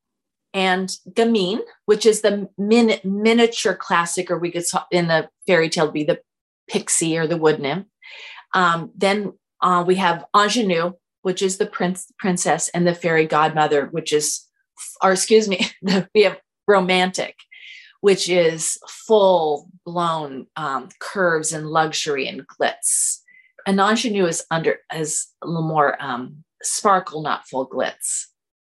and 0.55 0.89
gamine, 1.11 1.61
which 1.85 2.07
is 2.07 2.23
the 2.23 2.49
min- 2.57 3.01
miniature 3.05 3.75
classic, 3.75 4.31
or 4.31 4.39
we 4.39 4.53
could 4.53 4.65
in 4.91 5.09
the 5.09 5.29
fairy 5.47 5.69
tale 5.69 5.91
be 5.91 6.05
the 6.05 6.21
pixie 6.71 7.19
or 7.19 7.27
the 7.27 7.37
wood 7.37 7.61
nymph. 7.61 7.87
Um, 8.55 8.93
then 8.97 9.33
uh, 9.61 9.85
we 9.87 9.97
have 9.97 10.25
ingenue, 10.35 10.93
which 11.23 11.43
is 11.43 11.59
the 11.59 11.67
prince, 11.67 12.11
princess, 12.19 12.69
and 12.71 12.87
the 12.87 12.95
fairy 12.95 13.27
godmother, 13.27 13.87
which 13.87 14.13
is, 14.13 14.47
or 15.03 15.13
excuse 15.13 15.49
me, 15.49 15.69
we 16.15 16.23
have 16.23 16.39
romantic 16.69 17.35
which 18.01 18.29
is 18.29 18.79
full 18.89 19.69
blown 19.85 20.47
um, 20.57 20.89
curves 21.01 21.53
and 21.53 21.67
luxury 21.67 22.29
and 22.29 22.43
glitz. 22.47 23.19
An 23.67 23.77
ingenue 23.77 24.27
is 24.27 24.45
under 24.51 24.79
is 24.95 25.27
a 25.43 25.47
little 25.47 25.67
more 25.67 26.01
um, 26.03 26.45
sparkle, 26.63 27.23
not 27.23 27.47
full 27.47 27.69
glitz. 27.69 28.27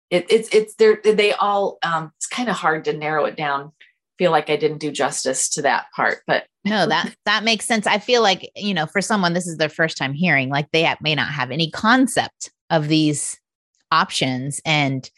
It, 0.09 0.25
it's 0.29 0.49
it's 0.53 0.75
they're 0.75 0.99
they 1.03 1.33
all 1.33 1.77
um, 1.83 2.11
it's 2.17 2.27
kind 2.27 2.49
of 2.49 2.55
hard 2.55 2.85
to 2.85 2.93
narrow 2.93 3.25
it 3.25 3.35
down. 3.35 3.71
Feel 4.19 4.31
like 4.31 4.49
I 4.49 4.57
didn't 4.57 4.77
do 4.77 4.91
justice 4.91 5.49
to 5.51 5.61
that 5.63 5.85
part, 5.95 6.19
but 6.27 6.45
no, 6.65 6.85
that 6.85 7.15
that 7.25 7.43
makes 7.43 7.65
sense. 7.65 7.87
I 7.87 7.97
feel 7.97 8.21
like 8.21 8.51
you 8.55 8.73
know, 8.73 8.85
for 8.85 9.01
someone 9.01 9.33
this 9.33 9.47
is 9.47 9.57
their 9.57 9.69
first 9.69 9.97
time 9.97 10.13
hearing, 10.13 10.49
like 10.49 10.69
they 10.71 10.93
may 11.01 11.15
not 11.15 11.29
have 11.29 11.49
any 11.49 11.71
concept 11.71 12.51
of 12.69 12.89
these 12.89 13.39
options, 13.91 14.61
and 14.65 15.09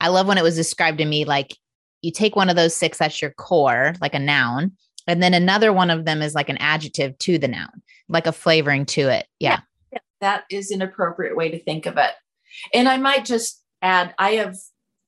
I 0.00 0.08
love 0.08 0.26
when 0.26 0.38
it 0.38 0.42
was 0.42 0.56
described 0.56 0.98
to 0.98 1.04
me 1.04 1.24
like 1.24 1.56
you 2.02 2.10
take 2.12 2.36
one 2.36 2.50
of 2.50 2.56
those 2.56 2.74
six 2.74 2.98
that's 2.98 3.22
your 3.22 3.30
core, 3.30 3.94
like 4.00 4.14
a 4.14 4.18
noun, 4.18 4.72
and 5.06 5.22
then 5.22 5.34
another 5.34 5.72
one 5.72 5.90
of 5.90 6.04
them 6.04 6.22
is 6.22 6.34
like 6.34 6.48
an 6.48 6.58
adjective 6.58 7.16
to 7.18 7.38
the 7.38 7.48
noun, 7.48 7.82
like 8.08 8.26
a 8.26 8.32
flavoring 8.32 8.86
to 8.86 9.08
it. 9.08 9.26
Yeah. 9.38 9.60
yeah. 9.92 9.98
That 10.20 10.44
is 10.50 10.70
an 10.70 10.82
appropriate 10.82 11.36
way 11.36 11.50
to 11.50 11.58
think 11.58 11.86
of 11.86 11.96
it. 11.96 12.12
And 12.72 12.88
I 12.88 12.98
might 12.98 13.24
just 13.24 13.62
add 13.80 14.14
I 14.18 14.32
have 14.32 14.56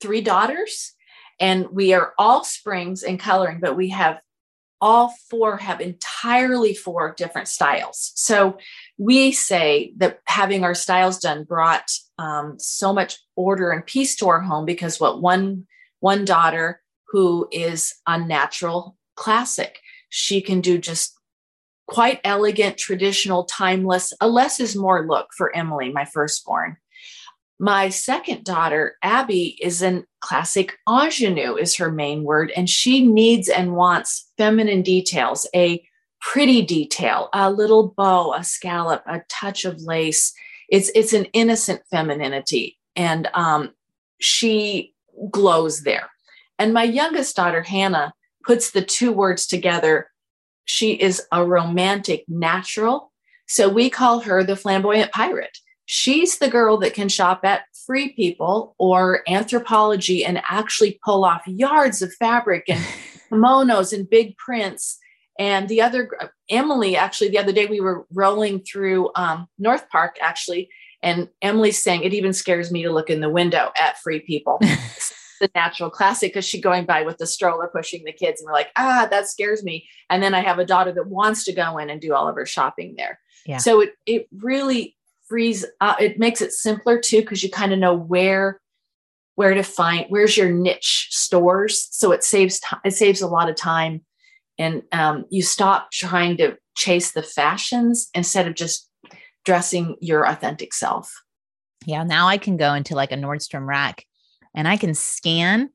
three 0.00 0.20
daughters 0.20 0.92
and 1.40 1.68
we 1.70 1.92
are 1.92 2.12
all 2.18 2.44
springs 2.44 3.02
in 3.02 3.18
coloring, 3.18 3.60
but 3.60 3.76
we 3.76 3.90
have 3.90 4.20
all 4.80 5.14
four 5.30 5.56
have 5.56 5.80
entirely 5.80 6.74
four 6.74 7.14
different 7.16 7.48
styles. 7.48 8.12
So 8.16 8.58
we 8.98 9.32
say 9.32 9.94
that 9.96 10.18
having 10.26 10.62
our 10.64 10.74
styles 10.74 11.18
done 11.18 11.44
brought 11.44 11.90
um, 12.18 12.58
so 12.58 12.92
much 12.92 13.18
order 13.34 13.70
and 13.70 13.86
peace 13.86 14.14
to 14.16 14.28
our 14.28 14.40
home 14.40 14.66
because 14.66 15.00
what 15.00 15.22
one 15.22 15.66
one 16.00 16.26
daughter 16.26 16.82
who 17.14 17.46
is 17.52 17.94
a 18.08 18.18
natural 18.18 18.96
classic. 19.14 19.78
She 20.08 20.40
can 20.40 20.60
do 20.60 20.78
just 20.78 21.16
quite 21.86 22.20
elegant, 22.24 22.76
traditional, 22.76 23.44
timeless, 23.44 24.12
a 24.20 24.26
less 24.26 24.58
is 24.58 24.74
more 24.74 25.06
look 25.06 25.28
for 25.36 25.54
Emily, 25.54 25.92
my 25.92 26.06
firstborn. 26.06 26.76
My 27.60 27.88
second 27.88 28.42
daughter, 28.42 28.96
Abby, 29.00 29.56
is 29.62 29.80
in 29.80 30.06
classic 30.22 30.76
ingenue, 30.88 31.54
is 31.54 31.76
her 31.76 31.92
main 31.92 32.24
word, 32.24 32.50
and 32.56 32.68
she 32.68 33.06
needs 33.06 33.48
and 33.48 33.76
wants 33.76 34.28
feminine 34.36 34.82
details, 34.82 35.46
a 35.54 35.86
pretty 36.20 36.62
detail, 36.62 37.28
a 37.32 37.48
little 37.48 37.94
bow, 37.96 38.34
a 38.34 38.42
scallop, 38.42 39.04
a 39.06 39.22
touch 39.28 39.64
of 39.64 39.80
lace. 39.82 40.34
It's 40.68 40.90
it's 40.96 41.12
an 41.12 41.26
innocent 41.26 41.82
femininity, 41.92 42.76
and 42.96 43.28
um, 43.34 43.70
she 44.18 44.96
glows 45.30 45.82
there. 45.82 46.10
And 46.58 46.72
my 46.72 46.84
youngest 46.84 47.36
daughter, 47.36 47.62
Hannah, 47.62 48.14
puts 48.44 48.70
the 48.70 48.82
two 48.82 49.12
words 49.12 49.46
together. 49.46 50.08
She 50.64 50.92
is 50.92 51.22
a 51.32 51.44
romantic 51.44 52.24
natural. 52.28 53.12
So 53.46 53.68
we 53.68 53.90
call 53.90 54.20
her 54.20 54.42
the 54.44 54.56
flamboyant 54.56 55.12
pirate. 55.12 55.58
She's 55.86 56.38
the 56.38 56.48
girl 56.48 56.78
that 56.78 56.94
can 56.94 57.08
shop 57.08 57.44
at 57.44 57.64
Free 57.86 58.12
People 58.14 58.74
or 58.78 59.22
Anthropologie 59.28 60.26
and 60.26 60.40
actually 60.48 60.98
pull 61.04 61.24
off 61.24 61.42
yards 61.46 62.00
of 62.00 62.14
fabric 62.14 62.64
and 62.68 62.82
kimonos 63.30 63.92
and 63.92 64.08
big 64.08 64.36
prints. 64.38 64.98
And 65.38 65.68
the 65.68 65.82
other, 65.82 66.08
Emily, 66.48 66.96
actually, 66.96 67.28
the 67.28 67.38
other 67.38 67.52
day 67.52 67.66
we 67.66 67.80
were 67.80 68.06
rolling 68.12 68.60
through 68.60 69.10
um, 69.14 69.46
North 69.58 69.88
Park, 69.90 70.16
actually, 70.22 70.68
and 71.02 71.28
Emily's 71.42 71.82
saying, 71.82 72.02
It 72.02 72.14
even 72.14 72.32
scares 72.32 72.70
me 72.70 72.82
to 72.84 72.92
look 72.92 73.10
in 73.10 73.20
the 73.20 73.28
window 73.28 73.70
at 73.78 73.98
Free 73.98 74.20
People. 74.20 74.60
the 75.44 75.58
natural 75.58 75.90
classic 75.90 76.32
because 76.32 76.44
she's 76.44 76.62
going 76.62 76.86
by 76.86 77.02
with 77.02 77.18
the 77.18 77.26
stroller 77.26 77.68
pushing 77.68 78.02
the 78.04 78.12
kids 78.12 78.40
and 78.40 78.46
we're 78.46 78.52
like 78.52 78.70
ah 78.76 79.06
that 79.10 79.28
scares 79.28 79.62
me. 79.62 79.86
And 80.08 80.22
then 80.22 80.34
i 80.34 80.40
have 80.40 80.58
a 80.58 80.64
daughter 80.64 80.92
that 80.92 81.08
wants 81.08 81.44
to 81.44 81.52
go 81.52 81.78
in 81.78 81.90
and 81.90 82.00
do 82.00 82.14
all 82.14 82.28
of 82.28 82.36
her 82.36 82.46
shopping 82.46 82.94
there. 82.96 83.20
Yeah. 83.46 83.58
so 83.58 83.80
it 83.80 83.92
it 84.06 84.26
really 84.32 84.96
frees 85.28 85.64
uh, 85.80 85.96
it 86.00 86.18
makes 86.18 86.40
it 86.40 86.52
simpler 86.52 86.98
too 86.98 87.20
because 87.20 87.42
you 87.42 87.50
kind 87.50 87.72
of 87.72 87.78
know 87.78 87.94
where 87.94 88.60
where 89.34 89.52
to 89.54 89.62
find 89.62 90.06
where's 90.08 90.36
your 90.36 90.50
niche 90.50 91.08
stores. 91.10 91.88
So 91.90 92.12
it 92.12 92.24
saves 92.24 92.58
time 92.60 92.80
it 92.84 92.92
saves 92.92 93.20
a 93.20 93.28
lot 93.28 93.50
of 93.50 93.56
time 93.56 94.02
and 94.58 94.82
um, 94.92 95.24
you 95.30 95.42
stop 95.42 95.90
trying 95.90 96.36
to 96.38 96.56
chase 96.76 97.12
the 97.12 97.22
fashions 97.22 98.08
instead 98.14 98.46
of 98.46 98.54
just 98.54 98.88
dressing 99.44 99.96
your 100.00 100.26
authentic 100.26 100.72
self. 100.72 101.12
Yeah 101.84 102.02
now 102.02 102.28
i 102.28 102.38
can 102.38 102.56
go 102.56 102.72
into 102.72 102.94
like 102.94 103.12
a 103.12 103.16
nordstrom 103.16 103.66
rack 103.66 104.06
and 104.54 104.68
i 104.68 104.76
can 104.76 104.94
scan 104.94 105.70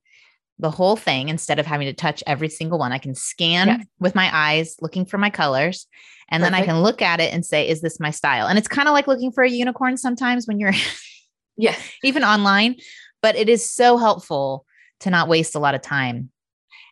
the 0.59 0.69
whole 0.69 0.97
thing 0.97 1.29
instead 1.29 1.57
of 1.57 1.65
having 1.65 1.87
to 1.87 1.93
touch 1.93 2.21
every 2.27 2.49
single 2.49 2.77
one. 2.77 2.91
I 2.91 2.97
can 2.97 3.15
scan 3.15 3.87
with 3.99 4.13
my 4.13 4.29
eyes 4.31 4.75
looking 4.81 5.05
for 5.05 5.17
my 5.17 5.29
colors 5.29 5.87
and 6.27 6.41
Perfect. 6.41 6.53
then 6.53 6.61
i 6.61 6.65
can 6.65 6.83
look 6.83 7.01
at 7.01 7.21
it 7.21 7.33
and 7.33 7.45
say 7.45 7.67
is 7.67 7.81
this 7.81 7.99
my 7.99 8.11
style? 8.11 8.47
And 8.47 8.59
it's 8.59 8.67
kind 8.67 8.87
of 8.87 8.93
like 8.93 9.07
looking 9.07 9.31
for 9.31 9.43
a 9.43 9.49
unicorn 9.49 9.97
sometimes 9.97 10.47
when 10.47 10.59
you're 10.59 10.73
yeah. 11.57 11.75
even 12.03 12.23
online 12.23 12.75
but 13.21 13.35
it 13.35 13.49
is 13.49 13.69
so 13.69 13.97
helpful 13.97 14.65
to 15.01 15.09
not 15.09 15.27
waste 15.27 15.55
a 15.55 15.59
lot 15.59 15.75
of 15.75 15.81
time. 15.81 16.29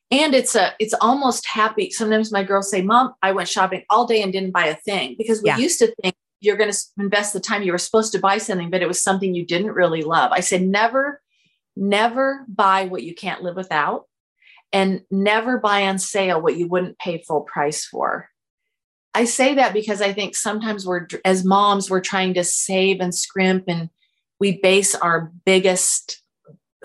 And 0.09 0.33
it's 0.33 0.55
a 0.55 0.73
it's 0.79 0.93
almost 1.01 1.45
happy. 1.45 1.89
Sometimes 1.91 2.31
my 2.31 2.43
girls 2.43 2.71
say 2.71 2.81
mom 2.81 3.13
i 3.21 3.33
went 3.33 3.49
shopping 3.49 3.83
all 3.89 4.07
day 4.07 4.21
and 4.21 4.31
didn't 4.31 4.51
buy 4.51 4.67
a 4.67 4.75
thing 4.75 5.15
because 5.17 5.43
we 5.43 5.49
yeah. 5.49 5.57
used 5.57 5.79
to 5.79 5.93
think 6.01 6.15
you're 6.39 6.55
going 6.55 6.71
to 6.71 6.77
invest 6.99 7.33
the 7.33 7.39
time 7.39 7.63
you 7.63 7.71
were 7.71 7.77
supposed 7.79 8.11
to 8.13 8.19
buy 8.19 8.37
something 8.37 8.69
but 8.69 8.81
it 8.81 8.87
was 8.87 9.01
something 9.01 9.35
you 9.35 9.45
didn't 9.45 9.71
really 9.71 10.03
love. 10.03 10.31
I 10.31 10.39
said 10.39 10.61
never 10.61 11.21
never 11.77 12.45
buy 12.47 12.85
what 12.85 13.03
you 13.03 13.13
can't 13.13 13.43
live 13.43 13.55
without 13.55 14.05
and 14.73 15.01
never 15.09 15.57
buy 15.57 15.87
on 15.87 15.99
sale 15.99 16.41
what 16.41 16.57
you 16.57 16.67
wouldn't 16.67 16.99
pay 16.99 17.23
full 17.23 17.41
price 17.41 17.85
for. 17.85 18.29
I 19.13 19.25
say 19.25 19.55
that 19.55 19.73
because 19.73 19.99
i 19.99 20.13
think 20.13 20.35
sometimes 20.35 20.85
we're 20.85 21.07
as 21.25 21.43
moms 21.43 21.89
we're 21.89 22.01
trying 22.01 22.35
to 22.35 22.43
save 22.43 22.99
and 22.99 23.15
scrimp 23.15 23.63
and 23.67 23.89
we 24.39 24.59
base 24.61 24.93
our 24.93 25.31
biggest 25.43 26.21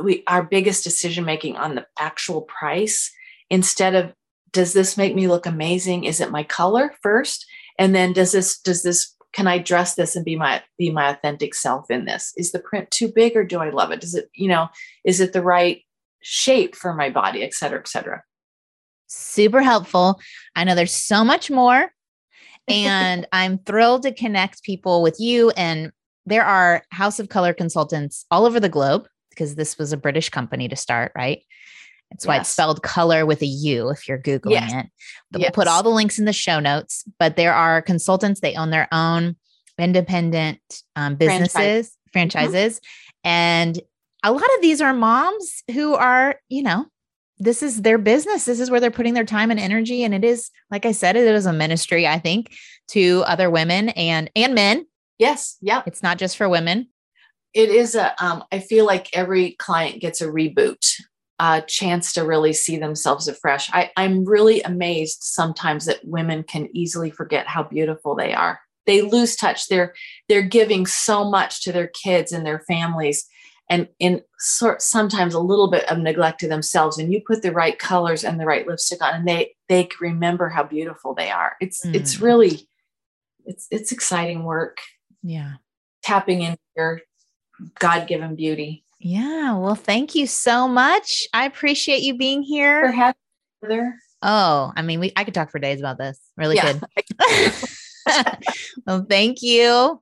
we 0.02 0.22
our 0.26 0.42
biggest 0.42 0.82
decision 0.82 1.26
making 1.26 1.56
on 1.56 1.74
the 1.74 1.86
actual 1.98 2.42
price 2.42 3.12
instead 3.50 3.94
of 3.94 4.14
does 4.52 4.72
this 4.74 4.96
make 4.96 5.14
me 5.14 5.28
look 5.28 5.46
amazing? 5.46 6.04
Is 6.04 6.20
it 6.20 6.30
my 6.30 6.42
color 6.42 6.92
first? 7.02 7.46
And 7.78 7.94
then 7.94 8.12
does 8.12 8.32
this 8.32 8.58
does 8.58 8.82
this 8.82 9.11
can 9.32 9.46
i 9.46 9.58
dress 9.58 9.94
this 9.94 10.16
and 10.16 10.24
be 10.24 10.36
my 10.36 10.62
be 10.78 10.90
my 10.90 11.10
authentic 11.10 11.54
self 11.54 11.90
in 11.90 12.04
this? 12.04 12.32
Is 12.36 12.52
the 12.52 12.58
print 12.58 12.90
too 12.90 13.10
big 13.12 13.36
or 13.36 13.44
do 13.44 13.58
i 13.58 13.70
love 13.70 13.90
it? 13.90 14.00
Does 14.00 14.14
it 14.14 14.28
you 14.34 14.48
know 14.48 14.68
is 15.04 15.20
it 15.20 15.32
the 15.32 15.42
right 15.42 15.82
shape 16.22 16.76
for 16.76 16.94
my 16.94 17.10
body 17.10 17.42
et 17.42 17.54
cetera 17.54 17.78
et 17.78 17.88
cetera? 17.88 18.22
Super 19.06 19.62
helpful. 19.62 20.20
I 20.56 20.64
know 20.64 20.74
there's 20.74 20.94
so 20.94 21.24
much 21.24 21.50
more 21.50 21.90
and 22.68 23.26
i'm 23.32 23.58
thrilled 23.58 24.04
to 24.04 24.14
connect 24.14 24.62
people 24.62 25.02
with 25.02 25.18
you 25.18 25.50
and 25.50 25.92
there 26.26 26.44
are 26.44 26.84
House 26.90 27.18
of 27.18 27.28
Colour 27.28 27.52
consultants 27.52 28.24
all 28.30 28.46
over 28.46 28.60
the 28.60 28.68
globe 28.68 29.06
because 29.30 29.54
this 29.54 29.78
was 29.78 29.92
a 29.92 29.96
British 29.96 30.28
company 30.28 30.68
to 30.68 30.76
start, 30.76 31.12
right? 31.16 31.42
That's 32.12 32.26
why 32.26 32.36
yes. 32.36 32.46
it's 32.46 32.50
spelled 32.50 32.82
color 32.82 33.26
with 33.26 33.42
a 33.42 33.46
U 33.46 33.90
if 33.90 34.08
you're 34.08 34.18
Googling 34.18 34.52
yes. 34.52 34.72
it. 34.72 34.86
But 35.30 35.40
yes. 35.40 35.48
We'll 35.48 35.64
put 35.64 35.68
all 35.68 35.82
the 35.82 35.88
links 35.88 36.18
in 36.18 36.24
the 36.24 36.32
show 36.32 36.60
notes. 36.60 37.04
But 37.18 37.36
there 37.36 37.54
are 37.54 37.82
consultants, 37.82 38.40
they 38.40 38.54
own 38.54 38.70
their 38.70 38.88
own 38.92 39.36
independent 39.78 40.60
um, 40.96 41.16
businesses, 41.16 41.52
Franchise. 41.52 41.88
Mm-hmm. 41.88 42.12
franchises. 42.12 42.78
Mm-hmm. 42.78 43.28
And 43.28 43.80
a 44.22 44.32
lot 44.32 44.42
of 44.42 44.62
these 44.62 44.80
are 44.80 44.92
moms 44.92 45.62
who 45.72 45.94
are, 45.94 46.36
you 46.48 46.62
know, 46.62 46.86
this 47.38 47.62
is 47.62 47.82
their 47.82 47.98
business. 47.98 48.44
This 48.44 48.60
is 48.60 48.70
where 48.70 48.78
they're 48.78 48.90
putting 48.90 49.14
their 49.14 49.24
time 49.24 49.50
and 49.50 49.58
energy. 49.58 50.04
And 50.04 50.14
it 50.14 50.22
is, 50.22 50.50
like 50.70 50.86
I 50.86 50.92
said, 50.92 51.16
it 51.16 51.26
is 51.26 51.46
a 51.46 51.52
ministry, 51.52 52.06
I 52.06 52.18
think, 52.18 52.52
to 52.88 53.24
other 53.26 53.50
women 53.50 53.88
and 53.90 54.30
and 54.36 54.54
men 54.54 54.86
Yes. 55.22 55.56
Yeah. 55.60 55.82
It's 55.86 56.02
not 56.02 56.18
just 56.18 56.36
for 56.36 56.48
women. 56.48 56.88
It 57.54 57.68
is 57.68 57.94
a. 57.94 58.12
Um, 58.22 58.42
I 58.50 58.58
feel 58.58 58.84
like 58.84 59.08
every 59.12 59.52
client 59.52 60.00
gets 60.00 60.20
a 60.20 60.26
reboot, 60.26 60.84
a 61.38 61.62
chance 61.62 62.12
to 62.12 62.24
really 62.24 62.52
see 62.52 62.76
themselves 62.76 63.28
afresh. 63.28 63.70
I, 63.72 63.90
I'm 63.96 64.24
really 64.24 64.62
amazed 64.62 65.22
sometimes 65.22 65.86
that 65.86 66.04
women 66.04 66.42
can 66.44 66.68
easily 66.76 67.10
forget 67.10 67.46
how 67.46 67.62
beautiful 67.62 68.14
they 68.14 68.32
are. 68.32 68.60
They 68.86 69.02
lose 69.02 69.36
touch. 69.36 69.68
They're 69.68 69.94
they're 70.28 70.42
giving 70.42 70.86
so 70.86 71.28
much 71.28 71.62
to 71.62 71.72
their 71.72 71.86
kids 71.88 72.32
and 72.32 72.44
their 72.44 72.60
families, 72.60 73.28
and 73.70 73.88
in 74.00 74.22
sort 74.38 74.82
sometimes 74.82 75.34
a 75.34 75.40
little 75.40 75.70
bit 75.70 75.88
of 75.90 75.98
neglect 75.98 76.40
to 76.40 76.48
themselves. 76.48 76.98
And 76.98 77.12
you 77.12 77.20
put 77.24 77.42
the 77.42 77.52
right 77.52 77.78
colors 77.78 78.24
and 78.24 78.40
the 78.40 78.46
right 78.46 78.66
lipstick 78.66 79.00
on, 79.00 79.14
and 79.14 79.28
they 79.28 79.54
they 79.68 79.88
remember 80.00 80.48
how 80.48 80.64
beautiful 80.64 81.14
they 81.14 81.30
are. 81.30 81.56
It's 81.60 81.86
mm. 81.86 81.94
it's 81.94 82.20
really 82.20 82.68
it's 83.46 83.66
it's 83.70 83.92
exciting 83.92 84.44
work. 84.44 84.78
Yeah. 85.22 85.54
Tapping 86.02 86.42
into 86.42 86.58
your 86.76 87.02
God 87.78 88.08
given 88.08 88.34
beauty. 88.34 88.84
Yeah. 89.02 89.58
Well, 89.58 89.74
thank 89.74 90.14
you 90.14 90.26
so 90.26 90.68
much. 90.68 91.26
I 91.34 91.44
appreciate 91.46 92.02
you 92.02 92.16
being 92.16 92.42
here. 92.42 92.86
For 92.86 92.92
having 92.92 93.14
there. 93.62 93.98
Oh, 94.22 94.72
I 94.76 94.82
mean, 94.82 95.00
we 95.00 95.12
I 95.16 95.24
could 95.24 95.34
talk 95.34 95.50
for 95.50 95.58
days 95.58 95.80
about 95.80 95.98
this. 95.98 96.18
Really 96.36 96.56
yeah. 96.56 96.74
good. 96.74 97.52
well, 98.86 99.04
thank 99.08 99.42
you. 99.42 100.00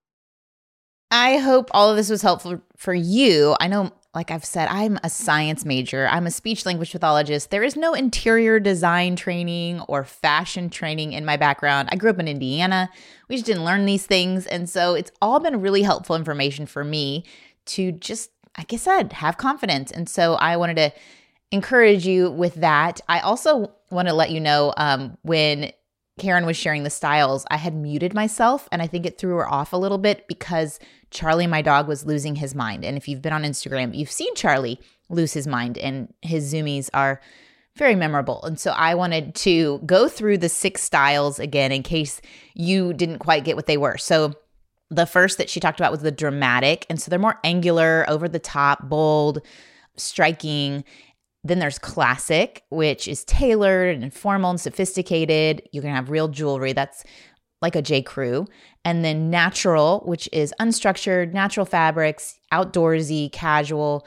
I 1.10 1.38
hope 1.38 1.70
all 1.72 1.90
of 1.90 1.96
this 1.96 2.10
was 2.10 2.22
helpful 2.22 2.60
for 2.76 2.94
you. 2.94 3.56
I 3.58 3.68
know 3.68 3.90
like 4.14 4.32
I've 4.32 4.44
said, 4.44 4.68
I'm 4.68 4.98
a 5.04 5.10
science 5.10 5.64
major. 5.64 6.08
I'm 6.08 6.26
a 6.26 6.32
speech 6.32 6.66
language 6.66 6.90
pathologist. 6.90 7.50
There 7.50 7.62
is 7.62 7.76
no 7.76 7.94
interior 7.94 8.58
design 8.58 9.14
training 9.14 9.80
or 9.82 10.02
fashion 10.02 10.68
training 10.68 11.12
in 11.12 11.24
my 11.24 11.36
background. 11.36 11.88
I 11.92 11.96
grew 11.96 12.10
up 12.10 12.18
in 12.18 12.26
Indiana. 12.26 12.90
We 13.28 13.36
just 13.36 13.46
didn't 13.46 13.64
learn 13.64 13.86
these 13.86 14.06
things. 14.06 14.46
And 14.46 14.68
so 14.68 14.94
it's 14.94 15.12
all 15.22 15.38
been 15.38 15.60
really 15.60 15.82
helpful 15.82 16.16
information 16.16 16.66
for 16.66 16.82
me 16.82 17.24
to 17.66 17.92
just, 17.92 18.30
like 18.58 18.72
I 18.72 18.76
said, 18.76 19.12
have 19.14 19.36
confidence. 19.36 19.90
And 19.90 20.08
so 20.08 20.34
I 20.34 20.56
wanted 20.56 20.76
to 20.76 20.92
encourage 21.52 22.06
you 22.06 22.30
with 22.30 22.54
that. 22.56 23.00
I 23.08 23.20
also 23.20 23.72
want 23.90 24.08
to 24.08 24.14
let 24.14 24.30
you 24.30 24.40
know 24.40 24.72
um, 24.76 25.16
when 25.22 25.72
Karen 26.18 26.46
was 26.46 26.56
sharing 26.56 26.82
the 26.82 26.90
styles, 26.90 27.46
I 27.50 27.56
had 27.56 27.74
muted 27.74 28.14
myself 28.14 28.68
and 28.70 28.82
I 28.82 28.86
think 28.86 29.06
it 29.06 29.18
threw 29.18 29.36
her 29.36 29.48
off 29.48 29.72
a 29.72 29.76
little 29.76 29.98
bit 29.98 30.28
because 30.28 30.78
Charlie, 31.10 31.46
my 31.46 31.62
dog, 31.62 31.88
was 31.88 32.06
losing 32.06 32.36
his 32.36 32.54
mind. 32.54 32.84
And 32.84 32.96
if 32.96 33.08
you've 33.08 33.22
been 33.22 33.32
on 33.32 33.42
Instagram, 33.42 33.96
you've 33.96 34.10
seen 34.10 34.34
Charlie 34.34 34.80
lose 35.08 35.32
his 35.32 35.46
mind 35.46 35.78
and 35.78 36.12
his 36.20 36.52
zoomies 36.52 36.90
are 36.94 37.20
very 37.76 37.94
memorable. 37.94 38.42
And 38.44 38.60
so 38.60 38.72
I 38.72 38.94
wanted 38.94 39.34
to 39.36 39.80
go 39.86 40.08
through 40.08 40.38
the 40.38 40.48
six 40.48 40.82
styles 40.82 41.38
again 41.38 41.72
in 41.72 41.82
case 41.82 42.20
you 42.54 42.92
didn't 42.92 43.18
quite 43.18 43.44
get 43.44 43.56
what 43.56 43.66
they 43.66 43.76
were. 43.76 43.96
So 43.96 44.34
the 44.90 45.06
first 45.06 45.38
that 45.38 45.48
she 45.48 45.60
talked 45.60 45.80
about 45.80 45.92
was 45.92 46.02
the 46.02 46.10
dramatic. 46.10 46.84
And 46.90 47.00
so 47.00 47.08
they're 47.10 47.18
more 47.18 47.38
angular, 47.44 48.04
over 48.08 48.28
the 48.28 48.38
top, 48.38 48.88
bold, 48.88 49.40
striking. 49.96 50.84
Then 51.44 51.58
there's 51.58 51.78
classic, 51.78 52.64
which 52.70 53.08
is 53.08 53.24
tailored 53.24 53.96
and 54.02 54.12
formal 54.12 54.50
and 54.50 54.60
sophisticated. 54.60 55.62
You 55.72 55.80
can 55.80 55.94
have 55.94 56.10
real 56.10 56.28
jewelry. 56.28 56.72
That's 56.72 57.04
like 57.62 57.76
a 57.76 57.82
J. 57.82 58.02
Crew. 58.02 58.46
And 58.84 59.04
then 59.04 59.30
natural, 59.30 60.02
which 60.06 60.28
is 60.32 60.52
unstructured, 60.60 61.32
natural 61.32 61.66
fabrics, 61.66 62.38
outdoorsy, 62.52 63.30
casual. 63.32 64.06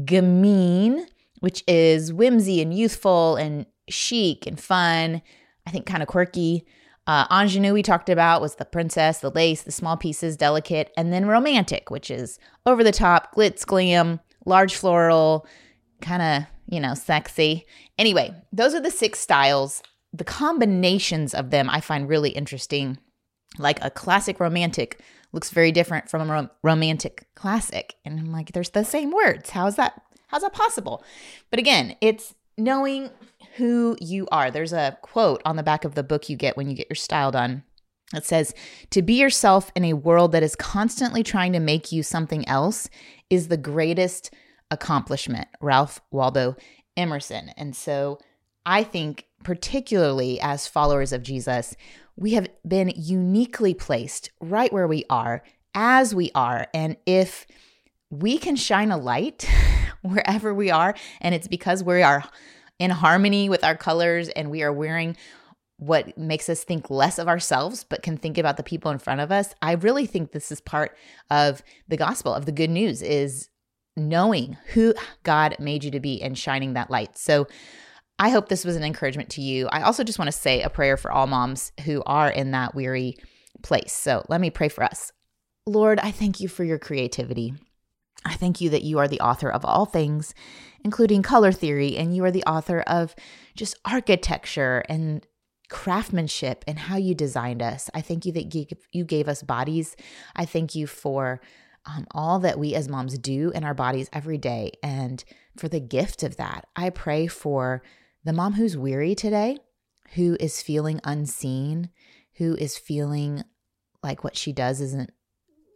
Gamine, 0.00 1.04
which 1.40 1.62
is 1.68 2.12
whimsy 2.12 2.62
and 2.62 2.72
youthful 2.72 3.36
and 3.36 3.66
chic 3.90 4.46
and 4.46 4.58
fun. 4.58 5.20
I 5.66 5.70
think 5.70 5.84
kind 5.84 6.02
of 6.02 6.08
quirky. 6.08 6.64
Uh, 7.06 7.26
ingenue, 7.30 7.72
we 7.72 7.82
talked 7.82 8.08
about, 8.08 8.40
was 8.40 8.56
the 8.56 8.64
princess, 8.64 9.20
the 9.20 9.30
lace, 9.30 9.62
the 9.62 9.72
small 9.72 9.96
pieces, 9.96 10.36
delicate. 10.36 10.92
And 10.96 11.12
then 11.12 11.26
romantic, 11.26 11.90
which 11.90 12.10
is 12.10 12.38
over 12.64 12.84
the 12.84 12.92
top, 12.92 13.34
glitz, 13.34 13.66
glam, 13.66 14.20
large 14.44 14.74
floral, 14.76 15.46
kind 16.00 16.22
of 16.22 16.44
you 16.72 16.80
know, 16.80 16.94
sexy. 16.94 17.66
Anyway, 17.98 18.34
those 18.50 18.74
are 18.74 18.80
the 18.80 18.90
six 18.90 19.20
styles. 19.20 19.82
The 20.14 20.24
combinations 20.24 21.34
of 21.34 21.50
them 21.50 21.68
I 21.68 21.80
find 21.80 22.08
really 22.08 22.30
interesting. 22.30 22.96
Like 23.58 23.82
a 23.84 23.90
classic 23.90 24.40
romantic 24.40 25.02
looks 25.32 25.50
very 25.50 25.70
different 25.70 26.08
from 26.08 26.22
a 26.22 26.32
rom- 26.32 26.50
romantic 26.62 27.26
classic. 27.34 27.96
And 28.06 28.18
I'm 28.18 28.32
like, 28.32 28.52
there's 28.52 28.70
the 28.70 28.84
same 28.84 29.10
words. 29.10 29.50
How 29.50 29.66
is 29.66 29.76
that? 29.76 30.00
How's 30.28 30.40
that 30.40 30.54
possible? 30.54 31.04
But 31.50 31.58
again, 31.58 31.94
it's 32.00 32.34
knowing 32.56 33.10
who 33.56 33.96
you 34.00 34.26
are. 34.32 34.50
There's 34.50 34.72
a 34.72 34.98
quote 35.02 35.42
on 35.44 35.56
the 35.56 35.62
back 35.62 35.84
of 35.84 35.94
the 35.94 36.02
book 36.02 36.28
you 36.28 36.36
get 36.36 36.56
when 36.56 36.68
you 36.68 36.74
get 36.74 36.88
your 36.88 36.96
style 36.96 37.30
done. 37.30 37.64
It 38.14 38.24
says, 38.24 38.54
To 38.90 39.02
be 39.02 39.14
yourself 39.14 39.70
in 39.74 39.84
a 39.84 39.94
world 39.94 40.32
that 40.32 40.42
is 40.42 40.56
constantly 40.56 41.22
trying 41.22 41.52
to 41.52 41.60
make 41.60 41.92
you 41.92 42.02
something 42.02 42.46
else 42.48 42.88
is 43.30 43.48
the 43.48 43.56
greatest 43.56 44.32
accomplishment, 44.70 45.48
Ralph 45.60 46.00
Waldo 46.10 46.56
Emerson. 46.96 47.50
And 47.56 47.74
so 47.74 48.18
I 48.66 48.84
think, 48.84 49.26
particularly 49.44 50.40
as 50.40 50.66
followers 50.66 51.12
of 51.12 51.22
Jesus, 51.22 51.76
we 52.16 52.34
have 52.34 52.48
been 52.66 52.92
uniquely 52.96 53.74
placed 53.74 54.30
right 54.40 54.72
where 54.72 54.86
we 54.86 55.04
are, 55.08 55.42
as 55.74 56.14
we 56.14 56.30
are. 56.34 56.68
And 56.74 56.96
if 57.06 57.46
we 58.10 58.38
can 58.38 58.56
shine 58.56 58.90
a 58.90 58.98
light 58.98 59.48
wherever 60.02 60.52
we 60.52 60.70
are, 60.70 60.94
and 61.20 61.34
it's 61.34 61.48
because 61.48 61.82
we 61.82 62.02
are 62.02 62.24
in 62.82 62.90
harmony 62.90 63.48
with 63.48 63.62
our 63.62 63.76
colors 63.76 64.28
and 64.30 64.50
we 64.50 64.62
are 64.64 64.72
wearing 64.72 65.16
what 65.76 66.18
makes 66.18 66.48
us 66.48 66.64
think 66.64 66.90
less 66.90 67.16
of 67.18 67.28
ourselves, 67.28 67.84
but 67.84 68.02
can 68.02 68.16
think 68.16 68.38
about 68.38 68.56
the 68.56 68.62
people 68.64 68.90
in 68.90 68.98
front 68.98 69.20
of 69.20 69.30
us. 69.30 69.54
I 69.62 69.72
really 69.72 70.04
think 70.06 70.32
this 70.32 70.50
is 70.50 70.60
part 70.60 70.96
of 71.30 71.62
the 71.86 71.96
gospel 71.96 72.34
of 72.34 72.44
the 72.44 72.52
good 72.52 72.70
news 72.70 73.00
is 73.00 73.48
knowing 73.96 74.56
who 74.74 74.94
God 75.22 75.56
made 75.60 75.84
you 75.84 75.92
to 75.92 76.00
be 76.00 76.20
and 76.20 76.36
shining 76.36 76.72
that 76.72 76.90
light. 76.90 77.16
So 77.16 77.46
I 78.18 78.30
hope 78.30 78.48
this 78.48 78.64
was 78.64 78.74
an 78.74 78.84
encouragement 78.84 79.30
to 79.30 79.42
you. 79.42 79.68
I 79.68 79.82
also 79.82 80.02
just 80.02 80.18
want 80.18 80.30
to 80.30 80.36
say 80.36 80.62
a 80.62 80.70
prayer 80.70 80.96
for 80.96 81.12
all 81.12 81.28
moms 81.28 81.70
who 81.84 82.02
are 82.04 82.30
in 82.30 82.50
that 82.50 82.74
weary 82.74 83.16
place. 83.62 83.92
So 83.92 84.24
let 84.28 84.40
me 84.40 84.50
pray 84.50 84.68
for 84.68 84.82
us. 84.82 85.12
Lord, 85.66 86.00
I 86.00 86.10
thank 86.10 86.40
you 86.40 86.48
for 86.48 86.64
your 86.64 86.78
creativity. 86.78 87.54
I 88.24 88.34
thank 88.34 88.60
you 88.60 88.70
that 88.70 88.84
you 88.84 88.98
are 88.98 89.08
the 89.08 89.20
author 89.20 89.50
of 89.50 89.64
all 89.64 89.84
things, 89.84 90.34
including 90.84 91.22
color 91.22 91.52
theory, 91.52 91.96
and 91.96 92.14
you 92.14 92.24
are 92.24 92.30
the 92.30 92.44
author 92.44 92.80
of 92.80 93.14
just 93.54 93.78
architecture 93.84 94.82
and 94.88 95.26
craftsmanship 95.68 96.64
and 96.68 96.78
how 96.78 96.96
you 96.96 97.14
designed 97.14 97.62
us. 97.62 97.88
I 97.94 98.02
thank 98.02 98.26
you 98.26 98.32
that 98.32 98.54
you 98.92 99.04
gave 99.04 99.26
us 99.26 99.42
bodies. 99.42 99.96
I 100.36 100.44
thank 100.44 100.74
you 100.74 100.86
for 100.86 101.40
um, 101.86 102.06
all 102.12 102.38
that 102.40 102.58
we 102.58 102.74
as 102.74 102.88
moms 102.88 103.18
do 103.18 103.50
in 103.54 103.64
our 103.64 103.74
bodies 103.74 104.08
every 104.12 104.38
day 104.38 104.72
and 104.82 105.24
for 105.56 105.68
the 105.68 105.80
gift 105.80 106.22
of 106.22 106.36
that. 106.36 106.66
I 106.76 106.90
pray 106.90 107.26
for 107.26 107.82
the 108.24 108.32
mom 108.32 108.52
who's 108.52 108.76
weary 108.76 109.14
today, 109.14 109.58
who 110.14 110.36
is 110.38 110.62
feeling 110.62 111.00
unseen, 111.04 111.90
who 112.36 112.54
is 112.54 112.76
feeling 112.76 113.42
like 114.02 114.22
what 114.22 114.36
she 114.36 114.52
does 114.52 114.80
isn't 114.80 115.10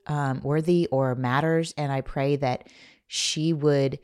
um, 0.07 0.41
worthy 0.43 0.89
or 0.93 1.15
matters. 1.15 1.75
And 1.77 1.91
I 1.91 2.03
pray 2.03 2.37
that 2.37 2.69
she 3.09 3.53
would 3.53 3.99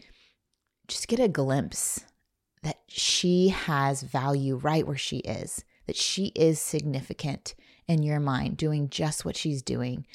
just 0.93 1.09
get 1.09 1.19
a 1.19 1.29
glimpse 1.29 2.05
that 2.63 2.81
she 2.87 3.49
has 3.49 4.03
value 4.03 4.57
right 4.57 4.87
where 4.87 4.97
she 4.97 5.19
is, 5.19 5.65
that 5.87 5.97
she 5.97 6.27
is 6.35 6.61
significant 6.61 7.55
in 7.89 8.03
your 8.03 8.21
mind, 8.21 8.59
doing 8.59 8.91
just 8.91 9.25
what 9.25 9.37
she's 9.37 9.63
doing. 9.63 10.07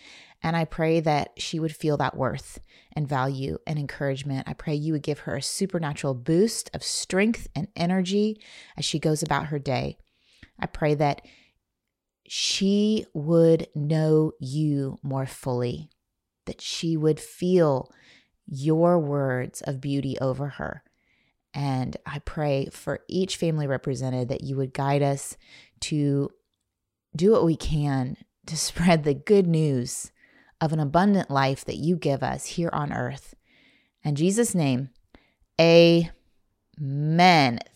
And 0.43 0.55
I 0.55 0.65
pray 0.65 0.99
that 0.99 1.31
she 1.37 1.59
would 1.59 1.75
feel 1.75 1.97
that 1.97 2.15
worth 2.15 2.59
and 2.93 3.09
value 3.09 3.57
and 3.65 3.79
encouragement. 3.79 4.47
I 4.47 4.53
pray 4.53 4.75
you 4.75 4.93
would 4.93 5.01
give 5.01 5.19
her 5.19 5.37
a 5.37 5.41
supernatural 5.41 6.13
boost 6.13 6.69
of 6.75 6.83
strength 6.83 7.47
and 7.55 7.67
energy 7.75 8.39
as 8.77 8.85
she 8.85 8.99
goes 8.99 9.23
about 9.23 9.47
her 9.47 9.57
day. 9.57 9.97
I 10.59 10.67
pray 10.67 10.93
that 10.93 11.23
she 12.27 13.07
would 13.15 13.67
know 13.73 14.33
you 14.39 14.99
more 15.01 15.25
fully, 15.25 15.89
that 16.45 16.61
she 16.61 16.95
would 16.95 17.19
feel 17.19 17.91
your 18.47 18.97
words 18.99 19.61
of 19.61 19.81
beauty 19.81 20.17
over 20.19 20.47
her. 20.49 20.83
And 21.53 21.97
I 22.05 22.19
pray 22.19 22.67
for 22.71 23.01
each 23.07 23.37
family 23.37 23.67
represented 23.67 24.29
that 24.29 24.43
you 24.43 24.55
would 24.57 24.73
guide 24.73 25.01
us 25.01 25.37
to 25.81 26.29
do 27.15 27.31
what 27.31 27.45
we 27.45 27.55
can 27.55 28.17
to 28.45 28.57
spread 28.57 29.03
the 29.03 29.13
good 29.13 29.47
news 29.47 30.11
of 30.59 30.73
an 30.73 30.79
abundant 30.79 31.29
life 31.29 31.63
that 31.65 31.77
you 31.77 31.95
give 31.95 32.23
us 32.23 32.45
here 32.45 32.69
on 32.73 32.91
earth. 32.91 33.35
In 34.03 34.15
Jesus' 34.15 34.55
name, 34.55 34.89
amen. 35.59 36.09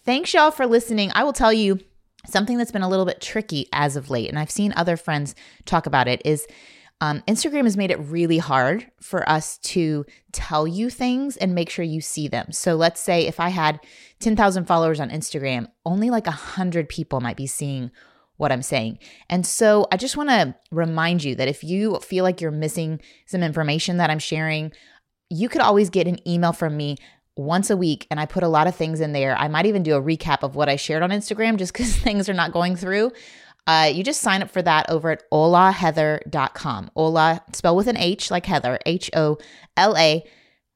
Thanks, 0.04 0.34
y'all, 0.34 0.52
for 0.52 0.66
listening. 0.66 1.12
I 1.14 1.24
will 1.24 1.34
tell 1.34 1.54
you, 1.54 1.80
something 2.26 2.58
that's 2.58 2.72
been 2.72 2.84
a 2.84 2.90
little 2.90 3.06
bit 3.06 3.22
tricky 3.22 3.68
as 3.74 3.96
of 3.96 4.10
late, 4.10 4.30
and 4.30 4.38
I've 4.38 4.52
seen 4.52 4.74
other 4.76 4.98
friends 4.98 5.36
talk 5.66 5.86
about 5.86 6.08
it, 6.08 6.22
is 6.26 6.48
um, 7.02 7.24
Instagram 7.28 7.64
has 7.64 7.76
made 7.76 7.90
it 7.90 8.00
really 8.00 8.38
hard 8.38 8.90
for 9.02 9.28
us 9.28 9.58
to 9.58 10.06
tell 10.32 10.68
you 10.68 10.92
things 10.92 11.36
and 11.36 11.56
make 11.56 11.72
sure 11.72 11.84
you 11.84 12.00
see 12.00 12.28
them. 12.28 12.52
So 12.52 12.76
let's 12.76 13.02
say 13.02 13.26
if 13.26 13.40
I 13.40 13.50
had 13.50 13.80
10,000 14.20 14.66
followers 14.66 15.00
on 15.00 15.10
Instagram, 15.10 15.68
only 15.84 16.12
like 16.12 16.28
100 16.28 16.88
people 16.88 17.20
might 17.20 17.38
be 17.38 17.48
seeing 17.48 17.90
what 18.38 18.52
I'm 18.52 18.62
saying. 18.62 19.00
And 19.30 19.46
so 19.46 19.88
I 19.92 19.98
just 19.98 20.16
want 20.16 20.30
to 20.30 20.56
remind 20.70 21.24
you 21.24 21.34
that 21.36 21.48
if 21.48 21.64
you 21.64 22.00
feel 22.00 22.24
like 22.24 22.40
you're 22.40 22.52
missing 22.52 23.02
some 23.26 23.42
information 23.42 23.98
that 23.98 24.12
I'm 24.12 24.20
sharing, 24.20 24.72
you 25.30 25.50
could 25.50 25.62
always 25.62 25.90
get 25.90 26.08
an 26.08 26.26
email 26.28 26.54
from 26.54 26.78
me 26.78 26.98
once 27.36 27.72
a 27.72 27.78
week 27.78 28.06
and 28.12 28.20
I 28.20 28.26
put 28.28 28.44
a 28.44 28.48
lot 28.48 28.68
of 28.68 28.76
things 28.76 29.02
in 29.02 29.12
there. 29.12 29.36
I 29.38 29.48
might 29.48 29.66
even 29.66 29.82
do 29.82 29.96
a 29.96 30.02
recap 30.02 30.44
of 30.44 30.56
what 30.56 30.70
I 30.70 30.76
shared 30.76 31.02
on 31.02 31.10
Instagram 31.10 31.58
just 31.58 31.74
because 31.74 31.96
things 31.98 32.30
are 32.30 32.34
not 32.34 32.52
going 32.52 32.76
through. 32.76 33.12
Uh, 33.68 33.92
you 33.94 34.04
just 34.04 34.22
sign 34.22 34.42
up 34.42 34.50
for 34.50 34.62
that 34.62 34.90
over 34.90 35.12
at 35.12 35.24
holaheather.com. 35.32 36.92
Ola, 36.96 37.44
spell 37.54 37.76
with 37.76 37.88
an 37.88 37.98
H 37.98 38.32
like 38.32 38.46
Heather, 38.46 38.80
H 38.86 39.10
O 39.16 39.38
L 39.78 39.96
A, 39.98 40.24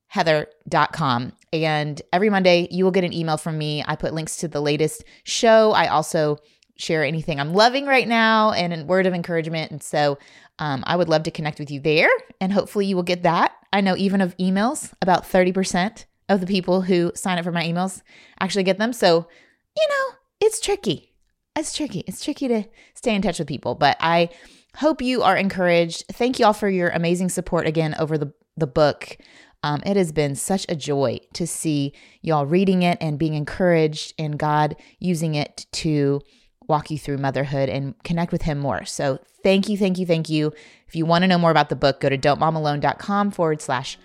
heather.com. 0.07 1.33
And 1.51 2.01
every 2.13 2.29
Monday, 2.29 2.67
you 2.71 2.83
will 2.83 2.91
get 2.91 3.03
an 3.03 3.13
email 3.13 3.37
from 3.37 3.57
me. 3.57 3.83
I 3.87 3.95
put 3.95 4.13
links 4.13 4.37
to 4.37 4.47
the 4.47 4.61
latest 4.61 5.03
show. 5.23 5.71
I 5.71 5.87
also 5.87 6.37
share 6.77 7.03
anything 7.03 7.39
I'm 7.39 7.53
loving 7.53 7.85
right 7.85 8.07
now 8.07 8.51
and 8.51 8.73
a 8.73 8.83
word 8.83 9.05
of 9.05 9.13
encouragement. 9.13 9.71
And 9.71 9.81
so 9.81 10.17
um, 10.59 10.83
I 10.85 10.95
would 10.95 11.09
love 11.09 11.23
to 11.23 11.31
connect 11.31 11.59
with 11.59 11.71
you 11.71 11.79
there. 11.79 12.09
And 12.39 12.51
hopefully, 12.53 12.85
you 12.85 12.95
will 12.95 13.03
get 13.03 13.23
that. 13.23 13.53
I 13.73 13.81
know 13.81 13.95
even 13.97 14.21
of 14.21 14.37
emails, 14.37 14.93
about 15.01 15.23
30% 15.23 16.05
of 16.29 16.39
the 16.39 16.47
people 16.47 16.81
who 16.81 17.11
sign 17.15 17.37
up 17.37 17.43
for 17.43 17.51
my 17.51 17.63
emails 17.63 18.01
actually 18.39 18.63
get 18.63 18.77
them. 18.77 18.93
So, 18.93 19.27
you 19.75 19.87
know, 19.89 20.15
it's 20.39 20.59
tricky. 20.59 21.14
It's 21.55 21.75
tricky. 21.75 22.03
It's 22.07 22.23
tricky 22.23 22.47
to 22.49 22.63
stay 22.93 23.15
in 23.15 23.21
touch 23.21 23.39
with 23.39 23.47
people, 23.47 23.75
but 23.75 23.97
I 23.99 24.29
hope 24.75 25.01
you 25.01 25.21
are 25.21 25.37
encouraged. 25.37 26.05
Thank 26.11 26.39
you 26.39 26.45
all 26.45 26.53
for 26.53 26.69
your 26.69 26.89
amazing 26.89 27.29
support 27.29 27.65
again 27.65 27.95
over 27.97 28.17
the, 28.17 28.33
the 28.57 28.67
book. 28.67 29.17
Um, 29.63 29.81
it 29.85 29.97
has 29.97 30.11
been 30.11 30.35
such 30.35 30.65
a 30.69 30.75
joy 30.75 31.19
to 31.33 31.47
see 31.47 31.93
y'all 32.21 32.45
reading 32.45 32.83
it 32.83 32.97
and 33.01 33.17
being 33.17 33.33
encouraged 33.33 34.13
and 34.19 34.37
God 34.37 34.75
using 34.99 35.35
it 35.35 35.65
to 35.73 36.21
walk 36.67 36.91
you 36.91 36.97
through 36.97 37.17
motherhood 37.17 37.69
and 37.69 37.95
connect 38.03 38.31
with 38.31 38.43
him 38.43 38.59
more. 38.59 38.85
So 38.85 39.19
thank 39.43 39.69
you, 39.69 39.77
thank 39.77 39.97
you, 39.97 40.05
thank 40.05 40.29
you. 40.29 40.51
If 40.87 40.95
you 40.95 41.05
want 41.05 41.23
to 41.23 41.27
know 41.27 41.37
more 41.37 41.51
about 41.51 41.69
the 41.69 41.75
book, 41.75 41.99
go 41.99 42.09
to 42.09 42.17
don'tmomalone.com 42.17 43.31
forward 43.31 43.61
slash 43.61 43.97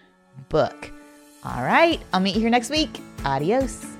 book. 0.49 0.93
All 1.45 1.63
right, 1.63 2.01
I'll 2.13 2.21
meet 2.21 2.35
you 2.35 2.41
here 2.43 2.51
next 2.51 2.71
week. 2.71 3.01
Adios. 3.25 4.00